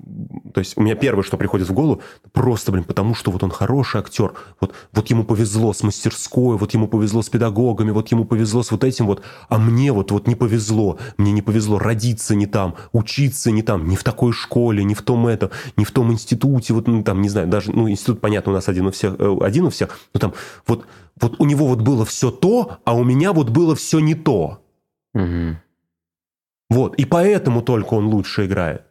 То 0.54 0.60
есть 0.60 0.78
у 0.78 0.80
меня 0.80 0.94
первое, 0.94 1.22
что 1.22 1.36
приходит 1.36 1.68
в 1.68 1.74
голову, 1.74 2.00
просто, 2.32 2.72
блин, 2.72 2.84
потому 2.84 3.14
что 3.14 3.30
вот 3.30 3.42
он 3.42 3.50
хороший 3.50 4.00
актер, 4.00 4.32
вот, 4.58 4.72
вот 4.92 5.10
ему 5.10 5.24
повезло 5.24 5.74
с 5.74 5.82
мастерской, 5.82 6.56
вот 6.56 6.72
ему 6.72 6.88
повезло 6.88 7.20
с 7.20 7.28
педагогами, 7.28 7.90
вот 7.90 8.08
ему 8.08 8.24
повезло 8.24 8.62
с 8.62 8.70
вот 8.70 8.84
этим 8.84 9.06
вот, 9.06 9.22
а 9.50 9.58
мне 9.58 9.92
вот, 9.92 10.12
вот 10.12 10.26
не 10.26 10.34
повезло, 10.34 10.98
мне 11.18 11.32
не 11.32 11.42
повезло 11.42 11.78
родиться 11.78 12.34
не 12.34 12.46
там, 12.46 12.76
учиться 12.92 13.50
не 13.50 13.60
там, 13.60 13.86
не 13.86 13.96
в 13.96 14.02
такой 14.02 14.32
школе, 14.32 14.82
не 14.82 14.94
в 14.94 15.02
том 15.02 15.26
это, 15.26 15.50
не 15.76 15.84
в 15.84 15.90
том 15.90 16.10
институте, 16.10 16.72
вот, 16.72 16.88
ну, 16.88 17.02
там, 17.02 17.20
не 17.20 17.28
знаю, 17.28 17.48
даже, 17.48 17.70
ну, 17.70 17.90
институт, 17.90 18.22
понятно, 18.22 18.52
у 18.52 18.54
нас 18.54 18.66
один 18.66 18.86
у 18.86 18.92
всех, 18.92 19.16
э, 19.18 19.36
один 19.42 19.66
у 19.66 19.70
всех, 19.70 19.98
но 20.14 20.20
там, 20.20 20.32
вот, 20.66 20.86
вот 21.20 21.36
у 21.38 21.44
него 21.44 21.66
вот 21.66 21.82
было 21.82 22.06
все 22.06 22.30
то, 22.30 22.78
а 22.84 22.94
у 22.94 23.04
меня 23.04 23.34
вот 23.34 23.50
было 23.50 23.74
все 23.74 23.98
не 23.98 24.14
то. 24.14 24.62
Угу. 25.16 25.56
Вот, 26.70 26.96
и 26.96 27.04
поэтому 27.04 27.62
только 27.62 27.94
он 27.94 28.06
лучше 28.06 28.46
играет. 28.46 28.82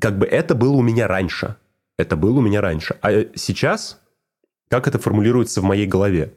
Как 0.00 0.18
бы 0.18 0.26
это 0.26 0.54
было 0.54 0.72
у 0.72 0.82
меня 0.82 1.06
раньше. 1.06 1.56
Это 1.98 2.16
было 2.16 2.38
у 2.38 2.40
меня 2.40 2.60
раньше. 2.60 2.96
А 3.02 3.10
сейчас, 3.34 4.00
как 4.68 4.88
это 4.88 4.98
формулируется 4.98 5.60
в 5.60 5.64
моей 5.64 5.86
голове? 5.86 6.34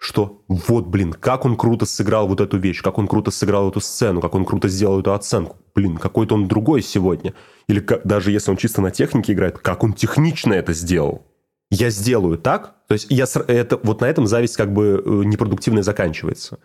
что 0.00 0.42
вот, 0.48 0.86
блин, 0.86 1.12
как 1.12 1.44
он 1.44 1.56
круто 1.56 1.84
сыграл 1.84 2.26
вот 2.26 2.40
эту 2.40 2.56
вещь, 2.56 2.82
как 2.82 2.96
он 2.96 3.06
круто 3.06 3.30
сыграл 3.30 3.68
эту 3.68 3.80
сцену, 3.80 4.22
как 4.22 4.34
он 4.34 4.46
круто 4.46 4.66
сделал 4.66 5.00
эту 5.00 5.12
оценку. 5.12 5.58
Блин, 5.74 5.98
какой-то 5.98 6.34
он 6.34 6.48
другой 6.48 6.80
сегодня. 6.80 7.34
Или 7.68 7.80
как, 7.80 8.06
даже 8.06 8.30
если 8.30 8.50
он 8.50 8.56
чисто 8.56 8.80
на 8.80 8.90
технике 8.90 9.34
играет, 9.34 9.58
как 9.58 9.84
он 9.84 9.92
технично 9.92 10.54
это 10.54 10.72
сделал. 10.72 11.26
Я 11.70 11.90
сделаю 11.90 12.38
так, 12.38 12.76
то 12.88 12.94
есть 12.94 13.08
я, 13.10 13.26
это, 13.46 13.78
вот 13.82 14.00
на 14.00 14.06
этом 14.06 14.26
зависть 14.26 14.56
как 14.56 14.72
бы 14.72 15.02
э, 15.04 15.10
непродуктивная 15.26 15.82
заканчивается. 15.82 16.58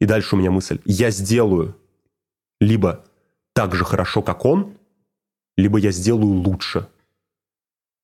И 0.00 0.06
дальше 0.06 0.34
у 0.34 0.38
меня 0.38 0.50
мысль. 0.50 0.80
Я 0.84 1.10
сделаю 1.10 1.76
либо 2.60 3.04
так 3.52 3.74
же 3.74 3.84
хорошо, 3.84 4.22
как 4.22 4.44
он, 4.44 4.76
либо 5.56 5.78
я 5.78 5.90
сделаю 5.90 6.32
лучше. 6.32 6.88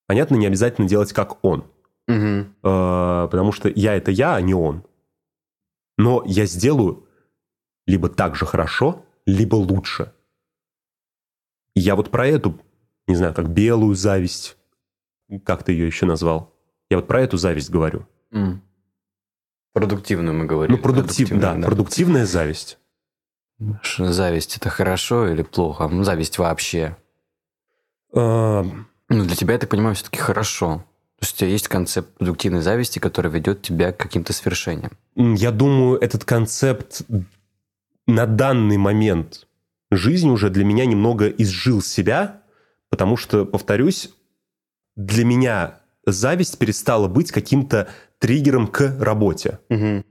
Понятно, 0.07 0.37
не 0.37 0.47
обязательно 0.47 0.89
делать 0.89 1.13
как 1.13 1.45
он. 1.45 1.65
Угу. 2.07 2.51
потому 2.61 3.53
что 3.53 3.71
я 3.75 3.95
это 3.95 4.11
я, 4.11 4.35
а 4.35 4.41
не 4.43 4.53
он. 4.53 4.85
Но 5.97 6.23
я 6.27 6.45
сделаю 6.45 7.09
либо 7.87 8.11
так 8.11 8.37
же 8.37 8.45
хорошо, 8.45 9.07
либо 9.25 9.55
лучше. 9.57 10.13
И 11.75 11.81
я 11.81 11.97
вот 11.97 12.11
про 12.11 12.27
эту, 12.27 12.61
не 13.07 13.17
знаю, 13.17 13.33
как 13.33 13.49
белую 13.49 13.95
зависть, 13.95 14.59
как 15.45 15.65
ты 15.65 15.73
ее 15.73 15.87
еще 15.87 16.05
назвал? 16.05 16.53
Я 16.91 16.99
вот 16.99 17.07
про 17.07 17.23
эту 17.23 17.37
зависть 17.39 17.71
говорю. 17.71 18.07
Mm. 18.33 18.59
Продуктивную 19.75 20.35
мы 20.35 20.47
говорим. 20.47 20.77
Ну, 20.77 20.83
продуктив, 20.83 21.29
да, 21.31 21.55
да, 21.55 21.67
продуктивная 21.67 22.27
зависть. 22.27 22.79
Зависть 23.99 24.57
это 24.57 24.71
хорошо 24.71 25.29
или 25.29 25.43
плохо? 25.43 25.91
Зависть 26.05 26.39
вообще. 26.39 26.97
А... 28.15 28.65
Ну, 29.11 29.25
для 29.25 29.37
тебя, 29.37 29.55
я 29.55 29.59
так 29.59 29.69
понимаю, 29.69 29.97
все-таки 29.97 30.19
хорошо. 30.19 30.85
То 31.19 31.25
есть 31.25 31.35
у 31.35 31.39
тебя 31.39 31.51
есть 31.51 31.69
концепт 31.69 32.17
продуктивной 32.17 32.63
зависти, 32.63 33.01
который 33.01 33.31
ведет 33.31 33.63
тебя 33.63 33.93
к 33.93 33.97
каким-то 33.97 34.33
свершениям. 34.33 34.93
Я 35.17 35.51
думаю, 35.51 35.99
этот 35.99 36.25
концепт 36.25 37.03
на 38.07 38.27
данный 38.27 38.77
момент 38.77 39.47
жизни 39.91 40.31
уже 40.31 40.51
для 40.51 40.65
меня 40.65 40.87
немного 40.87 41.29
изжил 41.29 41.83
себя, 41.83 42.43
потому 42.91 43.17
что, 43.17 43.45
повторюсь, 43.45 44.15
для 44.97 45.25
меня 45.25 45.81
зависть 46.07 46.59
перестала 46.59 47.09
быть 47.09 47.33
каким-то 47.33 47.89
триггером 48.25 48.69
к 48.69 48.97
работе. 49.01 49.59
Угу. 49.69 50.03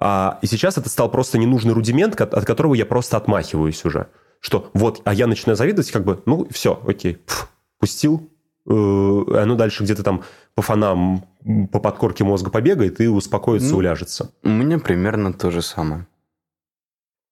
А, 0.00 0.40
и 0.42 0.48
сейчас 0.48 0.78
это 0.78 0.88
стал 0.88 1.08
просто 1.08 1.38
ненужный 1.38 1.72
рудимент, 1.72 2.20
от 2.20 2.44
которого 2.44 2.74
я 2.74 2.84
просто 2.84 3.16
отмахиваюсь 3.16 3.84
уже. 3.84 4.08
Что 4.40 4.68
вот, 4.74 5.00
а 5.04 5.14
я 5.14 5.28
начинаю 5.28 5.56
завидовать, 5.56 5.92
как 5.92 6.04
бы, 6.04 6.20
ну, 6.26 6.48
все, 6.50 6.82
окей, 6.84 7.14
пф, 7.24 7.48
пустил, 7.78 8.28
э, 8.68 8.72
оно 8.72 9.54
дальше 9.54 9.84
где-то 9.84 10.02
там 10.02 10.24
по 10.56 10.62
фонам, 10.62 11.24
по 11.70 11.78
подкорке 11.78 12.24
мозга 12.24 12.50
побегает 12.50 13.00
и 13.00 13.06
успокоится, 13.06 13.70
ну, 13.70 13.76
уляжется. 13.76 14.32
У 14.42 14.48
меня 14.48 14.80
примерно 14.80 15.32
то 15.32 15.52
же 15.52 15.62
самое. 15.62 16.08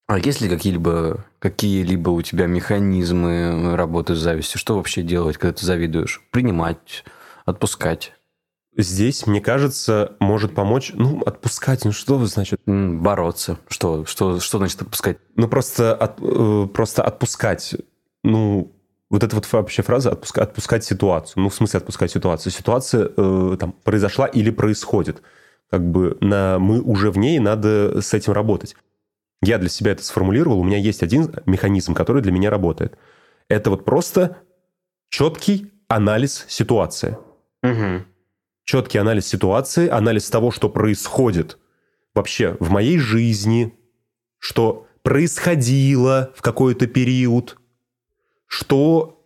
А 0.06 0.20
есть 0.20 0.40
ли 0.40 0.48
какие-либо 0.48 1.24
какие-либо 1.40 2.10
у 2.10 2.22
тебя 2.22 2.46
механизмы 2.46 3.74
работы 3.74 4.14
с 4.14 4.18
завистью? 4.18 4.60
Что 4.60 4.76
вообще 4.76 5.02
делать, 5.02 5.38
когда 5.38 5.54
ты 5.54 5.66
завидуешь? 5.66 6.22
Принимать, 6.30 7.04
отпускать? 7.46 8.12
Здесь, 8.74 9.26
мне 9.26 9.42
кажется, 9.42 10.16
может 10.18 10.54
помочь, 10.54 10.92
ну, 10.94 11.20
отпускать, 11.20 11.84
ну 11.84 11.92
что 11.92 12.24
значит? 12.24 12.58
Бороться. 12.64 13.58
Что, 13.68 14.06
что, 14.06 14.40
что 14.40 14.58
значит 14.58 14.80
отпускать? 14.80 15.18
Ну, 15.36 15.46
просто, 15.46 15.94
от, 15.94 16.18
э, 16.22 16.68
просто 16.72 17.02
отпускать. 17.02 17.74
Ну, 18.24 18.72
вот 19.10 19.22
эта 19.22 19.36
вот 19.36 19.50
вообще 19.52 19.82
фраза 19.82 20.12
отпуска, 20.12 20.42
отпускать 20.42 20.84
ситуацию. 20.84 21.42
Ну, 21.42 21.50
в 21.50 21.54
смысле 21.54 21.78
отпускать 21.78 22.12
ситуацию. 22.12 22.50
Ситуация 22.50 23.10
э, 23.14 23.56
там 23.60 23.72
произошла 23.72 24.26
или 24.26 24.50
происходит. 24.50 25.22
Как 25.70 25.82
бы 25.82 26.16
на, 26.22 26.58
мы 26.58 26.80
уже 26.80 27.10
в 27.10 27.18
ней, 27.18 27.38
надо 27.40 28.00
с 28.00 28.14
этим 28.14 28.32
работать. 28.32 28.74
Я 29.42 29.58
для 29.58 29.68
себя 29.68 29.92
это 29.92 30.02
сформулировал. 30.02 30.60
У 30.60 30.64
меня 30.64 30.78
есть 30.78 31.02
один 31.02 31.30
механизм, 31.44 31.92
который 31.92 32.22
для 32.22 32.32
меня 32.32 32.48
работает. 32.48 32.96
Это 33.48 33.68
вот 33.68 33.84
просто 33.84 34.38
четкий 35.10 35.70
анализ 35.88 36.46
ситуации. 36.48 37.18
Угу 37.62 38.04
четкий 38.64 38.98
анализ 38.98 39.26
ситуации, 39.26 39.88
анализ 39.88 40.28
того, 40.30 40.50
что 40.50 40.68
происходит 40.68 41.58
вообще 42.14 42.56
в 42.60 42.70
моей 42.70 42.98
жизни, 42.98 43.78
что 44.38 44.86
происходило 45.02 46.32
в 46.36 46.42
какой-то 46.42 46.86
период, 46.86 47.58
что, 48.46 49.24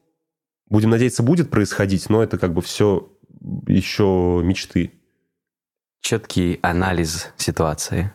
будем 0.69 0.91
надеяться, 0.91 1.23
будет 1.23 1.51
происходить, 1.51 2.09
но 2.09 2.23
это 2.23 2.39
как 2.39 2.55
бы 2.55 2.63
все 2.63 3.13
еще 3.67 4.41
мечты. 4.43 4.93
Четкий 6.01 6.61
анализ 6.63 7.33
ситуации. 7.37 8.13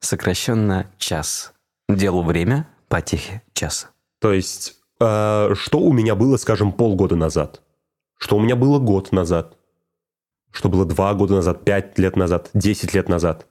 Сокращенно 0.00 0.90
час. 0.98 1.52
Делу 1.88 2.22
время, 2.22 2.68
потехе 2.88 3.42
час. 3.54 3.88
То 4.20 4.32
есть, 4.32 4.76
э, 5.00 5.54
что 5.54 5.78
у 5.78 5.92
меня 5.92 6.14
было, 6.14 6.36
скажем, 6.36 6.72
полгода 6.72 7.16
назад? 7.16 7.62
Что 8.18 8.36
у 8.36 8.40
меня 8.40 8.54
было 8.54 8.78
год 8.78 9.12
назад? 9.12 9.56
Что 10.52 10.68
было 10.68 10.84
два 10.84 11.14
года 11.14 11.34
назад, 11.34 11.64
пять 11.64 11.98
лет 11.98 12.16
назад, 12.16 12.50
десять 12.54 12.94
лет 12.94 13.08
назад. 13.08 13.46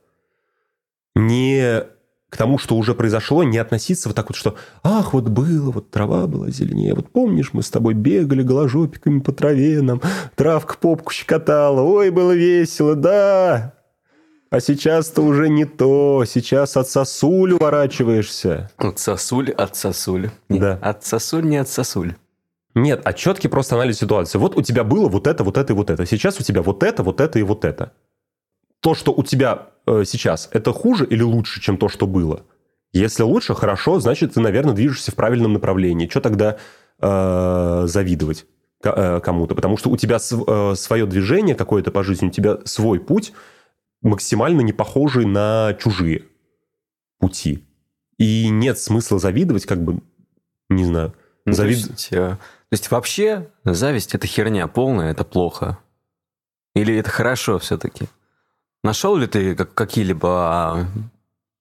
Не 1.16 1.84
к 2.30 2.38
тому, 2.38 2.58
что 2.58 2.78
уже 2.78 2.96
произошло, 2.96 3.44
не 3.44 3.58
относиться 3.58 4.08
вот 4.08 4.16
так 4.16 4.30
вот, 4.30 4.38
что 4.38 4.56
«Ах, 4.84 5.14
вот 5.14 5.28
было, 5.28 5.72
вот 5.72 5.92
трава 5.92 6.28
была 6.28 6.50
зеленее, 6.50 6.96
вот 6.96 7.12
помнишь, 7.12 7.52
мы 7.52 7.62
с 7.62 7.70
тобой 7.70 7.94
бегали 7.94 8.42
голожопиками 8.42 9.20
по 9.20 9.34
траве, 9.34 9.82
нам 9.82 10.02
травка 10.36 10.78
попку 10.80 11.12
щекотала, 11.12 11.82
ой, 11.82 12.10
было 12.10 12.32
весело, 12.32 12.96
да!» 12.96 13.74
А 14.52 14.60
сейчас-то 14.60 15.22
уже 15.22 15.48
не 15.48 15.64
то. 15.64 16.26
Сейчас 16.28 16.76
от 16.76 16.90
сосуль 16.90 17.54
уворачиваешься. 17.54 18.70
От 18.76 19.00
сосуль, 19.00 19.50
от 19.52 19.78
сосуль. 19.78 20.30
Да. 20.50 20.78
От 20.82 21.06
сосуль, 21.06 21.46
не 21.46 21.56
от 21.56 21.70
сосуль. 21.70 22.16
Нет, 22.74 23.02
а 23.04 23.14
четкий 23.14 23.48
просто 23.48 23.76
анализ 23.76 23.98
ситуации. 23.98 24.38
Вот 24.38 24.56
у 24.58 24.62
тебя 24.62 24.84
было 24.84 25.10
вот 25.10 25.28
это, 25.28 25.44
вот 25.44 25.58
это 25.58 25.74
и 25.74 25.76
вот 25.76 25.90
это. 25.90 26.06
Сейчас 26.06 26.40
у 26.40 26.44
тебя 26.44 26.62
вот 26.62 26.84
это, 26.84 27.04
вот 27.04 27.20
это 27.20 27.38
и 27.40 27.44
вот 27.44 27.66
это. 27.66 27.94
То, 28.80 28.96
что 28.96 29.12
у 29.12 29.24
тебя 29.24 29.68
э, 29.86 30.04
сейчас, 30.06 30.50
это 30.52 30.72
хуже 30.72 31.06
или 31.06 31.22
лучше, 31.22 31.62
чем 31.62 31.78
то, 31.78 31.90
что 31.90 32.08
было? 32.08 32.46
Если 32.94 33.24
лучше, 33.24 33.56
хорошо, 33.56 34.00
значит, 34.00 34.34
ты, 34.34 34.40
наверное, 34.40 34.74
движешься 34.74 35.12
в 35.12 35.16
правильном 35.16 35.54
направлении. 35.54 36.08
Что 36.08 36.22
тогда 36.22 36.58
э, 37.00 37.84
завидовать 37.88 38.46
э, 38.84 39.20
кому-то? 39.22 39.56
Потому 39.56 39.78
что 39.78 39.90
у 39.90 39.98
тебя 39.98 40.18
э, 40.18 40.74
свое 40.76 41.06
движение 41.06 41.56
какое-то 41.56 41.92
по 41.92 42.04
жизни, 42.04 42.28
у 42.28 42.32
тебя 42.32 42.60
свой 42.66 43.00
путь 43.00 43.34
максимально 44.02 44.62
не 44.62 44.74
похожий 44.74 45.26
на 45.26 45.76
чужие 45.80 46.24
пути. 47.20 47.66
И 48.18 48.50
нет 48.50 48.78
смысла 48.80 49.20
завидовать, 49.20 49.66
как 49.66 49.84
бы, 49.84 50.02
не 50.70 50.86
знаю, 50.86 51.14
ну, 51.46 51.54
завид... 51.54 51.86
то, 51.86 51.92
есть, 51.92 52.10
то 52.10 52.38
есть 52.72 52.92
вообще 52.92 53.50
зависть 53.64 54.16
это 54.16 54.28
херня 54.28 54.68
полная, 54.68 55.12
это 55.12 55.24
плохо. 55.24 55.78
Или 56.76 56.96
это 56.98 57.10
хорошо 57.10 57.60
все-таки? 57.60 58.06
Нашел 58.84 59.16
ли 59.16 59.28
ты 59.28 59.56
какие-либо 59.56 60.30
а, 60.30 60.88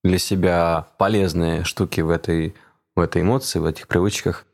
для 0.02 0.18
себя 0.18 0.86
полезные 0.98 1.64
штуки 1.64 2.00
в 2.00 2.10
этой, 2.10 2.54
в 2.94 3.00
этой 3.00 3.22
эмоции, 3.22 3.58
в 3.58 3.66
этих 3.66 3.88
привычках? 3.88 4.46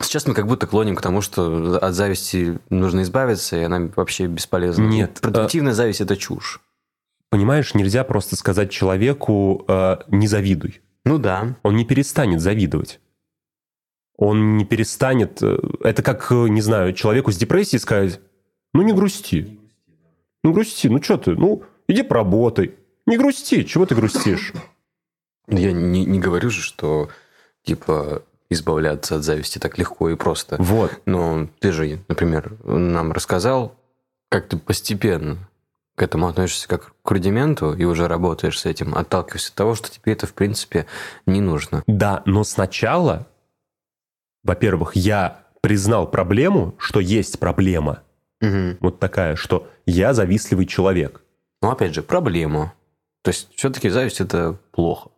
Сейчас 0.00 0.26
мы 0.26 0.34
как 0.34 0.46
будто 0.46 0.66
клоним 0.66 0.94
к 0.94 1.02
тому, 1.02 1.20
что 1.20 1.78
от 1.82 1.94
зависти 1.94 2.58
нужно 2.70 3.02
избавиться, 3.02 3.56
и 3.56 3.62
она 3.62 3.90
вообще 3.96 4.26
бесполезна. 4.26 4.84
Нет. 4.84 5.18
Продуктивная 5.20 5.72
а... 5.72 5.74
зависть– 5.74 6.00
это 6.02 6.16
чушь. 6.16 6.60
Понимаешь, 7.30 7.74
нельзя 7.74 8.04
просто 8.04 8.36
сказать 8.36 8.70
человеку 8.70 9.64
э, 9.68 9.98
«не 10.08 10.28
завидуй». 10.28 10.80
Ну 11.04 11.18
да. 11.18 11.56
Он 11.62 11.76
не 11.76 11.84
перестанет 11.84 12.40
завидовать 12.40 13.00
он 14.18 14.56
не 14.56 14.66
перестанет... 14.66 15.42
Э, 15.42 15.58
это 15.80 16.02
как, 16.02 16.30
э, 16.30 16.48
не 16.48 16.60
знаю, 16.60 16.92
человеку 16.92 17.32
с 17.32 17.36
депрессией 17.36 17.80
сказать, 17.80 18.20
ну 18.74 18.82
не 18.82 18.92
грусти. 18.92 19.58
Ну 20.44 20.52
грусти, 20.52 20.88
ну 20.88 21.02
что 21.02 21.16
ты, 21.16 21.34
ну 21.34 21.62
иди 21.86 22.02
поработай. 22.02 22.74
Не 23.06 23.16
грусти, 23.16 23.62
чего 23.62 23.86
ты 23.86 23.94
грустишь? 23.94 24.52
Я 25.46 25.72
не, 25.72 26.04
не 26.04 26.18
говорю 26.18 26.50
же, 26.50 26.60
что 26.60 27.08
типа 27.62 28.22
избавляться 28.50 29.16
от 29.16 29.22
зависти 29.22 29.58
так 29.58 29.78
легко 29.78 30.10
и 30.10 30.16
просто. 30.16 30.56
Вот. 30.58 31.00
Но 31.06 31.48
ты 31.60 31.72
же, 31.72 32.00
например, 32.08 32.52
нам 32.64 33.12
рассказал, 33.12 33.76
как 34.28 34.48
ты 34.48 34.58
постепенно 34.58 35.38
к 35.94 36.02
этому 36.02 36.28
относишься 36.28 36.68
как 36.68 36.92
к 37.02 37.10
рудименту 37.10 37.72
и 37.72 37.84
уже 37.84 38.08
работаешь 38.08 38.58
с 38.58 38.66
этим, 38.66 38.94
отталкиваясь 38.94 39.48
от 39.48 39.54
того, 39.54 39.74
что 39.74 39.90
тебе 39.90 40.12
это, 40.12 40.26
в 40.26 40.34
принципе, 40.34 40.86
не 41.26 41.40
нужно. 41.40 41.82
Да, 41.86 42.22
но 42.24 42.44
сначала 42.44 43.26
во-первых, 44.48 44.96
я 44.96 45.44
признал 45.60 46.10
проблему, 46.10 46.74
что 46.78 47.00
есть 47.00 47.38
проблема. 47.38 48.02
Угу. 48.40 48.78
Вот 48.80 48.98
такая, 48.98 49.36
что 49.36 49.68
я 49.86 50.14
завистливый 50.14 50.66
человек. 50.66 51.22
Ну, 51.60 51.70
опять 51.70 51.94
же, 51.94 52.02
проблему. 52.02 52.72
То 53.22 53.30
есть, 53.30 53.48
все-таки 53.54 53.88
зависть 53.88 54.20
это 54.20 54.58
плохо. 54.72 55.10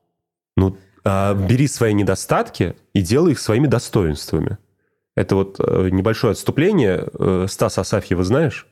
Ну, 0.56 0.76
а, 1.04 1.34
бери 1.34 1.68
свои 1.68 1.92
недостатки 1.94 2.76
и 2.92 3.02
делай 3.02 3.32
их 3.32 3.38
своими 3.38 3.66
достоинствами. 3.66 4.58
Это 5.16 5.36
вот 5.36 5.56
э, 5.58 5.88
небольшое 5.90 6.32
отступление. 6.32 7.06
Э, 7.12 7.46
Стас 7.48 7.78
Асафьева 7.78 8.24
знаешь? 8.24 8.66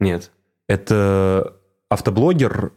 Нет. 0.00 0.32
Это 0.66 1.56
автоблогер, 1.88 2.72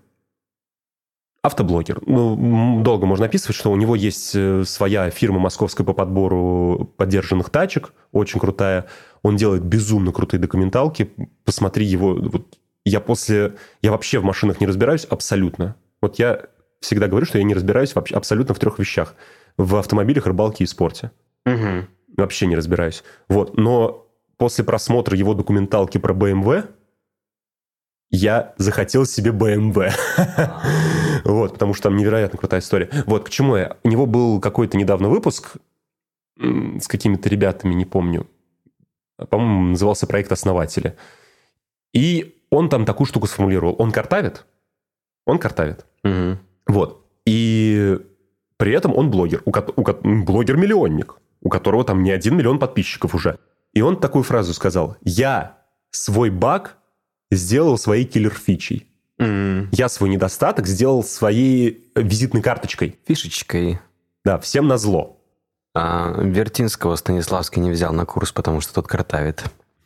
автоблогер. 1.45 2.01
Ну, 2.05 2.81
долго 2.81 3.05
можно 3.05 3.25
описывать, 3.25 3.55
что 3.55 3.71
у 3.71 3.75
него 3.75 3.95
есть 3.95 4.31
э, 4.35 4.63
своя 4.65 5.09
фирма 5.09 5.39
московская 5.39 5.83
по 5.83 5.93
подбору 5.93 6.91
поддержанных 6.97 7.49
тачек, 7.49 7.93
очень 8.11 8.39
крутая. 8.39 8.87
Он 9.21 9.35
делает 9.35 9.63
безумно 9.63 10.11
крутые 10.11 10.39
документалки. 10.39 11.11
Посмотри 11.43 11.85
его. 11.85 12.15
Вот 12.15 12.57
я 12.83 12.99
после... 12.99 13.55
Я 13.81 13.91
вообще 13.91 14.19
в 14.19 14.23
машинах 14.23 14.59
не 14.59 14.67
разбираюсь 14.67 15.05
абсолютно. 15.05 15.75
Вот 16.01 16.19
я 16.19 16.41
всегда 16.81 17.07
говорю, 17.07 17.25
что 17.25 17.37
я 17.37 17.43
не 17.43 17.53
разбираюсь 17.53 17.95
вообще 17.95 18.15
абсолютно 18.15 18.53
в 18.55 18.59
трех 18.59 18.79
вещах. 18.79 19.15
В 19.57 19.75
автомобилях, 19.75 20.25
рыбалке 20.25 20.63
и 20.63 20.67
спорте. 20.67 21.11
Угу. 21.45 21.87
Вообще 22.17 22.47
не 22.47 22.55
разбираюсь. 22.55 23.03
Вот. 23.29 23.57
Но 23.57 24.07
после 24.37 24.63
просмотра 24.63 25.17
его 25.17 25.33
документалки 25.33 25.97
про 25.97 26.13
BMW 26.13 26.65
я 28.09 28.53
захотел 28.57 29.05
себе 29.05 29.31
BMW. 29.31 29.91
вот, 31.25 31.53
потому 31.53 31.73
что 31.73 31.89
там 31.89 31.97
невероятно 31.97 32.37
крутая 32.37 32.61
история. 32.61 32.89
Вот, 33.05 33.25
к 33.25 33.29
чему 33.29 33.55
я? 33.55 33.77
У 33.83 33.89
него 33.89 34.05
был 34.05 34.39
какой-то 34.39 34.77
недавно 34.77 35.09
выпуск 35.09 35.57
с 36.37 36.87
какими-то 36.87 37.29
ребятами, 37.29 37.73
не 37.73 37.85
помню. 37.85 38.27
По-моему, 39.29 39.69
назывался 39.69 40.07
проект 40.07 40.31
«Основатели». 40.31 40.97
И 41.93 42.41
он 42.49 42.69
там 42.69 42.85
такую 42.85 43.07
штуку 43.07 43.27
сформулировал. 43.27 43.75
Он 43.79 43.91
картавит. 43.91 44.45
Он 45.25 45.39
картавит. 45.39 45.85
Угу. 46.03 46.37
Вот. 46.67 47.05
И 47.25 47.97
при 48.57 48.73
этом 48.73 48.95
он 48.95 49.09
блогер. 49.09 49.41
У, 49.45 49.51
у, 49.51 50.23
блогер-миллионник, 50.23 51.15
у 51.41 51.49
которого 51.49 51.83
там 51.83 52.03
не 52.03 52.11
один 52.11 52.35
миллион 52.35 52.59
подписчиков 52.59 53.15
уже. 53.15 53.39
И 53.73 53.81
он 53.81 53.99
такую 53.99 54.23
фразу 54.23 54.53
сказал. 54.53 54.97
«Я 55.01 55.57
свой 55.91 56.29
баг 56.29 56.77
сделал 57.35 57.77
своей 57.77 58.05
киллер-фичей. 58.05 58.87
Mm. 59.19 59.69
Я 59.71 59.89
свой 59.89 60.09
недостаток 60.09 60.67
сделал 60.67 61.03
своей 61.03 61.91
визитной 61.95 62.41
карточкой. 62.41 62.99
Фишечкой. 63.07 63.79
Да, 64.23 64.39
всем 64.39 64.67
на 64.67 64.77
зло. 64.77 65.21
А 65.73 66.21
Вертинского 66.21 66.95
Станиславский 66.95 67.61
не 67.61 67.71
взял 67.71 67.93
на 67.93 68.05
курс, 68.05 68.31
потому 68.31 68.61
что 68.61 68.73
тот 68.73 68.87
картавит. 68.87 69.43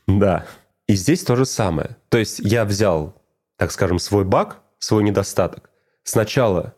Да. 0.08 0.46
И 0.88 0.96
здесь 0.96 1.24
то 1.24 1.36
же 1.36 1.46
самое. 1.46 1.98
То 2.10 2.18
есть 2.18 2.40
я 2.40 2.66
взял, 2.66 3.16
так 3.58 3.72
скажем, 3.72 4.00
свой 4.00 4.24
баг, 4.24 4.62
свой 4.80 5.04
недостаток. 5.04 5.70
Сначала 6.04 6.74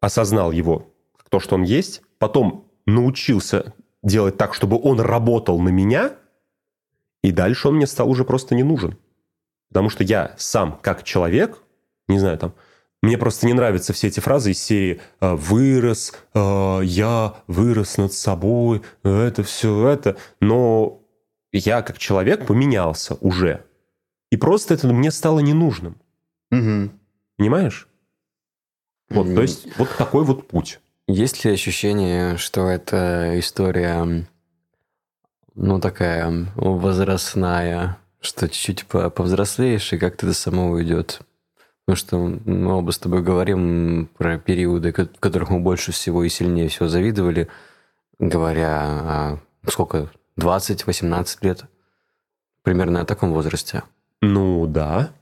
осознал 0.00 0.52
его, 0.52 0.94
то, 1.30 1.40
что 1.40 1.56
он 1.56 1.62
есть, 1.62 2.02
потом 2.18 2.70
научился 2.86 3.74
делать 4.02 4.36
так, 4.36 4.54
чтобы 4.54 4.78
он 4.80 5.00
работал 5.00 5.58
на 5.58 5.70
меня, 5.70 6.12
и 7.22 7.32
дальше 7.32 7.68
он 7.68 7.76
мне 7.76 7.86
стал 7.86 8.10
уже 8.10 8.24
просто 8.24 8.54
не 8.54 8.62
нужен. 8.62 8.98
Потому 9.74 9.90
что 9.90 10.04
я 10.04 10.36
сам, 10.36 10.78
как 10.82 11.02
человек, 11.02 11.58
не 12.06 12.20
знаю, 12.20 12.38
там, 12.38 12.54
мне 13.02 13.18
просто 13.18 13.44
не 13.48 13.54
нравятся 13.54 13.92
все 13.92 14.06
эти 14.06 14.20
фразы 14.20 14.52
из 14.52 14.62
серии 14.62 15.00
«А, 15.18 15.34
«вырос», 15.34 16.14
а, 16.32 16.78
«я 16.78 17.34
вырос 17.48 17.96
над 17.96 18.12
собой», 18.12 18.82
это 19.02 19.42
все 19.42 19.88
это. 19.88 20.16
Но 20.40 21.02
я 21.50 21.82
как 21.82 21.98
человек 21.98 22.46
поменялся 22.46 23.16
уже. 23.16 23.64
И 24.30 24.36
просто 24.36 24.74
это 24.74 24.86
мне 24.86 25.10
стало 25.10 25.40
ненужным. 25.40 25.96
Угу. 26.52 26.90
Понимаешь? 27.38 27.88
Вот, 29.10 29.34
то 29.34 29.42
есть 29.42 29.66
вот 29.76 29.88
такой 29.98 30.22
вот 30.22 30.46
путь. 30.46 30.78
Есть 31.08 31.44
ли 31.44 31.50
ощущение, 31.50 32.36
что 32.36 32.68
это 32.68 33.40
история, 33.40 34.24
ну, 35.56 35.80
такая 35.80 36.46
возрастная, 36.54 37.98
что 38.24 38.48
чуть-чуть 38.48 38.86
повзрослеешь, 38.86 39.92
и 39.92 39.98
как-то 39.98 40.26
это 40.26 40.34
само 40.34 40.70
уйдет. 40.70 41.20
Потому 41.86 41.96
что 41.96 42.18
мы 42.50 42.74
оба 42.74 42.90
с 42.90 42.98
тобой 42.98 43.22
говорим 43.22 44.08
про 44.16 44.38
периоды, 44.38 44.92
в 44.92 45.20
которых 45.20 45.50
мы 45.50 45.60
больше 45.60 45.92
всего 45.92 46.24
и 46.24 46.28
сильнее 46.30 46.68
всего 46.68 46.88
завидовали, 46.88 47.48
говоря 48.18 48.80
о 48.82 49.38
сколько, 49.70 50.10
20-18 50.38 51.38
лет, 51.42 51.64
примерно 52.62 53.00
о 53.00 53.04
таком 53.04 53.32
возрасте. 53.32 53.82
Ну 54.20 54.66
да. 54.66 55.12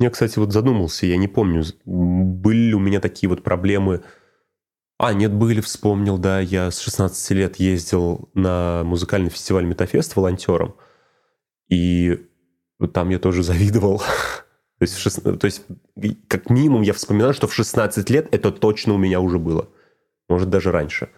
Я, 0.00 0.10
кстати, 0.10 0.38
вот 0.38 0.52
задумался, 0.52 1.06
я 1.06 1.16
не 1.16 1.26
помню, 1.26 1.64
были 1.84 2.68
ли 2.68 2.74
у 2.74 2.78
меня 2.78 3.00
такие 3.00 3.28
вот 3.28 3.42
проблемы. 3.42 4.02
А, 4.96 5.12
нет, 5.12 5.32
были, 5.32 5.60
вспомнил, 5.60 6.18
да, 6.18 6.40
я 6.40 6.70
с 6.70 6.80
16 6.80 7.30
лет 7.30 7.56
ездил 7.56 8.28
на 8.34 8.82
музыкальный 8.84 9.30
фестиваль 9.30 9.64
Метафест 9.64 10.14
волонтером. 10.16 10.76
И 11.68 12.27
там 12.86 13.08
я 13.08 13.18
тоже 13.18 13.42
завидовал. 13.50 13.98
То 13.98 14.84
есть, 14.84 14.96
16, 14.96 15.40
то 15.40 15.44
есть, 15.44 15.62
как 16.28 16.50
минимум, 16.50 16.82
я 16.82 16.92
вспоминаю, 16.92 17.34
что 17.34 17.48
в 17.48 17.54
16 17.54 18.08
лет 18.10 18.28
это 18.30 18.52
точно 18.52 18.94
у 18.94 18.98
меня 18.98 19.20
уже 19.20 19.38
было. 19.38 19.68
Может, 20.28 20.50
даже 20.50 20.70
раньше. 20.70 21.08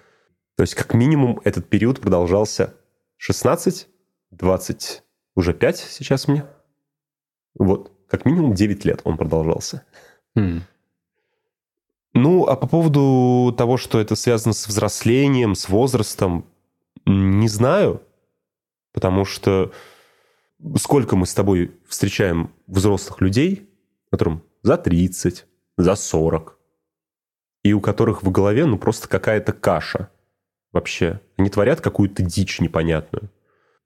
То 0.57 0.63
есть, 0.63 0.75
как 0.75 0.95
минимум, 0.95 1.41
этот 1.45 1.69
период 1.69 2.01
продолжался 2.01 2.75
16, 3.19 3.89
20, 4.31 5.03
уже 5.37 5.53
5 5.53 5.77
сейчас 5.79 6.27
мне. 6.27 6.47
Вот, 7.59 7.93
как 8.09 8.25
минимум 8.25 8.55
9 8.55 8.85
лет 8.87 9.01
он 9.05 9.19
продолжался. 9.19 9.85
Mm. 10.37 10.63
Ну, 12.15 12.47
а 12.47 12.57
по 12.57 12.67
поводу 12.67 13.55
того, 13.57 13.77
что 13.77 14.01
это 14.01 14.17
связано 14.17 14.53
с 14.53 14.67
взрослением, 14.67 15.55
с 15.55 15.69
возрастом, 15.69 16.45
не 17.07 17.49
знаю. 17.49 18.03
Потому 18.93 19.25
что 19.25 19.73
сколько 20.77 21.17
мы 21.17 21.27
с 21.27 21.35
тобой 21.35 21.73
встречаем 21.87 22.53
взрослых 22.67 23.21
людей, 23.21 23.69
которым 24.11 24.43
за 24.63 24.77
30, 24.77 25.47
за 25.77 25.95
40, 25.95 26.59
и 27.63 27.73
у 27.73 27.81
которых 27.81 28.23
в 28.23 28.31
голове 28.31 28.65
ну 28.67 28.79
просто 28.79 29.09
какая-то 29.09 29.53
каша 29.53 30.11
вообще. 30.73 31.21
Они 31.37 31.51
творят 31.51 31.81
какую-то 31.81 32.23
дичь 32.23 32.61
непонятную. 32.61 33.31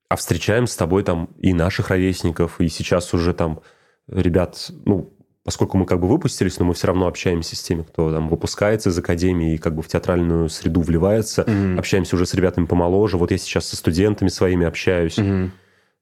А 0.09 0.17
встречаем 0.17 0.67
с 0.67 0.77
тобой 0.77 1.03
там 1.03 1.31
и 1.39 1.53
наших 1.53 1.91
ровесников, 1.91 2.61
и 2.61 2.69
сейчас 2.69 3.15
уже 3.15 3.33
там 3.33 3.61
ребят, 4.07 4.71
ну, 4.85 5.13
поскольку 5.45 5.79
мы 5.79 5.87
как 5.87 6.01
бы 6.01 6.09
выпустились, 6.09 6.59
но 6.59 6.67
мы 6.67 6.75
все 6.75 6.89
равно 6.89 7.07
общаемся 7.07 7.57
с 7.57 7.63
теми, 7.63 7.83
кто 7.83 8.13
там 8.13 8.29
выпускается 8.29 8.91
из 8.91 8.99
академии 8.99 9.55
и 9.55 9.59
как 9.59 9.75
бы 9.75 9.83
в 9.83 9.89
театральную 9.89 10.49
среду 10.51 10.83
вливается, 10.83 11.43
mm-hmm. 11.43 11.79
общаемся 11.79 12.17
уже 12.17 12.27
с 12.27 12.35
ребятами 12.35 12.67
помоложе. 12.67 13.17
Вот 13.17 13.31
я 13.31 13.39
сейчас 13.39 13.67
со 13.67 13.77
студентами 13.77 14.29
своими 14.29 14.67
общаюсь, 14.67 15.19
mm-hmm. 15.19 15.51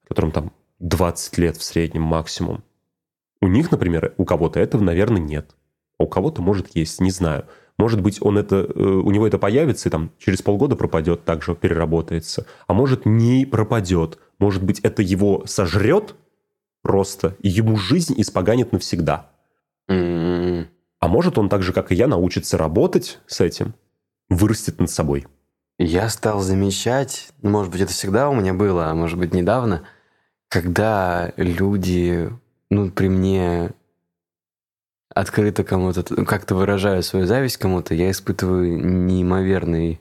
которым 0.07 0.31
там 0.31 0.51
20 0.83 1.37
лет 1.37 1.57
в 1.57 1.63
среднем 1.63 2.01
максимум. 2.01 2.63
У 3.41 3.47
них, 3.47 3.71
например, 3.71 4.13
у 4.17 4.25
кого-то 4.25 4.59
этого, 4.59 4.83
наверное, 4.83 5.21
нет. 5.21 5.55
А 5.97 6.03
у 6.03 6.07
кого-то, 6.07 6.41
может, 6.41 6.75
есть, 6.75 6.99
не 6.99 7.09
знаю. 7.09 7.45
Может 7.77 8.01
быть, 8.01 8.21
он 8.21 8.37
это, 8.37 8.57
э, 8.57 8.83
у 8.83 9.09
него 9.09 9.25
это 9.25 9.37
появится 9.37 9.89
и 9.89 9.91
там 9.91 10.11
через 10.19 10.41
полгода 10.41 10.75
пропадет, 10.75 11.23
также 11.23 11.55
переработается. 11.55 12.45
А 12.67 12.73
может, 12.73 13.05
не 13.05 13.45
пропадет. 13.45 14.19
Может 14.39 14.63
быть, 14.63 14.81
это 14.81 15.01
его 15.01 15.43
сожрет 15.45 16.15
просто, 16.81 17.37
и 17.39 17.47
ему 17.47 17.77
жизнь 17.77 18.13
испоганит 18.17 18.73
навсегда. 18.73 19.29
Mm-hmm. 19.89 20.67
А 20.99 21.07
может, 21.07 21.37
он 21.37 21.47
так 21.47 21.63
же, 21.63 21.71
как 21.71 21.91
и 21.91 21.95
я, 21.95 22.07
научится 22.07 22.57
работать 22.57 23.19
с 23.25 23.39
этим, 23.39 23.73
вырастет 24.29 24.79
над 24.79 24.89
собой. 24.89 25.25
Я 25.79 26.09
стал 26.09 26.41
замечать, 26.41 27.29
может 27.41 27.71
быть, 27.71 27.81
это 27.81 27.93
всегда 27.93 28.29
у 28.29 28.35
меня 28.35 28.53
было, 28.53 28.87
а 28.87 28.95
может 28.95 29.17
быть, 29.17 29.33
недавно– 29.33 29.83
когда 30.53 31.33
люди, 31.35 32.29
ну, 32.69 32.91
при 32.91 33.07
мне 33.07 33.71
открыто 35.09 35.63
кому-то, 35.63 36.05
ну, 36.11 36.25
как-то 36.25 36.53
выражают 36.53 37.07
свою 37.07 37.25
зависть 37.25 37.57
кому-то, 37.57 37.95
я 37.95 38.11
испытываю 38.11 38.77
неимоверный 38.85 39.99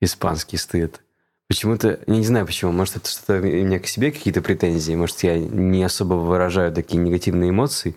испанский 0.00 0.56
стыд. 0.56 1.02
Почему-то, 1.48 2.00
я 2.06 2.16
не 2.16 2.24
знаю 2.24 2.46
почему, 2.46 2.72
может, 2.72 2.96
это 2.96 3.10
что-то 3.10 3.40
у 3.40 3.42
меня 3.42 3.78
к 3.78 3.86
себе 3.86 4.10
какие-то 4.10 4.40
претензии, 4.40 4.94
может, 4.94 5.22
я 5.22 5.38
не 5.38 5.84
особо 5.84 6.14
выражаю 6.14 6.72
такие 6.72 6.96
негативные 6.96 7.50
эмоции, 7.50 7.94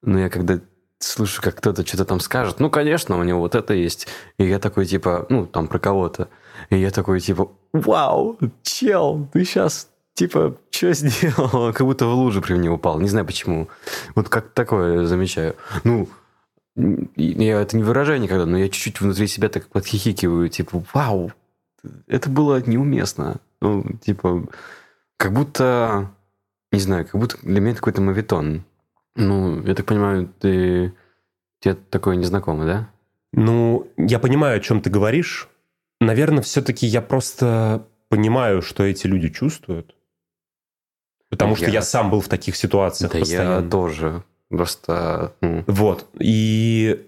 но 0.00 0.20
я 0.20 0.30
когда 0.30 0.60
слышу, 1.00 1.42
как 1.42 1.56
кто-то 1.56 1.84
что-то 1.84 2.04
там 2.04 2.20
скажет, 2.20 2.60
ну, 2.60 2.70
конечно, 2.70 3.18
у 3.18 3.24
него 3.24 3.40
вот 3.40 3.56
это 3.56 3.74
есть, 3.74 4.06
и 4.38 4.44
я 4.44 4.60
такой, 4.60 4.86
типа, 4.86 5.26
ну, 5.28 5.46
там, 5.46 5.66
про 5.66 5.80
кого-то, 5.80 6.28
и 6.70 6.76
я 6.76 6.92
такой, 6.92 7.18
типа, 7.18 7.50
вау, 7.72 8.38
чел, 8.62 9.28
ты 9.32 9.44
сейчас 9.44 9.88
типа, 10.14 10.56
что 10.70 10.92
сделал? 10.92 11.72
Как 11.72 11.86
будто 11.86 12.06
в 12.06 12.14
лужу 12.14 12.42
при 12.42 12.54
мне 12.54 12.70
упал. 12.70 13.00
Не 13.00 13.08
знаю 13.08 13.26
почему. 13.26 13.68
Вот 14.14 14.28
как 14.28 14.50
такое 14.50 15.04
замечаю. 15.06 15.56
Ну, 15.84 16.08
я 17.16 17.60
это 17.60 17.76
не 17.76 17.82
выражаю 17.82 18.20
никогда, 18.20 18.46
но 18.46 18.58
я 18.58 18.68
чуть-чуть 18.68 19.00
внутри 19.00 19.26
себя 19.26 19.48
так 19.48 19.66
подхихикиваю, 19.68 20.48
типа, 20.48 20.82
вау, 20.94 21.32
это 22.06 22.30
было 22.30 22.62
неуместно. 22.66 23.40
Ну, 23.60 23.84
типа, 24.00 24.46
как 25.16 25.32
будто, 25.32 26.10
не 26.70 26.80
знаю, 26.80 27.06
как 27.06 27.20
будто 27.20 27.36
для 27.42 27.60
меня 27.60 27.72
это 27.72 27.80
какой-то 27.80 28.00
мавитон. 28.00 28.64
Ну, 29.14 29.62
я 29.66 29.74
так 29.74 29.86
понимаю, 29.86 30.32
ты 30.40 30.94
тебе 31.60 31.74
такое 31.74 32.16
незнакомо, 32.16 32.64
да? 32.64 32.90
Ну, 33.32 33.88
я 33.96 34.18
понимаю, 34.18 34.56
о 34.56 34.60
чем 34.60 34.80
ты 34.80 34.90
говоришь. 34.90 35.48
Наверное, 36.00 36.42
все-таки 36.42 36.86
я 36.86 37.02
просто 37.02 37.86
понимаю, 38.08 38.62
что 38.62 38.82
эти 38.84 39.06
люди 39.06 39.28
чувствуют. 39.28 39.94
Потому 41.32 41.56
что 41.56 41.70
я 41.70 41.80
сам 41.80 42.10
был 42.10 42.20
в 42.20 42.28
таких 42.28 42.56
ситуациях 42.56 43.10
да 43.10 43.20
постоянно. 43.20 43.64
я 43.64 43.70
тоже. 43.70 44.22
Просто... 44.50 45.32
Вот. 45.40 46.06
И 46.18 47.06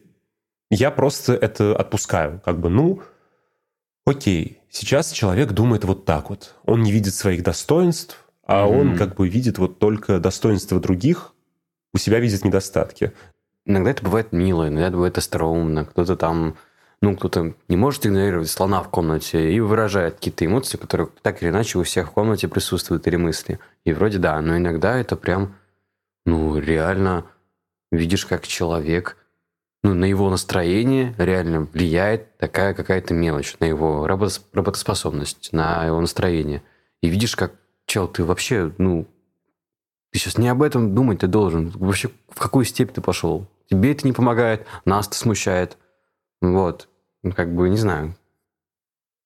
я 0.70 0.90
просто 0.90 1.34
это 1.34 1.76
отпускаю. 1.76 2.40
Как 2.42 2.58
бы, 2.58 2.70
ну, 2.70 3.02
окей, 4.06 4.60
сейчас 4.70 5.12
человек 5.12 5.52
думает 5.52 5.84
вот 5.84 6.06
так 6.06 6.30
вот. 6.30 6.54
Он 6.64 6.82
не 6.82 6.90
видит 6.90 7.14
своих 7.14 7.42
достоинств, 7.42 8.24
а 8.46 8.64
mm-hmm. 8.64 8.80
он 8.80 8.96
как 8.96 9.14
бы 9.16 9.28
видит 9.28 9.58
вот 9.58 9.78
только 9.78 10.18
достоинства 10.18 10.80
других, 10.80 11.34
у 11.92 11.98
себя 11.98 12.18
видит 12.18 12.46
недостатки. 12.46 13.12
Иногда 13.66 13.90
это 13.90 14.02
бывает 14.02 14.32
мило, 14.32 14.68
иногда 14.68 14.86
это 14.86 14.96
бывает 14.96 15.18
остроумно. 15.18 15.84
Кто-то 15.84 16.16
там, 16.16 16.56
ну, 17.00 17.16
кто-то 17.16 17.54
не 17.68 17.76
может 17.76 18.06
игнорировать 18.06 18.50
слона 18.50 18.82
в 18.82 18.88
комнате 18.88 19.52
и 19.52 19.60
выражает 19.60 20.14
какие-то 20.14 20.46
эмоции, 20.46 20.78
которые 20.78 21.08
так 21.22 21.42
или 21.42 21.50
иначе 21.50 21.78
у 21.78 21.82
всех 21.82 22.08
в 22.08 22.12
комнате 22.12 22.48
присутствуют 22.48 23.06
или 23.06 23.16
мысли. 23.16 23.58
И 23.84 23.92
вроде 23.92 24.18
да, 24.18 24.40
но 24.40 24.56
иногда 24.56 24.96
это 24.96 25.16
прям, 25.16 25.56
ну, 26.24 26.58
реально 26.58 27.26
видишь, 27.92 28.26
как 28.26 28.46
человек, 28.46 29.16
ну, 29.82 29.94
на 29.94 30.06
его 30.06 30.30
настроение 30.30 31.14
реально 31.18 31.68
влияет 31.72 32.36
такая 32.38 32.72
какая-то 32.72 33.12
мелочь, 33.12 33.56
на 33.60 33.66
его 33.66 34.06
работоспособность, 34.06 35.52
на 35.52 35.84
его 35.84 36.00
настроение. 36.00 36.62
И 37.02 37.08
видишь, 37.08 37.36
как, 37.36 37.52
чел, 37.86 38.08
ты 38.08 38.24
вообще, 38.24 38.72
ну, 38.78 39.06
ты 40.10 40.18
сейчас 40.18 40.38
не 40.38 40.48
об 40.48 40.62
этом 40.62 40.94
думать 40.94 41.18
ты 41.18 41.26
должен. 41.26 41.70
Вообще, 41.70 42.08
в 42.28 42.38
какую 42.38 42.64
степь 42.64 42.92
ты 42.92 43.00
пошел? 43.00 43.46
Тебе 43.68 43.92
это 43.92 44.06
не 44.06 44.12
помогает, 44.12 44.66
нас 44.84 45.08
это 45.08 45.16
смущает. 45.16 45.76
Вот. 46.52 46.88
Ну, 47.22 47.32
как 47.32 47.54
бы, 47.54 47.68
не 47.68 47.76
знаю. 47.76 48.16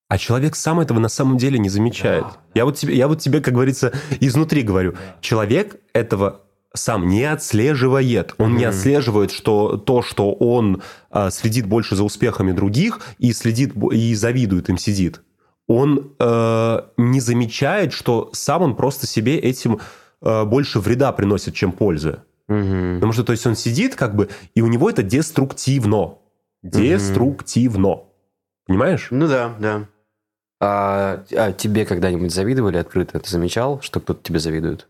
А 0.08 0.16
человек 0.16 0.56
сам 0.56 0.80
этого 0.80 0.98
на 0.98 1.08
самом 1.08 1.36
деле 1.36 1.58
не 1.58 1.68
замечает. 1.68 2.24
Да, 2.24 2.38
Я, 2.54 2.64
вот 2.64 2.76
тебе, 2.76 2.96
я 2.96 3.08
вот 3.08 3.20
тебе, 3.20 3.40
как 3.40 3.54
говорится, 3.54 3.92
изнутри 4.20 4.62
говорю. 4.62 4.92
Да. 4.92 4.98
Человек 5.20 5.76
этого 5.92 6.42
сам 6.74 7.08
не 7.08 7.24
отслеживает. 7.24 8.34
Он 8.38 8.54
mm-hmm. 8.54 8.58
не 8.58 8.64
отслеживает, 8.64 9.30
что 9.30 9.76
то, 9.76 10.02
что 10.02 10.32
он 10.32 10.82
э, 11.10 11.30
следит 11.30 11.66
больше 11.66 11.94
за 11.94 12.04
успехами 12.04 12.52
других 12.52 13.00
и 13.18 13.32
следит 13.32 13.74
и 13.92 14.14
завидует 14.14 14.70
им 14.70 14.78
сидит. 14.78 15.20
Он 15.66 16.12
э, 16.18 16.80
не 16.96 17.20
замечает, 17.20 17.92
что 17.92 18.30
сам 18.32 18.62
он 18.62 18.76
просто 18.76 19.06
себе 19.06 19.38
этим 19.38 19.80
э, 20.22 20.44
больше 20.44 20.80
вреда 20.80 21.12
приносит, 21.12 21.54
чем 21.54 21.72
пользы. 21.72 22.20
Угу. 22.48 22.94
Потому 22.94 23.12
что, 23.12 23.24
то 23.24 23.32
есть, 23.32 23.46
он 23.46 23.56
сидит 23.56 23.94
как 23.94 24.16
бы, 24.16 24.30
и 24.54 24.62
у 24.62 24.68
него 24.68 24.88
это 24.88 25.02
деструктивно. 25.02 26.14
Деструктивно. 26.62 27.88
Угу. 27.88 28.14
Понимаешь? 28.66 29.08
Ну 29.10 29.28
да, 29.28 29.54
да. 29.58 29.88
А, 30.60 31.24
а 31.32 31.52
тебе 31.52 31.86
когда-нибудь 31.86 32.32
завидовали 32.32 32.76
открыто? 32.76 33.18
Ты 33.18 33.30
замечал, 33.30 33.80
что 33.80 34.00
кто-то 34.00 34.22
тебе 34.22 34.40
завидует? 34.40 34.88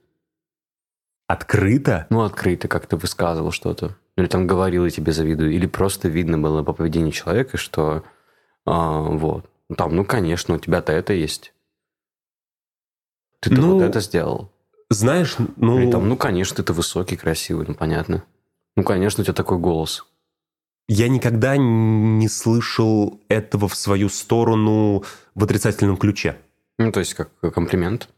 Открыто? 1.26 2.06
Ну, 2.10 2.22
открыто, 2.22 2.68
как 2.68 2.86
ты 2.86 2.96
высказывал 2.96 3.52
что-то. 3.52 3.96
Или 4.16 4.26
там 4.26 4.46
говорил, 4.46 4.86
и 4.86 4.90
тебе 4.90 5.12
завидую. 5.12 5.52
Или 5.52 5.66
просто 5.66 6.08
видно 6.08 6.38
было 6.38 6.62
по 6.62 6.72
поведению 6.72 7.12
человека, 7.12 7.58
что 7.58 8.02
а, 8.64 9.00
вот. 9.00 9.48
Там, 9.76 9.94
ну, 9.94 10.04
конечно, 10.04 10.54
у 10.54 10.58
тебя-то 10.58 10.92
это 10.92 11.12
есть. 11.12 11.52
Ты-то 13.40 13.60
ну, 13.60 13.74
вот 13.74 13.82
это 13.82 14.00
сделал. 14.00 14.50
Знаешь, 14.90 15.36
ну... 15.56 15.78
Или 15.78 15.90
там, 15.90 16.08
ну, 16.08 16.16
конечно, 16.16 16.64
ты 16.64 16.72
высокий, 16.72 17.16
красивый, 17.16 17.66
ну, 17.68 17.74
понятно. 17.74 18.24
Ну, 18.74 18.82
конечно, 18.82 19.20
у 19.20 19.24
тебя 19.24 19.34
такой 19.34 19.58
голос. 19.58 20.06
Я 20.88 21.08
никогда 21.08 21.56
не 21.58 22.28
слышал 22.28 23.20
этого 23.28 23.68
в 23.68 23.74
свою 23.74 24.08
сторону 24.08 25.04
в 25.34 25.44
отрицательном 25.44 25.98
ключе. 25.98 26.38
Ну, 26.78 26.90
то 26.92 27.00
есть, 27.00 27.14
как 27.14 27.38
комплимент? 27.40 28.08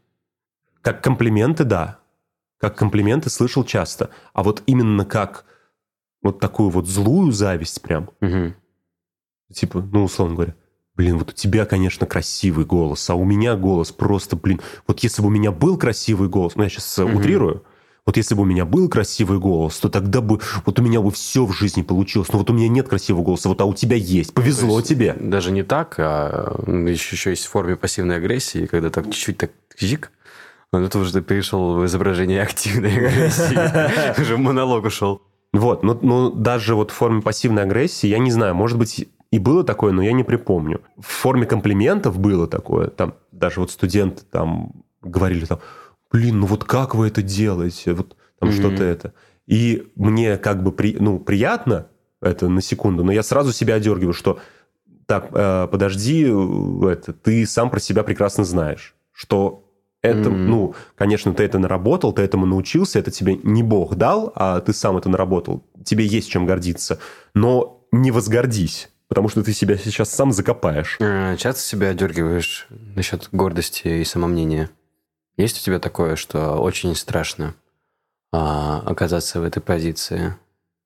Как 0.81 1.03
комплименты, 1.03 1.65
да. 1.65 1.99
Как 2.57 2.77
комплименты 2.77 3.29
слышал 3.29 3.65
часто. 3.65 4.09
А 4.33 4.43
вот 4.43 4.63
именно 4.67 5.03
как 5.03 5.45
вот 6.21 6.39
такую 6.39 6.69
вот 6.69 6.87
злую 6.87 7.31
зависть 7.31 7.81
прям. 7.81 8.09
Угу. 8.21 8.53
Типа, 9.53 9.81
ну, 9.81 10.05
условно 10.05 10.35
говоря, 10.35 10.55
блин, 10.95 11.17
вот 11.17 11.31
у 11.31 11.33
тебя, 11.33 11.65
конечно, 11.65 12.05
красивый 12.07 12.65
голос, 12.65 13.09
а 13.09 13.15
у 13.15 13.25
меня 13.25 13.55
голос 13.55 13.91
просто, 13.91 14.35
блин, 14.35 14.61
вот 14.87 14.99
если 15.01 15.21
бы 15.21 15.27
у 15.27 15.31
меня 15.31 15.51
был 15.51 15.77
красивый 15.77 16.29
голос, 16.29 16.55
ну, 16.55 16.63
я 16.63 16.69
сейчас 16.69 16.99
угу. 16.99 17.17
утрирую, 17.17 17.65
вот 18.05 18.17
если 18.17 18.33
бы 18.33 18.41
у 18.41 18.45
меня 18.45 18.65
был 18.65 18.89
красивый 18.89 19.39
голос, 19.39 19.77
то 19.77 19.89
тогда 19.89 20.21
бы 20.21 20.39
вот 20.65 20.79
у 20.79 20.81
меня 20.81 21.01
бы 21.01 21.11
все 21.11 21.45
в 21.45 21.53
жизни 21.53 21.81
получилось. 21.81 22.31
Но 22.31 22.39
вот 22.39 22.49
у 22.49 22.53
меня 22.53 22.67
нет 22.67 22.87
красивого 22.87 23.23
голоса, 23.23 23.49
вот 23.49 23.61
а 23.61 23.65
у 23.65 23.73
тебя 23.73 23.95
есть. 23.95 24.33
Повезло 24.33 24.77
есть 24.77 24.89
тебе. 24.89 25.15
Даже 25.19 25.51
не 25.51 25.63
так, 25.63 25.95
а 25.99 26.61
еще, 26.67 27.15
еще 27.15 27.29
есть 27.29 27.45
в 27.45 27.49
форме 27.49 27.75
пассивной 27.75 28.17
агрессии, 28.17 28.65
когда 28.65 28.89
так 28.89 29.05
чуть-чуть 29.05 29.37
так 29.37 29.51
зик, 29.79 30.11
ну, 30.73 30.79
это 30.83 30.99
уже 30.99 31.11
ты 31.11 31.21
перешел 31.21 31.75
в 31.75 31.85
изображение 31.85 32.41
активной 32.41 32.95
агрессии. 32.95 34.21
Уже 34.21 34.37
монолог 34.37 34.85
ушел. 34.85 35.21
Вот, 35.51 35.83
но, 35.83 35.99
но 36.01 36.29
даже 36.29 36.75
вот 36.75 36.91
в 36.91 36.93
форме 36.93 37.21
пассивной 37.21 37.63
агрессии, 37.63 38.07
я 38.07 38.19
не 38.19 38.31
знаю, 38.31 38.55
может 38.55 38.77
быть, 38.77 39.05
и 39.31 39.39
было 39.39 39.65
такое, 39.65 39.91
но 39.91 40.01
я 40.01 40.13
не 40.13 40.23
припомню. 40.23 40.79
В 40.97 41.07
форме 41.07 41.45
комплиментов 41.45 42.17
было 42.17 42.47
такое. 42.47 42.87
Там 42.87 43.15
даже 43.33 43.59
вот 43.59 43.69
студенты 43.69 44.23
там 44.31 44.71
говорили 45.01 45.43
там, 45.43 45.59
блин, 46.11 46.39
ну 46.39 46.45
вот 46.45 46.63
как 46.63 46.95
вы 46.95 47.07
это 47.07 47.21
делаете? 47.21 47.93
Вот 47.93 48.15
там 48.39 48.49
mm-hmm. 48.49 48.53
что-то 48.53 48.83
это. 48.83 49.13
И 49.47 49.87
мне 49.95 50.37
как 50.37 50.63
бы 50.63 50.71
при, 50.71 50.95
ну, 50.99 51.19
приятно 51.19 51.87
это 52.21 52.47
на 52.47 52.61
секунду, 52.61 53.03
но 53.03 53.11
я 53.11 53.23
сразу 53.23 53.51
себя 53.51 53.75
одергиваю, 53.75 54.13
что 54.13 54.39
так, 55.07 55.29
э, 55.33 55.67
подожди, 55.69 56.23
это, 56.23 57.13
ты 57.13 57.45
сам 57.45 57.69
про 57.69 57.79
себя 57.79 58.03
прекрасно 58.03 58.45
знаешь, 58.45 58.95
что 59.11 59.67
это, 60.01 60.29
mm-hmm. 60.29 60.45
ну, 60.47 60.75
конечно, 60.95 61.33
ты 61.33 61.43
это 61.43 61.59
наработал, 61.59 62.13
ты 62.13 62.21
этому 62.21 62.45
научился, 62.45 62.99
это 62.99 63.11
тебе 63.11 63.39
не 63.43 63.61
Бог 63.61 63.95
дал, 63.95 64.31
а 64.35 64.59
ты 64.61 64.73
сам 64.73 64.97
это 64.97 65.09
наработал. 65.09 65.63
Тебе 65.83 66.05
есть 66.05 66.29
чем 66.29 66.45
гордиться. 66.45 66.99
Но 67.33 67.85
не 67.91 68.11
возгордись 68.11 68.89
потому 69.11 69.27
что 69.27 69.43
ты 69.43 69.51
себя 69.51 69.75
сейчас 69.75 70.09
сам 70.09 70.31
закопаешь. 70.31 70.97
А, 71.01 71.35
часто 71.35 71.59
себя 71.59 71.89
одергиваешь 71.89 72.65
насчет 72.95 73.27
гордости 73.33 73.85
и 73.89 74.05
самомнения? 74.05 74.69
Есть 75.41 75.59
у 75.59 75.65
тебя 75.65 75.79
такое, 75.79 76.15
что 76.15 76.61
очень 76.61 76.95
страшно 76.95 77.55
а, 78.31 78.79
оказаться 78.85 79.41
в 79.41 79.43
этой 79.43 79.59
позиции? 79.59 80.35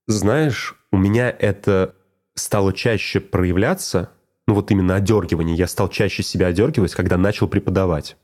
Знаешь, 0.07 0.75
у 0.93 0.97
меня 0.97 1.29
это 1.29 1.93
стало 2.35 2.71
чаще 2.71 3.19
проявляться, 3.19 4.11
ну 4.47 4.53
вот 4.53 4.71
именно 4.71 4.95
одергивание, 4.95 5.57
я 5.57 5.67
стал 5.67 5.89
чаще 5.89 6.23
себя 6.23 6.47
одергивать, 6.47 6.95
когда 6.95 7.17
начал 7.17 7.49
преподавать. 7.49 8.15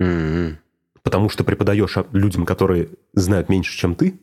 Mm-hmm. 0.00 0.56
Потому 1.02 1.28
что 1.28 1.42
преподаешь 1.42 1.96
людям, 2.12 2.46
которые 2.46 2.90
знают 3.12 3.48
меньше, 3.48 3.76
чем 3.76 3.96
ты, 3.96 4.20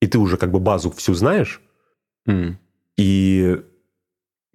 и 0.00 0.06
ты 0.06 0.18
уже 0.18 0.36
как 0.36 0.52
бы 0.52 0.60
базу 0.60 0.92
всю 0.92 1.14
знаешь, 1.14 1.60
mm 2.28 2.54
и 2.98 3.62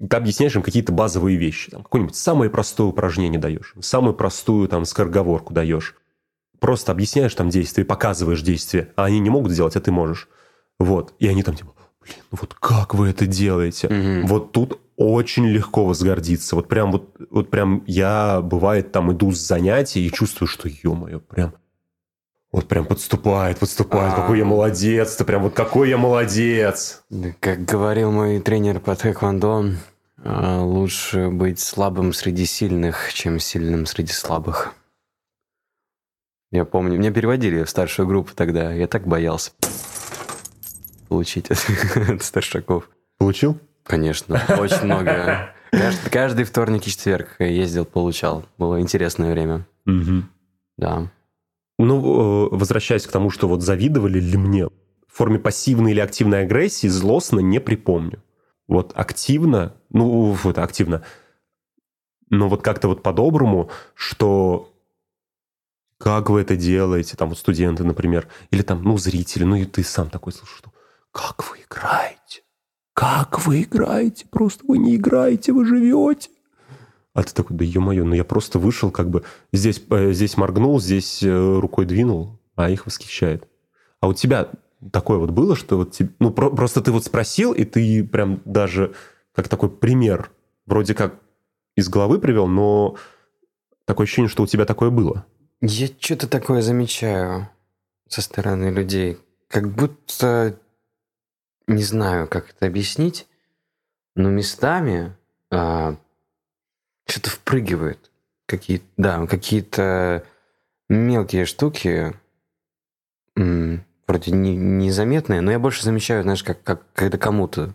ты 0.10 0.18
объясняешь 0.18 0.56
им 0.56 0.64
какие-то 0.64 0.92
базовые 0.92 1.38
вещи. 1.38 1.72
Там, 1.72 1.84
какое-нибудь 1.84 2.16
самое 2.16 2.50
простое 2.50 2.88
упражнение 2.88 3.40
даешь, 3.40 3.76
самую 3.82 4.14
простую 4.14 4.68
там 4.68 4.86
скороговорку 4.86 5.54
даешь. 5.54 5.96
Просто 6.60 6.92
объясняешь 6.92 7.34
там 7.34 7.50
действие, 7.50 7.86
показываешь 7.86 8.42
действие, 8.42 8.90
а 8.96 9.06
они 9.06 9.20
не 9.20 9.30
могут 9.30 9.52
сделать, 9.52 9.76
а 9.76 9.82
ты 9.82 9.92
можешь. 9.92 10.28
Вот. 10.80 11.14
И 11.20 11.28
они 11.28 11.44
там 11.44 11.56
типа, 11.56 11.74
блин, 12.02 12.18
ну 12.32 12.38
вот 12.40 12.54
как 12.54 12.94
вы 12.94 13.10
это 13.10 13.26
делаете? 13.26 13.88
Угу. 13.88 14.28
Вот 14.28 14.52
тут 14.52 14.80
очень 14.96 15.48
легко 15.48 15.86
возгордиться. 15.86 16.56
Вот 16.56 16.68
прям 16.68 16.92
вот, 16.92 17.16
вот 17.32 17.50
прям 17.50 17.84
я, 17.88 18.42
бывает, 18.42 18.92
там 18.92 19.12
иду 19.12 19.32
с 19.32 19.40
занятий 19.40 20.06
и 20.06 20.12
чувствую, 20.12 20.48
что, 20.48 20.68
ё-моё, 20.68 21.20
прям 21.20 21.54
вот 22.52 22.68
прям 22.68 22.86
подступает, 22.86 23.60
подступает, 23.60 24.14
какой 24.14 24.40
я 24.40 24.46
молодец, 24.46 25.16
ты 25.16 25.24
прям 25.24 25.44
вот 25.44 25.54
какой 25.54 25.90
я 25.90 25.98
молодец. 25.98 27.02
Как 27.40 27.64
говорил 27.64 28.12
мой 28.12 28.42
тренер 28.42 28.82
по 28.82 28.94
тэквондо, 28.96 29.64
а, 29.64 29.72
лучше 30.24 31.30
быть 31.30 31.60
слабым 31.60 32.14
среди 32.14 32.46
сильных, 32.46 33.14
чем 33.14 33.40
сильным 33.40 33.86
среди 33.86 34.12
слабых. 34.14 34.74
Я 36.52 36.66
помню, 36.66 36.98
меня 36.98 37.12
переводили 37.12 37.64
в 37.64 37.70
старшую 37.70 38.08
группу 38.08 38.32
тогда, 38.36 38.72
я 38.74 38.88
так 38.88 39.08
боялся 39.08 39.52
получить 41.12 41.52
от 41.52 41.60
старшаков. 42.24 42.90
Получил? 43.18 43.60
Конечно, 43.84 44.42
очень 44.58 44.86
много. 44.86 45.54
Каждый, 45.72 46.10
каждый 46.10 46.46
вторник 46.46 46.88
и 46.88 46.90
четверг 46.90 47.36
ездил, 47.40 47.86
получал. 47.86 48.46
Было 48.58 48.82
интересное 48.82 49.32
время. 49.32 49.66
Угу. 49.86 50.24
Да. 50.78 51.10
Ну, 51.80 52.48
э, 52.48 52.56
возвращаясь 52.56 53.08
к 53.08 53.12
тому, 53.12 53.30
что 53.30 53.48
вот 53.48 53.62
завидовали 53.62 54.20
ли 54.20 54.38
мне, 54.38 54.68
в 54.68 54.72
форме 55.08 55.40
пассивной 55.40 55.92
или 55.92 56.02
активной 56.02 56.42
агрессии 56.44 56.88
злостно 56.88 57.40
не 57.40 57.60
припомню. 57.60 58.22
Вот 58.72 58.94
активно, 58.96 59.76
ну, 59.90 60.32
вот 60.32 60.58
активно, 60.58 61.04
но 62.30 62.48
вот 62.48 62.62
как-то 62.62 62.88
вот 62.88 63.04
по-доброму, 63.04 63.70
что 63.96 64.74
как 65.98 66.30
вы 66.30 66.40
это 66.40 66.56
делаете, 66.56 67.18
там 67.18 67.30
вот 67.30 67.38
студенты, 67.38 67.84
например, 67.84 68.30
или 68.50 68.62
там, 68.62 68.82
ну, 68.82 68.98
зрители, 68.98 69.44
ну, 69.44 69.58
и 69.58 69.66
ты 69.66 69.84
сам 69.84 70.10
такой 70.10 70.32
слышишь, 70.32 70.56
что 70.56 70.72
как 71.12 71.52
вы 71.52 71.58
играете? 71.58 72.44
Как 72.94 73.46
вы 73.46 73.64
играете? 73.64 74.26
Просто 74.32 74.64
вы 74.66 74.78
не 74.78 74.96
играете, 74.96 75.52
вы 75.52 75.66
живете. 75.66 76.30
А 77.14 77.24
ты 77.24 77.34
такой, 77.34 77.58
да 77.58 77.66
ё-моё, 77.66 78.06
ну 78.06 78.14
я 78.16 78.24
просто 78.24 78.58
вышел, 78.58 78.90
как 78.90 79.10
бы 79.10 79.26
здесь, 79.52 79.84
э, 79.90 80.14
здесь 80.14 80.38
моргнул, 80.38 80.80
здесь 80.80 81.22
э, 81.22 81.60
рукой 81.60 81.86
двинул, 81.86 82.40
а 82.56 82.70
их 82.70 82.86
восхищает. 82.86 83.50
А 84.00 84.08
у 84.08 84.14
тебя 84.14 84.50
такое 84.92 85.18
вот 85.18 85.32
было, 85.32 85.56
что 85.56 85.78
вот 85.78 85.92
тебе, 85.92 86.10
ну 86.20 86.32
про, 86.32 86.50
просто 86.50 86.82
ты 86.82 86.92
вот 86.92 87.06
спросил, 87.06 87.54
и 87.54 87.66
ты 87.66 88.04
прям 88.04 88.42
даже 88.46 88.94
как 89.34 89.48
такой 89.48 89.70
пример 89.70 90.32
вроде 90.66 90.94
как 90.94 91.16
из 91.76 91.90
головы 91.90 92.20
привел, 92.20 92.48
но 92.48 92.96
такое 93.86 94.06
ощущение, 94.06 94.30
что 94.30 94.44
у 94.44 94.48
тебя 94.48 94.66
такое 94.66 94.90
было. 94.90 95.26
Я 95.62 95.88
что-то 96.00 96.28
такое 96.28 96.62
замечаю 96.62 97.50
со 98.08 98.22
стороны 98.22 98.70
людей. 98.70 99.20
Как 99.48 99.70
будто 99.70 100.58
не 101.68 101.84
знаю, 101.84 102.28
как 102.28 102.50
это 102.50 102.66
объяснить, 102.66 103.28
но 104.16 104.30
местами 104.30 105.16
а, 105.50 105.96
что-то 107.06 107.30
впрыгивает. 107.30 108.12
Какие, 108.46 108.82
да, 108.98 109.26
какие-то 109.28 110.26
мелкие 110.90 111.46
штуки, 111.46 112.14
вроде 114.12 114.32
не, 114.32 114.56
незаметные, 114.56 115.40
но 115.40 115.52
я 115.52 115.60
больше 115.60 115.84
замечаю, 115.84 116.24
знаешь, 116.24 116.44
как, 116.44 116.62
как 116.64 116.82
когда 116.94 117.18
кому-то, 117.18 117.74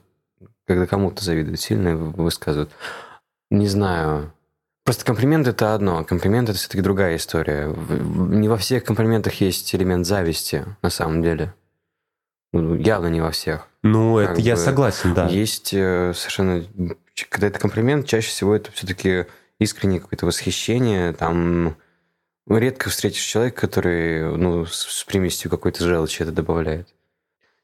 когда 0.66 0.87
кому-то 0.87 1.24
завидуют 1.24 1.61
сильно 1.61 1.97
высказывают. 1.97 2.70
Не 3.51 3.66
знаю. 3.68 4.32
Просто 4.84 5.05
комплимент 5.05 5.49
это 5.49 5.74
одно, 5.74 6.05
комплимент 6.05 6.51
это 6.51 6.59
все-таки 6.59 6.82
другая 6.82 7.16
история. 7.16 7.74
Не 7.89 8.49
во 8.49 8.59
всех 8.59 8.84
комплиментах 8.84 9.41
есть 9.41 9.74
элемент 9.74 10.07
зависти, 10.07 10.64
на 10.82 10.91
самом 10.91 11.22
деле. 11.22 11.55
Ну, 12.53 12.74
явно 12.74 13.07
не 13.07 13.20
во 13.20 13.30
всех. 13.30 13.66
Ну, 13.82 14.18
это 14.18 14.41
я 14.41 14.57
согласен, 14.57 15.14
да. 15.14 15.28
Есть 15.28 15.72
э, 15.72 16.12
совершенно... 16.14 16.64
Когда 17.30 17.47
это 17.47 17.59
комплимент, 17.59 18.07
чаще 18.07 18.28
всего 18.28 18.55
это 18.55 18.70
все-таки 18.72 19.26
искреннее 19.59 20.01
какое-то 20.01 20.26
восхищение. 20.26 21.12
Там 21.14 21.76
редко 22.49 22.90
встретишь 22.90 23.24
человека, 23.24 23.62
который 23.62 24.36
ну, 24.36 24.66
с 24.66 25.05
примесью 25.05 25.51
какой-то 25.51 25.84
желчи 25.84 26.22
это 26.22 26.32
добавляет. 26.32 26.88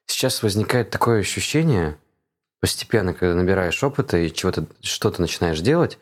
Сейчас 0.06 0.42
возникает 0.42 0.90
такое 0.90 1.20
ощущение, 1.20 1.96
постепенно, 2.60 3.14
когда 3.14 3.34
набираешь 3.34 3.82
опыта 3.82 4.18
и 4.18 4.32
чего-то, 4.32 4.66
что-то 4.80 5.20
начинаешь 5.20 5.60
делать, 5.60 5.98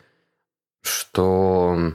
что, 0.83 1.95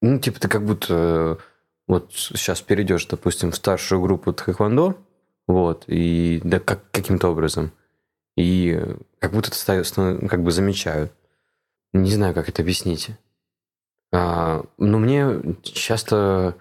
ну, 0.00 0.18
типа, 0.18 0.40
ты 0.40 0.48
как 0.48 0.64
будто 0.64 1.38
вот 1.86 2.12
сейчас 2.12 2.62
перейдешь, 2.62 3.06
допустим, 3.06 3.50
в 3.50 3.56
старшую 3.56 4.00
группу 4.00 4.32
тхэквондо, 4.32 4.96
вот, 5.46 5.84
и 5.86 6.40
да 6.44 6.60
как, 6.60 6.90
каким-то 6.90 7.28
образом. 7.28 7.72
И 8.36 8.80
как 9.18 9.32
будто 9.32 9.48
это 9.48 9.56
ставят, 9.56 9.90
как 10.28 10.42
бы 10.42 10.50
замечают. 10.50 11.12
Не 11.92 12.10
знаю, 12.10 12.34
как 12.34 12.48
это 12.48 12.62
объяснить. 12.62 13.10
А, 14.14 14.64
но 14.78 14.98
мне 14.98 15.40
часто 15.62 16.54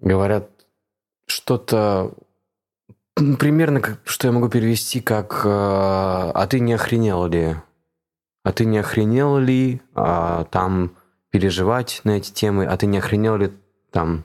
говорят 0.00 0.48
что-то 1.26 2.14
примерно, 3.14 3.80
как, 3.80 4.00
что 4.04 4.28
я 4.28 4.32
могу 4.32 4.48
перевести 4.48 5.00
как 5.00 5.42
«А 5.44 6.46
ты 6.48 6.60
не 6.60 6.72
охренел 6.72 7.26
ли?» 7.26 7.56
«А 8.44 8.52
ты 8.52 8.64
не 8.64 8.78
охренел 8.78 9.38
ли 9.38 9.82
а, 9.94 10.44
там 10.46 10.96
переживать 11.30 12.00
на 12.04 12.16
эти 12.16 12.32
темы? 12.32 12.66
А 12.66 12.76
ты 12.76 12.86
не 12.86 12.98
охренел 12.98 13.36
ли 13.36 13.52
там 13.90 14.24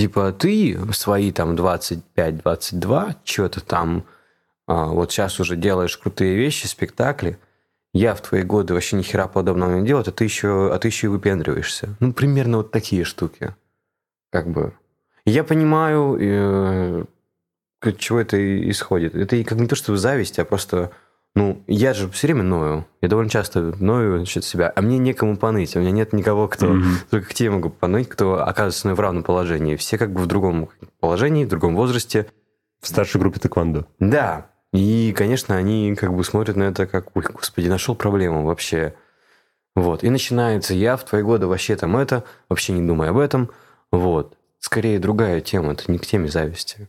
Типа 0.00 0.32
ты 0.32 0.78
свои 0.92 1.32
там 1.32 1.54
25-22, 1.56 3.16
что-то 3.22 3.60
там, 3.60 4.04
а, 4.66 4.86
вот 4.86 5.12
сейчас 5.12 5.40
уже 5.40 5.56
делаешь 5.56 5.98
крутые 5.98 6.36
вещи, 6.36 6.66
спектакли, 6.66 7.38
я 7.92 8.14
в 8.14 8.20
твои 8.20 8.42
годы 8.42 8.74
вообще 8.74 8.96
ни 8.96 9.02
хера 9.02 9.26
подобного 9.28 9.78
не 9.78 9.86
делал, 9.86 10.02
а 10.06 10.10
ты 10.10 10.24
еще, 10.24 10.72
а 10.72 10.78
ты 10.78 10.88
еще 10.88 11.06
и 11.06 11.10
выпендриваешься. 11.10 11.96
Ну, 12.00 12.12
примерно 12.12 12.58
вот 12.58 12.70
такие 12.70 13.04
штуки. 13.04 13.54
Как 14.30 14.48
бы. 14.48 14.72
Я 15.24 15.44
понимаю, 15.44 16.16
э, 16.20 17.04
чего 17.98 18.20
это 18.20 18.70
исходит. 18.70 19.14
Это 19.14 19.42
как 19.44 19.58
не 19.58 19.66
то, 19.66 19.74
что 19.74 19.96
зависть, 19.96 20.38
а 20.38 20.44
просто 20.44 20.92
ну, 21.34 21.62
я 21.68 21.94
же 21.94 22.10
все 22.10 22.26
время 22.26 22.42
ною. 22.42 22.86
Я 23.00 23.08
довольно 23.08 23.30
часто 23.30 23.72
ною 23.78 24.18
насчет 24.18 24.44
себя. 24.44 24.72
А 24.74 24.82
мне 24.82 24.98
некому 24.98 25.36
поныть. 25.36 25.76
У 25.76 25.80
меня 25.80 25.92
нет 25.92 26.12
никого, 26.12 26.48
кто... 26.48 26.74
Mm-hmm. 26.74 26.94
Только 27.10 27.28
к 27.28 27.34
тебе 27.34 27.50
могу 27.50 27.70
поныть, 27.70 28.08
кто 28.08 28.42
оказывается 28.42 28.94
в 28.94 29.00
равном 29.00 29.22
положении. 29.22 29.76
Все 29.76 29.96
как 29.96 30.12
бы 30.12 30.20
в 30.20 30.26
другом 30.26 30.70
положении, 30.98 31.44
в 31.44 31.48
другом 31.48 31.76
возрасте. 31.76 32.26
В 32.80 32.88
старшей 32.88 33.20
группе 33.20 33.38
тэквондо. 33.38 33.86
Да. 34.00 34.49
И, 34.72 35.12
конечно, 35.16 35.56
они 35.56 35.94
как 35.96 36.14
бы 36.14 36.22
смотрят 36.22 36.56
на 36.56 36.64
это 36.64 36.86
как, 36.86 37.16
ой, 37.16 37.24
господи, 37.24 37.68
нашел 37.68 37.94
проблему 37.94 38.44
вообще. 38.44 38.94
Вот. 39.74 40.04
И 40.04 40.10
начинается, 40.10 40.74
я 40.74 40.96
в 40.96 41.04
твои 41.04 41.22
годы 41.22 41.46
вообще 41.46 41.76
там 41.76 41.96
это, 41.96 42.24
вообще 42.48 42.72
не 42.72 42.86
думай 42.86 43.10
об 43.10 43.18
этом. 43.18 43.50
Вот. 43.90 44.36
Скорее 44.58 44.98
другая 44.98 45.40
тема, 45.40 45.72
это 45.72 45.90
не 45.90 45.98
к 45.98 46.06
теме 46.06 46.28
зависти. 46.28 46.88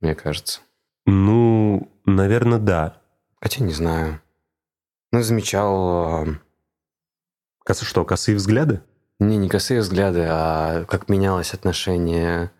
Мне 0.00 0.14
кажется. 0.14 0.60
Ну, 1.06 1.90
наверное, 2.04 2.58
да. 2.58 3.00
Хотя 3.40 3.64
не 3.64 3.72
знаю. 3.72 4.20
Ну, 5.12 5.22
замечал... 5.22 6.26
Кажется, 7.64 7.86
что, 7.86 8.04
косые 8.04 8.36
взгляды? 8.36 8.82
Не, 9.18 9.38
не 9.38 9.48
косые 9.48 9.80
взгляды, 9.80 10.26
а 10.28 10.84
как 10.84 11.08
менялось 11.08 11.54
отношение 11.54 12.50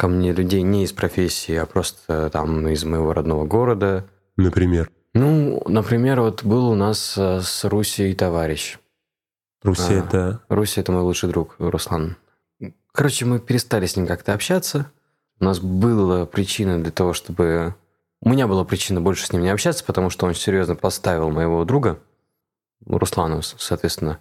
ко 0.00 0.08
мне 0.08 0.32
людей 0.32 0.62
не 0.62 0.84
из 0.84 0.94
профессии, 0.94 1.54
а 1.54 1.66
просто 1.66 2.30
там 2.30 2.66
из 2.68 2.84
моего 2.84 3.12
родного 3.12 3.44
города. 3.44 4.08
Например? 4.38 4.90
Ну, 5.12 5.62
например, 5.66 6.22
вот 6.22 6.42
был 6.42 6.70
у 6.70 6.74
нас 6.74 7.18
э, 7.18 7.42
с 7.42 7.64
Русей 7.66 8.14
товарищ. 8.14 8.78
Руси 9.62 9.92
а, 9.92 9.98
это... 9.98 10.40
Руси 10.48 10.80
это 10.80 10.90
мой 10.90 11.02
лучший 11.02 11.28
друг, 11.28 11.56
Руслан. 11.58 12.16
Короче, 12.92 13.26
мы 13.26 13.40
перестали 13.40 13.84
с 13.84 13.94
ним 13.94 14.06
как-то 14.06 14.32
общаться. 14.32 14.90
У 15.38 15.44
нас 15.44 15.60
была 15.60 16.24
причина 16.24 16.82
для 16.82 16.92
того, 16.92 17.12
чтобы... 17.12 17.74
У 18.22 18.30
меня 18.30 18.48
была 18.48 18.64
причина 18.64 19.02
больше 19.02 19.26
с 19.26 19.34
ним 19.34 19.42
не 19.42 19.50
общаться, 19.50 19.84
потому 19.84 20.08
что 20.08 20.24
он 20.24 20.32
серьезно 20.32 20.76
поставил 20.76 21.28
моего 21.28 21.62
друга, 21.66 22.00
Руслана, 22.86 23.42
соответственно. 23.42 24.18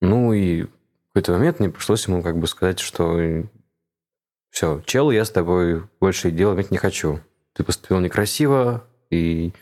Ну 0.00 0.32
и 0.32 0.62
в 0.62 0.68
какой-то 1.12 1.32
момент 1.32 1.60
мне 1.60 1.68
пришлось 1.68 2.08
ему 2.08 2.22
как 2.22 2.38
бы 2.38 2.46
сказать, 2.46 2.78
что 2.78 3.44
все, 4.52 4.80
чел, 4.86 5.10
я 5.10 5.24
с 5.24 5.30
тобой 5.30 5.82
больше 5.98 6.30
дел 6.30 6.54
иметь 6.54 6.70
не 6.70 6.78
хочу. 6.78 7.18
Ты 7.54 7.64
поступил 7.64 7.98
некрасиво, 7.98 8.84
и 9.10 9.52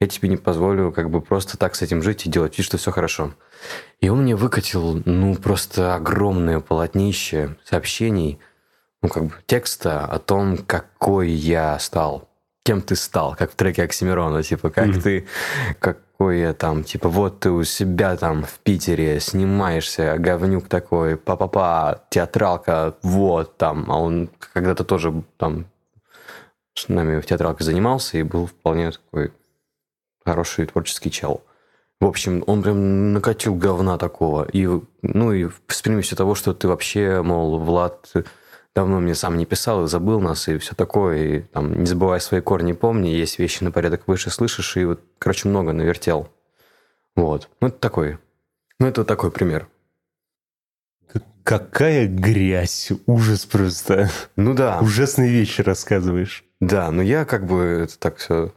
я 0.00 0.08
тебе 0.08 0.30
не 0.30 0.38
позволю 0.38 0.92
как 0.92 1.10
бы 1.10 1.20
просто 1.20 1.58
так 1.58 1.74
с 1.74 1.82
этим 1.82 2.02
жить 2.02 2.24
и 2.24 2.30
делать 2.30 2.56
вид, 2.56 2.64
что 2.64 2.78
все 2.78 2.90
хорошо. 2.90 3.34
И 4.00 4.08
он 4.08 4.22
мне 4.22 4.34
выкатил, 4.34 5.02
ну, 5.04 5.34
просто 5.34 5.94
огромное 5.94 6.60
полотнище 6.60 7.56
сообщений– 7.64 8.38
ну, 9.02 9.08
как 9.08 9.24
бы 9.24 9.32
текста 9.46 10.06
о 10.06 10.18
том, 10.18 10.56
какой 10.58 11.30
я 11.30 11.78
стал, 11.78 12.28
кем 12.64 12.80
ты 12.80 12.96
стал, 12.96 13.34
как 13.36 13.52
в 13.52 13.54
треке 13.54 13.82
Оксимирона, 13.82 14.42
типа, 14.42 14.70
как 14.70 14.88
mm-hmm. 14.88 15.02
ты, 15.02 15.26
какой 15.80 16.40
я 16.40 16.54
там, 16.54 16.84
типа, 16.84 17.08
вот 17.08 17.40
ты 17.40 17.50
у 17.50 17.64
себя 17.64 18.16
там 18.16 18.44
в 18.44 18.58
Питере 18.60 19.18
снимаешься, 19.20 20.16
говнюк 20.18 20.68
такой, 20.68 21.16
па-па-па, 21.16 22.04
театралка, 22.10 22.94
вот 23.02 23.56
там, 23.56 23.90
а 23.90 23.98
он 23.98 24.30
когда-то 24.52 24.84
тоже 24.84 25.24
там 25.36 25.66
с 26.74 26.88
нами 26.88 27.20
в 27.20 27.26
театралке 27.26 27.64
занимался 27.64 28.18
и 28.18 28.22
был 28.22 28.46
вполне 28.46 28.92
такой 28.92 29.32
хороший 30.24 30.66
творческий 30.66 31.10
чел. 31.10 31.42
В 32.00 32.06
общем, 32.06 32.42
он 32.46 32.62
прям 32.62 33.12
накатил 33.12 33.54
говна 33.54 33.96
такого. 33.96 34.44
И, 34.52 34.68
ну, 35.02 35.32
и 35.32 35.48
с 35.68 35.82
примесью 35.82 36.16
того, 36.16 36.34
что 36.34 36.52
ты 36.52 36.66
вообще, 36.66 37.22
мол, 37.22 37.58
Влад, 37.58 38.12
давно 38.74 39.00
мне 39.00 39.14
сам 39.14 39.36
не 39.36 39.46
писал 39.46 39.84
и 39.84 39.88
забыл 39.88 40.20
нас, 40.20 40.48
и 40.48 40.58
все 40.58 40.74
такое. 40.74 41.16
И 41.18 41.40
там, 41.40 41.80
не 41.80 41.86
забывай 41.86 42.20
свои 42.20 42.40
корни, 42.40 42.72
помни, 42.72 43.08
есть 43.08 43.38
вещи 43.38 43.64
на 43.64 43.70
порядок 43.70 44.06
выше, 44.06 44.30
слышишь, 44.30 44.76
и 44.76 44.84
вот, 44.84 45.00
короче, 45.18 45.48
много 45.48 45.72
навертел. 45.72 46.28
Вот. 47.14 47.48
Ну, 47.60 47.68
это 47.68 47.78
такой. 47.78 48.18
Ну, 48.78 48.86
это 48.86 49.04
такой 49.04 49.30
пример. 49.30 49.68
Какая 51.44 52.06
грязь, 52.06 52.92
ужас 53.06 53.44
просто. 53.46 54.10
Ну 54.36 54.54
да. 54.54 54.78
Ужасные 54.80 55.30
вещи 55.30 55.60
рассказываешь. 55.60 56.44
Да, 56.60 56.90
но 56.92 57.02
я 57.02 57.24
как 57.24 57.46
бы 57.46 57.84
это 57.84 57.98
так 57.98 58.16
все 58.16 58.52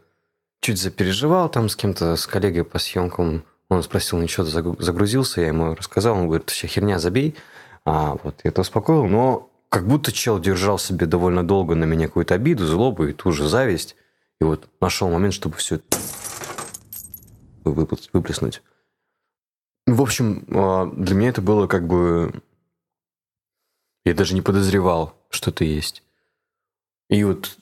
чуть 0.61 0.79
запереживал 0.79 1.49
там 1.49 1.69
с 1.69 1.75
кем-то, 1.75 2.15
с 2.15 2.27
коллегой 2.27 2.63
по 2.63 2.79
съемкам. 2.79 3.43
Он 3.69 3.83
спросил, 3.83 4.19
ничего, 4.19 4.45
загрузился, 4.45 5.41
я 5.41 5.47
ему 5.47 5.73
рассказал, 5.73 6.15
он 6.15 6.27
говорит, 6.27 6.49
все 6.49 6.67
херня, 6.67 6.99
забей. 6.99 7.35
А 7.85 8.15
вот 8.23 8.41
я 8.43 8.49
это 8.49 8.61
успокоил, 8.61 9.05
но 9.07 9.51
как 9.69 9.87
будто 9.87 10.11
чел 10.11 10.39
держал 10.39 10.77
себе 10.77 11.05
довольно 11.05 11.45
долго 11.45 11.75
на 11.75 11.85
меня 11.85 12.07
какую-то 12.07 12.35
обиду, 12.35 12.65
злобу 12.65 13.07
и 13.07 13.13
ту 13.13 13.31
же 13.31 13.47
зависть. 13.47 13.95
И 14.39 14.43
вот 14.43 14.69
нашел 14.81 15.09
момент, 15.09 15.33
чтобы 15.33 15.57
все 15.57 15.79
выплеснуть. 17.63 18.61
В 19.87 20.01
общем, 20.01 20.45
а, 20.49 20.85
для 20.87 21.15
меня 21.15 21.29
это 21.29 21.41
было 21.41 21.67
как 21.67 21.87
бы... 21.87 22.33
Я 24.03 24.13
даже 24.13 24.33
не 24.33 24.41
подозревал, 24.41 25.15
что 25.29 25.51
это 25.51 25.63
есть. 25.63 26.03
И 27.09 27.23
вот 27.23 27.57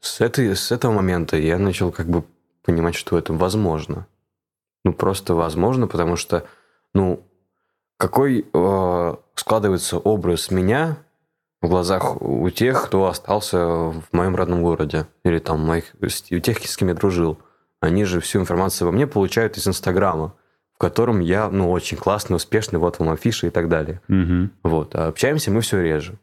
с, 0.00 0.20
этой, 0.20 0.54
с 0.54 0.72
этого 0.72 0.92
момента 0.92 1.36
я 1.36 1.58
начал 1.58 1.90
как 1.90 2.06
бы 2.08 2.24
понимать, 2.62 2.94
что 2.94 3.18
это 3.18 3.32
возможно. 3.32 4.06
Ну, 4.84 4.92
просто 4.92 5.34
возможно, 5.34 5.86
потому 5.86 6.16
что, 6.16 6.46
ну, 6.94 7.26
какой 7.96 8.46
э, 8.52 9.14
складывается 9.34 9.98
образ 9.98 10.50
меня 10.50 10.98
в 11.66 11.68
глазах 11.68 12.20
у 12.22 12.48
тех, 12.50 12.86
кто 12.86 13.06
остался 13.06 13.58
в 13.58 14.04
моем 14.12 14.36
родном 14.36 14.62
городе. 14.62 15.06
Или 15.24 15.38
там 15.38 15.60
моих, 15.60 15.84
у 16.00 16.38
тех, 16.38 16.58
с 16.66 16.76
кем 16.76 16.88
я 16.88 16.94
дружил. 16.94 17.38
Они 17.80 18.04
же 18.04 18.20
всю 18.20 18.40
информацию 18.40 18.88
обо 18.88 18.96
мне 18.96 19.06
получают 19.06 19.58
из 19.58 19.68
Инстаграма, 19.68 20.34
в 20.74 20.78
котором 20.78 21.20
я, 21.20 21.48
ну, 21.50 21.70
очень 21.70 21.96
классный, 21.96 22.36
успешный, 22.36 22.78
вот 22.78 22.98
вам 22.98 23.10
афиша 23.10 23.48
и 23.48 23.50
так 23.50 23.68
далее. 23.68 24.00
Угу. 24.08 24.50
Вот. 24.62 24.94
А 24.94 25.08
общаемся 25.08 25.50
мы 25.50 25.60
все 25.60 25.80
реже. 25.82 26.18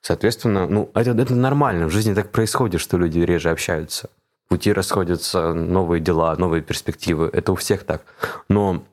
Соответственно, 0.00 0.66
ну, 0.66 0.90
это, 0.94 1.10
это 1.10 1.34
нормально. 1.34 1.86
В 1.86 1.90
жизни 1.90 2.14
так 2.14 2.30
происходит, 2.30 2.80
что 2.80 2.98
люди 2.98 3.18
реже 3.18 3.50
общаются. 3.50 4.10
Пути 4.48 4.72
расходятся, 4.72 5.54
новые 5.54 6.00
дела, 6.00 6.36
новые 6.36 6.62
перспективы. 6.62 7.30
Это 7.32 7.52
у 7.52 7.56
всех 7.56 7.84
так. 7.84 8.02
Но 8.48 8.84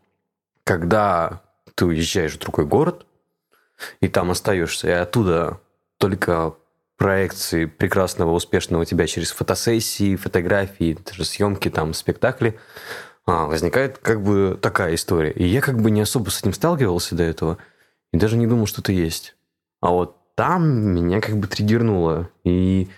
когда 0.64 1.42
ты 1.76 1.86
уезжаешь 1.86 2.36
в 2.36 2.40
другой 2.40 2.66
город, 2.66 3.06
и 4.02 4.08
там 4.08 4.32
остаешься, 4.32 4.88
и 4.88 4.92
оттуда 4.92 5.60
только 6.00 6.56
проекции 6.98 7.66
прекрасного, 7.66 8.32
успешного 8.32 8.86
тебя 8.86 9.06
через 9.06 9.32
фотосессии, 9.32 10.16
фотографии, 10.16 10.98
даже 11.06 11.24
съемки, 11.24 11.70
там, 11.70 11.94
спектакли, 11.94 12.60
а, 13.26 13.46
возникает 13.46 14.00
как 14.00 14.24
бы 14.24 14.58
такая 14.62 14.96
история. 14.96 15.32
И 15.32 15.46
я 15.46 15.62
как 15.62 15.82
бы 15.82 15.92
не 15.92 16.02
особо 16.02 16.30
с 16.30 16.42
этим 16.42 16.54
сталкивался 16.54 17.16
до 17.16 17.24
этого, 17.24 17.58
и 18.12 18.18
даже 18.18 18.38
не 18.38 18.48
думал, 18.48 18.66
что 18.66 18.82
это 18.82 18.92
есть. 18.92 19.36
А 19.82 19.92
вот 19.92 20.18
там 20.36 20.68
меня 20.68 21.22
как 21.22 21.38
бы 21.38 21.48
триггернуло, 21.48 22.30
и 22.44 22.90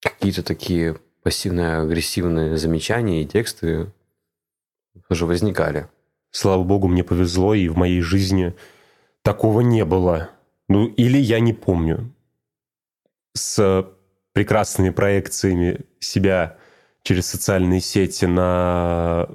какие-то 0.00 0.42
такие 0.42 0.96
пассивно-агрессивные 1.22 2.56
замечания 2.56 3.22
и 3.22 3.26
тексты 3.26 3.92
уже 5.08 5.26
возникали. 5.26 5.88
Слава 6.30 6.64
богу, 6.64 6.88
мне 6.88 7.04
повезло, 7.04 7.54
и 7.54 7.68
в 7.68 7.76
моей 7.76 8.00
жизни 8.00 8.54
такого 9.22 9.60
не 9.60 9.84
было. 9.84 10.30
Ну, 10.70 10.86
или 10.86 11.18
я 11.18 11.40
не 11.40 11.52
помню. 11.52 12.14
С 13.34 13.84
прекрасными 14.32 14.90
проекциями 14.90 15.80
себя 15.98 16.58
через 17.02 17.26
социальные 17.26 17.80
сети 17.80 18.26
на, 18.26 19.28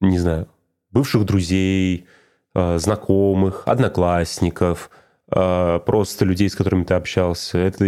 не 0.00 0.16
знаю, 0.16 0.48
бывших 0.92 1.24
друзей, 1.24 2.06
э, 2.54 2.78
знакомых, 2.78 3.64
одноклассников, 3.66 4.90
э, 5.32 5.80
просто 5.84 6.24
людей, 6.24 6.48
с 6.48 6.54
которыми 6.54 6.84
ты 6.84 6.94
общался. 6.94 7.58
Это, 7.58 7.84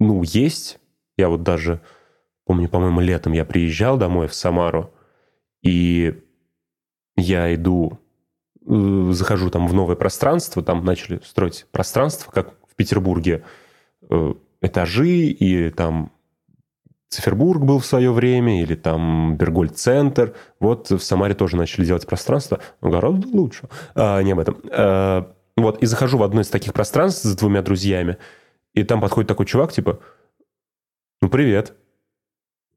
ну, 0.00 0.22
есть. 0.22 0.78
Я 1.18 1.28
вот 1.28 1.42
даже 1.42 1.82
помню, 2.46 2.70
по-моему, 2.70 3.00
летом 3.00 3.34
я 3.34 3.44
приезжал 3.44 3.98
домой 3.98 4.26
в 4.28 4.34
Самару, 4.34 4.90
и 5.62 6.18
я 7.14 7.54
иду 7.54 7.98
Э, 8.66 9.08
захожу 9.12 9.50
там 9.50 9.66
в 9.66 9.74
новое 9.74 9.96
пространство, 9.96 10.62
там 10.62 10.84
начали 10.84 11.20
строить 11.24 11.66
пространство, 11.70 12.30
как 12.30 12.54
в 12.66 12.74
Петербурге, 12.76 13.44
э, 14.08 14.34
этажи, 14.62 15.08
и 15.08 15.70
там 15.70 16.12
Цифербург 17.10 17.62
был 17.62 17.78
в 17.78 17.86
свое 17.86 18.10
время, 18.10 18.62
или 18.62 18.74
там 18.74 19.36
Бергольд-центр. 19.36 20.34
Вот 20.60 20.90
в 20.90 21.00
Самаре 21.00 21.34
тоже 21.34 21.56
начали 21.56 21.84
делать 21.84 22.06
пространство, 22.06 22.58
но 22.80 22.90
гораздо 22.90 23.28
лучше. 23.28 23.68
А, 23.94 24.20
не 24.22 24.32
об 24.32 24.40
этом. 24.40 24.60
А, 24.70 25.32
вот, 25.56 25.82
и 25.82 25.86
захожу 25.86 26.18
в 26.18 26.22
одно 26.22 26.40
из 26.40 26.48
таких 26.48 26.72
пространств 26.72 27.24
с 27.24 27.36
двумя 27.36 27.62
друзьями, 27.62 28.16
и 28.72 28.82
там 28.82 29.00
подходит 29.00 29.28
такой 29.28 29.46
чувак, 29.46 29.72
типа, 29.72 30.00
ну, 31.20 31.28
привет. 31.28 31.74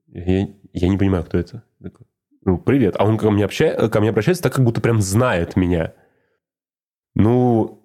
Я, 0.07 0.49
я 0.73 0.87
не 0.89 0.97
понимаю, 0.97 1.23
кто 1.23 1.37
это 1.37 1.63
ну, 2.47 2.57
привет. 2.57 2.95
А 2.97 3.05
он 3.05 3.17
ко 3.17 3.29
мне, 3.29 3.43
общается, 3.43 3.89
ко 3.89 3.99
мне 3.99 4.09
обращается 4.09 4.41
так, 4.41 4.53
как 4.53 4.63
будто 4.63 4.79
прям 4.79 5.01
знает 5.01 5.57
меня. 5.57 5.93
Ну, 7.13 7.83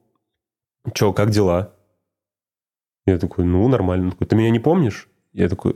чё, 0.95 1.13
как 1.13 1.31
дела? 1.31 1.75
Я 3.05 3.19
такой, 3.19 3.45
ну, 3.45 3.67
нормально. 3.67 4.07
Он 4.07 4.11
такой, 4.13 4.29
ты 4.29 4.37
меня 4.37 4.51
не 4.51 4.61
помнишь? 4.61 5.09
Я 5.33 5.49
такой, 5.49 5.75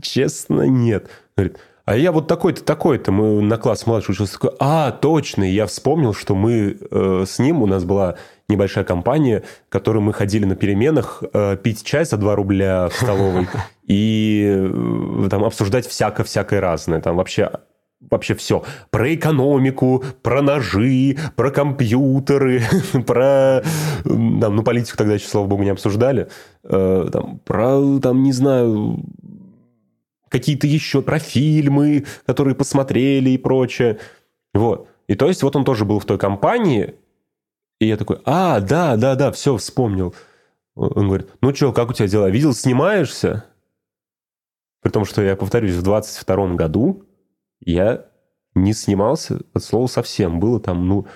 честно, 0.00 0.62
нет. 0.62 1.10
Говорит, 1.36 1.58
а 1.84 1.94
я 1.94 2.12
вот 2.12 2.28
такой-то, 2.28 2.64
такой-то, 2.64 3.12
мы 3.12 3.42
на 3.42 3.58
класс 3.58 3.86
младше 3.86 4.12
учился. 4.12 4.34
Такой, 4.34 4.52
а, 4.58 4.90
точно, 4.90 5.44
я 5.44 5.66
вспомнил, 5.66 6.14
что 6.14 6.34
мы 6.34 6.78
э, 6.90 7.24
с 7.26 7.38
ним, 7.38 7.60
у 7.60 7.66
нас 7.66 7.84
была 7.84 8.16
небольшая 8.48 8.84
компания, 8.84 9.42
в 9.68 9.70
которой 9.70 9.98
мы 9.98 10.14
ходили 10.14 10.46
на 10.46 10.56
переменах 10.56 11.22
э, 11.34 11.58
пить 11.62 11.84
чай 11.84 12.06
за 12.06 12.16
2 12.16 12.36
рубля 12.36 12.88
в 12.88 12.94
столовой 12.94 13.48
и 13.86 14.46
э, 14.46 15.28
там 15.28 15.44
обсуждать 15.44 15.86
всякое-всякое 15.86 16.60
разное. 16.60 17.02
Там 17.02 17.16
вообще 17.16 17.50
вообще 18.10 18.34
все. 18.34 18.64
Про 18.90 19.14
экономику, 19.14 20.04
про 20.22 20.42
ножи, 20.42 21.16
про 21.36 21.50
компьютеры, 21.50 22.62
про... 23.06 23.62
Там, 24.04 24.56
ну, 24.56 24.62
политику 24.62 24.96
тогда 24.96 25.14
еще, 25.14 25.28
слава 25.28 25.46
богу, 25.46 25.62
не 25.62 25.70
обсуждали. 25.70 26.28
Э, 26.64 27.08
там, 27.12 27.38
про, 27.44 27.98
там, 28.00 28.22
не 28.22 28.32
знаю, 28.32 29.04
какие-то 30.28 30.66
еще, 30.66 31.02
про 31.02 31.18
фильмы, 31.18 32.04
которые 32.26 32.54
посмотрели 32.54 33.30
и 33.30 33.38
прочее. 33.38 33.98
Вот. 34.54 34.88
И 35.06 35.14
то 35.14 35.28
есть 35.28 35.42
вот 35.42 35.56
он 35.56 35.64
тоже 35.64 35.84
был 35.84 35.98
в 35.98 36.04
той 36.04 36.18
компании, 36.18 36.94
и 37.80 37.86
я 37.86 37.96
такой, 37.96 38.20
а, 38.24 38.60
да, 38.60 38.96
да, 38.96 39.14
да, 39.14 39.32
все, 39.32 39.56
вспомнил. 39.56 40.14
Он 40.74 41.08
говорит, 41.08 41.28
ну 41.40 41.54
что, 41.54 41.72
как 41.72 41.90
у 41.90 41.92
тебя 41.92 42.08
дела? 42.08 42.30
Видел, 42.30 42.54
снимаешься? 42.54 43.44
При 44.80 44.90
том, 44.90 45.04
что 45.04 45.22
я 45.22 45.36
повторюсь, 45.36 45.74
в 45.74 45.82
22 45.82 46.54
году 46.54 47.04
я 47.64 48.06
не 48.54 48.72
снимался 48.72 49.40
от 49.54 49.62
слова 49.62 49.86
совсем. 49.86 50.40
Было 50.40 50.60
там, 50.60 50.86
ну... 50.86 51.06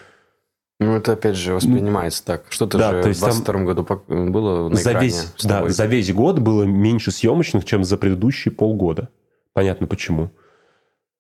Ну, 0.79 0.95
это 0.95 1.13
опять 1.13 1.37
же 1.37 1.55
воспринимается 1.55 2.23
так. 2.25 2.45
Что-то 2.51 2.77
да, 2.77 2.91
же 2.93 3.03
то 3.03 3.09
есть 3.09 3.21
в 3.21 3.25
22 3.25 3.61
году 3.63 3.87
было 4.09 4.69
на 4.69 4.77
за 4.77 4.91
экране 4.91 5.07
весь, 5.07 5.33
Да, 5.43 5.67
за 5.69 5.87
весь 5.87 6.13
год 6.13 6.39
было 6.39 6.65
меньше 6.65 7.11
съемочных, 7.11 7.65
чем 7.65 7.83
за 7.83 7.97
предыдущие 7.97 8.53
полгода. 8.53 9.09
Понятно 9.55 9.87
почему. 9.87 10.33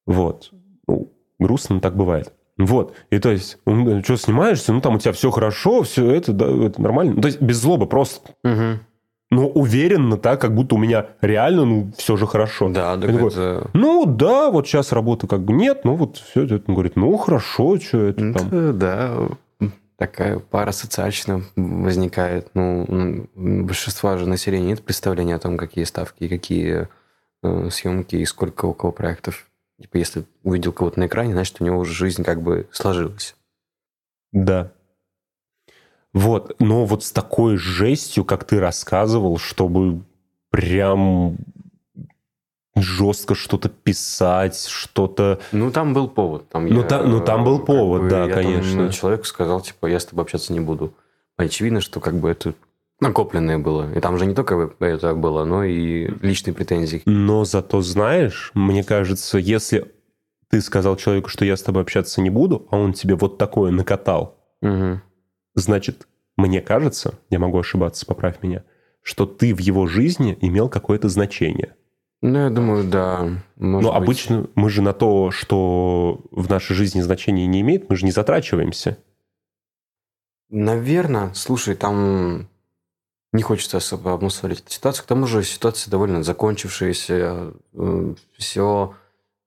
Вот. 0.05 0.51
Ну, 0.87 1.11
грустно, 1.39 1.77
но 1.77 1.81
так 1.81 1.97
бывает. 1.97 2.35
Вот. 2.59 2.95
И 3.09 3.19
то 3.19 3.31
есть, 3.31 3.59
он, 3.65 4.05
что, 4.05 4.17
снимаешься? 4.17 4.75
Ну, 4.75 4.83
там 4.83 4.97
у 4.97 4.99
тебя 4.99 5.13
все 5.13 5.31
хорошо, 5.31 5.83
все 5.85 6.11
это, 6.11 6.33
да, 6.33 6.47
это 6.47 6.81
нормально. 6.83 7.15
Ну, 7.15 7.23
то 7.23 7.29
есть, 7.29 7.41
без 7.41 7.57
злобы 7.57 7.87
просто. 7.87 8.33
Угу 8.45 8.81
но 9.37 9.49
уверенно 9.49 10.17
так, 10.17 10.41
как 10.41 10.55
будто 10.55 10.77
у 10.77 10.79
меня 10.79 11.09
реально, 11.21 11.67
ну, 11.67 11.93
все 11.99 12.17
же 12.17 12.27
хорошо. 12.27 12.71
Да, 12.71 12.97
да. 12.97 13.07
Это... 13.07 13.71
Ну, 13.75 14.07
да, 14.07 14.51
вот 14.51 14.67
сейчас 14.67 14.93
работы 14.93 15.27
как 15.27 15.43
бы 15.43 15.53
нет, 15.53 15.85
ну, 15.85 15.95
вот 15.95 16.17
все 16.17 16.45
это. 16.45 16.55
Он 16.67 16.75
говорит, 16.75 16.97
ну, 16.97 17.15
хорошо, 17.19 17.79
что 17.79 17.99
это 17.99 18.33
там. 18.33 18.79
Да, 18.79 19.29
такая 19.99 20.39
пара 20.39 20.73
социальщина 20.73 21.43
возникает. 21.55 22.49
Ну, 22.55 23.29
большинство 23.35 24.17
же 24.17 24.27
населения 24.27 24.69
нет 24.69 24.83
представления 24.83 25.35
о 25.35 25.39
том, 25.39 25.59
какие 25.59 25.85
ставки, 25.85 26.29
какие 26.29 26.89
э, 27.43 27.69
съемки 27.71 28.17
и 28.17 28.25
сколько 28.25 28.65
у 28.65 28.73
кого 28.73 28.91
проектов. 28.91 29.51
Типа, 29.79 29.99
если 29.99 30.25
увидел 30.45 30.73
кого-то 30.73 30.99
на 30.99 31.09
экране, 31.09 31.35
значит, 31.35 31.61
у 31.61 31.65
него 31.65 31.79
уже 31.79 31.93
жизнь 31.93 32.25
как 32.25 32.41
бы 32.41 32.67
сложилась. 32.73 33.37
Да, 34.33 34.73
вот, 36.17 36.57
но 36.61 36.87
вот 36.87 37.05
с 37.05 37.13
такой 37.13 37.59
жестью, 37.59 38.25
как 38.25 38.45
ты 38.45 38.59
рассказывал, 38.59 39.37
чтобы 39.37 40.01
прям 40.49 41.37
жестко 42.75 43.35
что-то 43.35 43.69
писать, 43.69 44.67
что-то... 44.67 45.41
Ну, 45.53 45.71
там 45.71 45.93
был 45.93 46.09
повод. 46.09 46.49
Там 46.49 46.69
ну, 46.69 46.81
я, 46.81 46.87
та, 46.87 47.03
ну, 47.03 47.21
там 47.21 47.45
был 47.45 47.59
повод, 47.59 48.05
бы, 48.05 48.09
да, 48.09 48.25
я 48.25 48.33
конечно. 48.33 48.85
Там, 48.85 48.93
человеку 48.93 49.25
сказал, 49.25 49.61
типа, 49.61 49.89
я 49.89 50.01
с 50.01 50.07
тобой 50.07 50.25
общаться 50.25 50.55
не 50.55 50.61
буду. 50.61 50.95
Очевидно, 51.37 51.83
что 51.83 52.01
как 52.01 52.15
бы 52.15 52.31
это 52.31 52.55
накопленное 52.99 53.59
было. 53.59 53.93
И 53.93 54.01
там 54.01 54.17
же 54.17 54.25
не 54.25 54.35
только 54.35 54.73
это 54.81 55.15
было, 55.15 55.45
но 55.45 55.65
и 55.65 56.09
личные 56.23 56.55
претензии. 56.55 57.03
Но 57.05 57.45
зато 57.45 57.83
знаешь, 57.83 58.53
мне 58.55 58.83
кажется, 58.83 59.37
если 59.37 59.93
ты 60.49 60.63
сказал 60.63 60.97
человеку, 60.97 61.29
что 61.29 61.45
я 61.45 61.59
с 61.59 61.63
тобой 61.63 61.83
общаться 61.83 62.23
не 62.23 62.31
буду, 62.31 62.67
а 62.71 62.79
он 62.79 62.95
тебе 62.95 63.17
вот 63.17 63.37
такое 63.37 63.71
накатал, 63.71 64.39
угу. 64.63 65.03
Значит, 65.57 66.07
мне 66.37 66.61
кажется, 66.61 67.15
я 67.31 67.39
могу 67.39 67.59
ошибаться, 67.59 68.07
поправь 68.07 68.43
меня, 68.43 68.63
что 69.03 69.27
ты 69.27 69.55
в 69.55 69.59
его 69.59 69.87
жизни 69.87 70.37
имел 70.41 70.69
какое-то 70.69 71.09
значение. 71.09 71.75
Ну, 72.23 72.39
я 72.39 72.51
думаю, 72.51 72.85
да. 72.85 73.43
Но 73.57 73.79
быть. 73.79 73.91
обычно 73.91 74.49
мы 74.55 74.71
же 74.71 74.83
на 74.83 74.93
то, 74.93 75.31
что 75.31 76.21
в 76.31 76.49
нашей 76.49 76.75
жизни 76.75 77.01
значения 77.01 77.47
не 77.47 77.61
имеет, 77.63 77.89
мы 77.89 77.97
же 77.97 78.05
не 78.05 78.11
затрачиваемся. 78.11 78.99
Наверное. 80.51 81.33
Слушай, 81.35 81.75
там 81.75 82.49
не 83.33 83.43
хочется 83.43 83.79
особо 83.79 84.13
обмусоливать 84.13 84.61
эту 84.61 84.73
ситуацию. 84.73 85.05
К 85.05 85.09
тому 85.09 85.27
же 85.27 85.43
ситуация 85.43 85.91
довольно 85.91 86.23
закончившаяся. 86.23 87.53
Все 88.37 88.95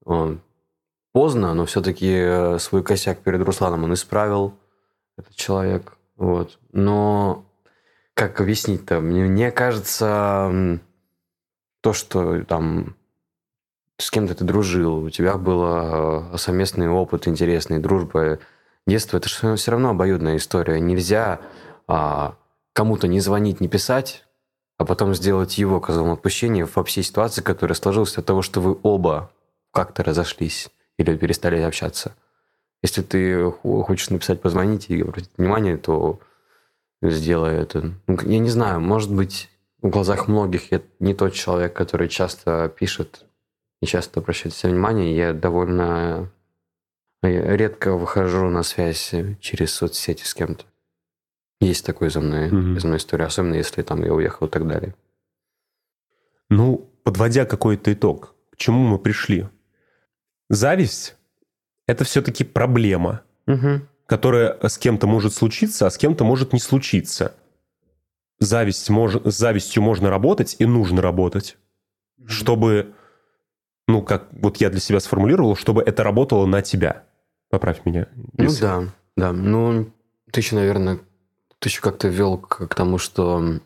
э, 0.06 0.38
поздно, 1.12 1.54
но 1.54 1.66
все-таки 1.66 2.12
э, 2.12 2.60
свой 2.60 2.84
косяк 2.84 3.20
перед 3.20 3.42
Русланом 3.42 3.84
он 3.84 3.94
исправил, 3.94 4.54
этот 5.18 5.36
человек. 5.36 5.98
Вот. 6.20 6.60
Но 6.74 7.46
как 8.14 8.42
объяснить-то? 8.42 9.00
Мне, 9.00 9.24
мне 9.24 9.52
кажется, 9.52 10.80
то, 11.82 11.94
что 11.94 12.44
там 12.44 12.98
с 13.98 14.12
кем-то 14.12 14.36
ты 14.36 14.44
дружил, 14.44 15.06
у 15.06 15.10
тебя 15.10 15.38
был 15.38 15.64
э, 15.64 16.38
совместный 16.38 16.90
опыт, 16.90 17.28
интересный, 17.28 17.80
дружба, 17.80 18.40
детство, 18.86 19.18
это 19.18 19.30
же 19.30 19.56
все 19.56 19.72
равно 19.72 19.92
обоюдная 19.92 20.36
история. 20.36 20.82
Нельзя 20.82 21.40
а, 21.88 22.36
кому-то 22.74 23.08
не 23.08 23.22
звонить, 23.22 23.62
не 23.62 23.70
писать, 23.70 24.26
а 24.78 24.84
потом 24.84 25.14
сделать 25.16 25.58
его 25.58 25.80
козлом 25.80 26.12
отпущения 26.12 26.68
во 26.74 26.84
всей 26.84 27.04
ситуации, 27.04 27.42
которая 27.42 27.76
сложилась 27.76 28.18
от 28.18 28.26
того, 28.26 28.42
что 28.42 28.60
вы 28.60 28.78
оба 28.84 29.32
как-то 29.72 30.04
разошлись 30.04 30.70
или 30.98 31.16
перестали 31.16 31.62
общаться. 31.62 32.14
Если 32.82 33.02
ты 33.02 33.52
хочешь 33.52 34.10
написать, 34.10 34.42
позвонить 34.42 34.90
и 34.90 35.02
обратить 35.02 35.32
внимание, 35.38 35.78
то 35.78 36.20
сделай 37.02 37.56
это. 37.56 37.94
Ну, 38.08 38.18
я 38.22 38.40
не 38.40 38.50
знаю, 38.50 38.80
может 38.80 39.14
быть, 39.14 39.50
в 39.82 39.90
глазах 39.90 40.28
многих 40.28 40.72
я 40.72 40.82
не 41.00 41.14
тот 41.14 41.34
человек, 41.34 41.74
который 41.74 42.10
часто 42.10 42.70
пишет 42.70 43.26
и 43.82 43.86
часто 43.86 44.20
обращает 44.20 44.54
все 44.54 44.70
внимание. 44.70 45.16
Я 45.16 45.34
довольно 45.34 46.32
редко 47.22 47.94
выхожу 47.94 48.50
на 48.50 48.64
связь 48.64 49.14
через 49.40 49.74
соцсети 49.74 50.24
с 50.24 50.34
кем-то. 50.34 50.66
Есть 51.62 51.86
такое 51.86 52.10
за 52.10 52.22
мной, 52.22 52.50
mm-hmm. 52.50 52.80
за 52.80 52.88
мной 52.88 52.98
история, 52.98 53.26
особенно 53.26 53.56
если 53.56 53.82
там 53.82 54.04
я 54.04 54.14
уехал 54.14 54.48
и 54.48 54.50
так 54.50 54.66
далее. 54.66 54.96
Ну, 56.50 56.90
подводя 57.04 57.46
какой-то 57.46 57.92
итог, 57.94 58.34
к 58.52 58.58
чему 58.58 58.88
мы 58.88 58.98
пришли? 58.98 59.48
Зависть– 60.50 61.16
это 61.90 62.04
все-таки 62.04 62.44
проблема, 62.44 63.22
угу. 63.48 63.82
которая 64.06 64.60
с 64.62 64.78
кем-то 64.78 65.08
может 65.08 65.34
случиться, 65.34 65.88
а 65.88 65.90
с 65.90 65.98
кем-то 65.98 66.24
может 66.24 66.54
не 66.54 66.60
случиться. 66.60 67.34
Зависть 68.38 68.88
мож... 68.92 69.16
С 69.16 69.36
завистью 69.36 69.82
можно 69.82 70.12
работать 70.12 70.56
и 70.60 70.66
нужно 70.66 71.02
работать, 71.02 71.58
угу. 72.20 72.28
чтобы, 72.28 72.94
ну, 73.88 74.04
как 74.04 74.28
вот 74.32 74.58
я 74.58 74.70
для 74.70 74.80
себя 74.80 75.00
сформулировал, 75.00 75.56
чтобы 75.56 75.82
это 75.82 76.04
работало 76.04 76.46
на 76.46 76.62
тебя. 76.62 77.06
Поправь 77.50 77.82
меня. 77.86 78.08
Ну 78.38 78.44
если... 78.44 78.62
да, 78.62 78.84
да. 79.18 79.34
Ну, 79.34 79.92
ты 80.32 80.42
еще, 80.42 80.58
наверное, 80.58 81.00
ты 81.58 81.70
еще 81.70 81.82
как-то 81.82 82.08
вел 82.08 82.38
к, 82.38 82.68
к 82.68 82.76
тому, 82.76 83.00
что 83.00 83.60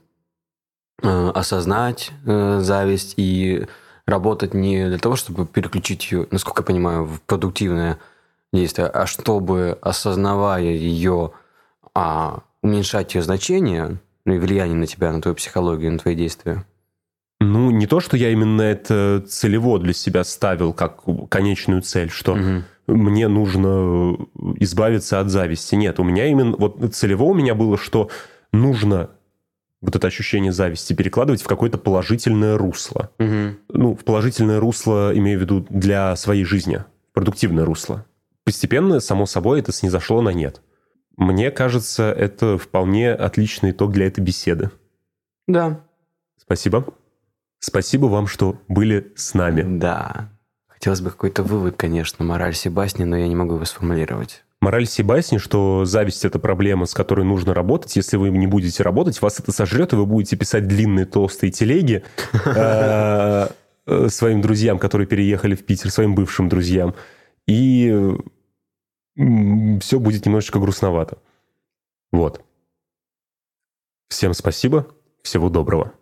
э, 1.01 1.31
осознать 1.35 2.11
э, 2.25 2.59
зависть 2.61 3.15
и 3.17 3.67
работать 4.05 4.53
не 4.53 4.87
для 4.87 4.97
того, 4.97 5.17
чтобы 5.17 5.45
переключить 5.45 6.09
ее, 6.09 6.25
насколько 6.31 6.61
я 6.61 6.65
понимаю, 6.65 7.03
в 7.03 7.21
продуктивное 7.21 7.99
действие, 8.53 8.87
а 8.87 9.05
чтобы, 9.05 9.77
осознавая 9.81 10.63
ее, 10.63 11.31
а, 11.93 12.43
уменьшать 12.61 13.15
ее 13.15 13.21
значение, 13.21 13.99
ну 14.25 14.33
и 14.33 14.37
влияние 14.37 14.77
на 14.77 14.87
тебя, 14.87 15.11
на 15.11 15.21
твою 15.21 15.35
психологию, 15.35 15.91
на 15.91 15.99
твои 15.99 16.15
действия. 16.15 16.65
Ну, 17.41 17.71
не 17.71 17.87
то, 17.87 17.99
что 17.99 18.15
я 18.15 18.29
именно 18.29 18.61
это 18.61 19.23
целево 19.27 19.79
для 19.79 19.93
себя 19.93 20.23
ставил 20.23 20.73
как 20.73 21.03
конечную 21.29 21.81
цель, 21.81 22.09
что 22.09 22.33
угу. 22.33 22.63
мне 22.87 23.27
нужно 23.27 24.17
избавиться 24.59 25.19
от 25.19 25.29
зависти. 25.29 25.75
Нет, 25.75 25.99
у 25.99 26.03
меня 26.03 26.27
именно 26.27 26.55
вот 26.55 26.95
целево 26.95 27.23
у 27.23 27.33
меня 27.33 27.53
было, 27.53 27.77
что 27.77 28.09
нужно 28.53 29.09
вот 29.81 29.97
это 29.97 30.07
ощущение 30.07 30.53
зависти 30.53 30.93
перекладывать 30.93 31.41
в 31.41 31.47
какое-то 31.47 31.77
положительное 31.77 32.57
русло. 32.57 33.09
Угу. 33.19 33.55
Ну, 33.69 33.95
в 33.95 34.05
положительное 34.05 34.61
русло, 34.61 35.11
имею 35.13 35.39
в 35.39 35.41
виду, 35.41 35.65
для 35.69 36.15
своей 36.15 36.45
жизни. 36.45 36.85
Продуктивное 37.11 37.65
русло. 37.65 38.05
Постепенно, 38.45 38.99
само 38.99 39.25
собой, 39.25 39.59
это 39.59 39.71
снизошло 39.71 40.21
на 40.21 40.29
нет. 40.29 40.61
Мне 41.15 41.51
кажется, 41.51 42.11
это 42.11 42.57
вполне 42.57 43.11
отличный 43.11 43.71
итог 43.71 43.91
для 43.91 44.07
этой 44.07 44.21
беседы. 44.21 44.71
Да. 45.47 45.81
Спасибо. 46.37 46.85
Спасибо 47.59 48.07
вам, 48.07 48.27
что 48.27 48.57
были 48.67 49.13
с 49.15 49.33
нами. 49.33 49.79
Да. 49.79 50.29
Хотелось 50.67 51.01
бы 51.01 51.11
какой-то 51.11 51.43
вывод, 51.43 51.75
конечно, 51.77 52.25
мораль 52.25 52.55
Себастьяна, 52.55 53.11
но 53.11 53.17
я 53.17 53.27
не 53.27 53.35
могу 53.35 53.55
его 53.55 53.65
сформулировать. 53.65 54.43
Мораль 54.59 54.85
всей 54.85 55.03
басни, 55.03 55.37
что 55.37 55.85
зависть– 55.85 56.25
это 56.25 56.39
проблема, 56.39 56.85
с 56.85 56.93
которой 56.93 57.25
нужно 57.25 57.53
работать. 57.53 57.95
Если 57.95 58.17
вы 58.17 58.29
не 58.29 58.47
будете 58.47 58.81
работать, 58.81 59.21
вас 59.21 59.39
это 59.39 59.51
сожрет, 59.51 59.93
и 59.93 59.97
вы 59.97 60.05
будете 60.05 60.35
писать 60.35 60.67
длинные 60.67 61.05
толстые 61.05 61.51
телеги 61.51 62.03
э, 62.45 63.47
э, 63.85 64.07
своим 64.09 64.41
друзьям, 64.41 64.79
которые 64.79 65.05
переехали 65.05 65.55
в 65.55 65.65
Питер, 65.65 65.91
своим 65.91 66.15
бывшим 66.15 66.49
друзьям. 66.49 66.95
И 67.47 67.91
все 69.15 69.99
будет 69.99 70.25
немножечко 70.25 70.59
грустновато. 70.59 71.17
Вот. 72.11 72.43
Всем 74.09 74.33
спасибо. 74.33 74.87
Всего 75.23 75.49
доброго. 75.49 75.93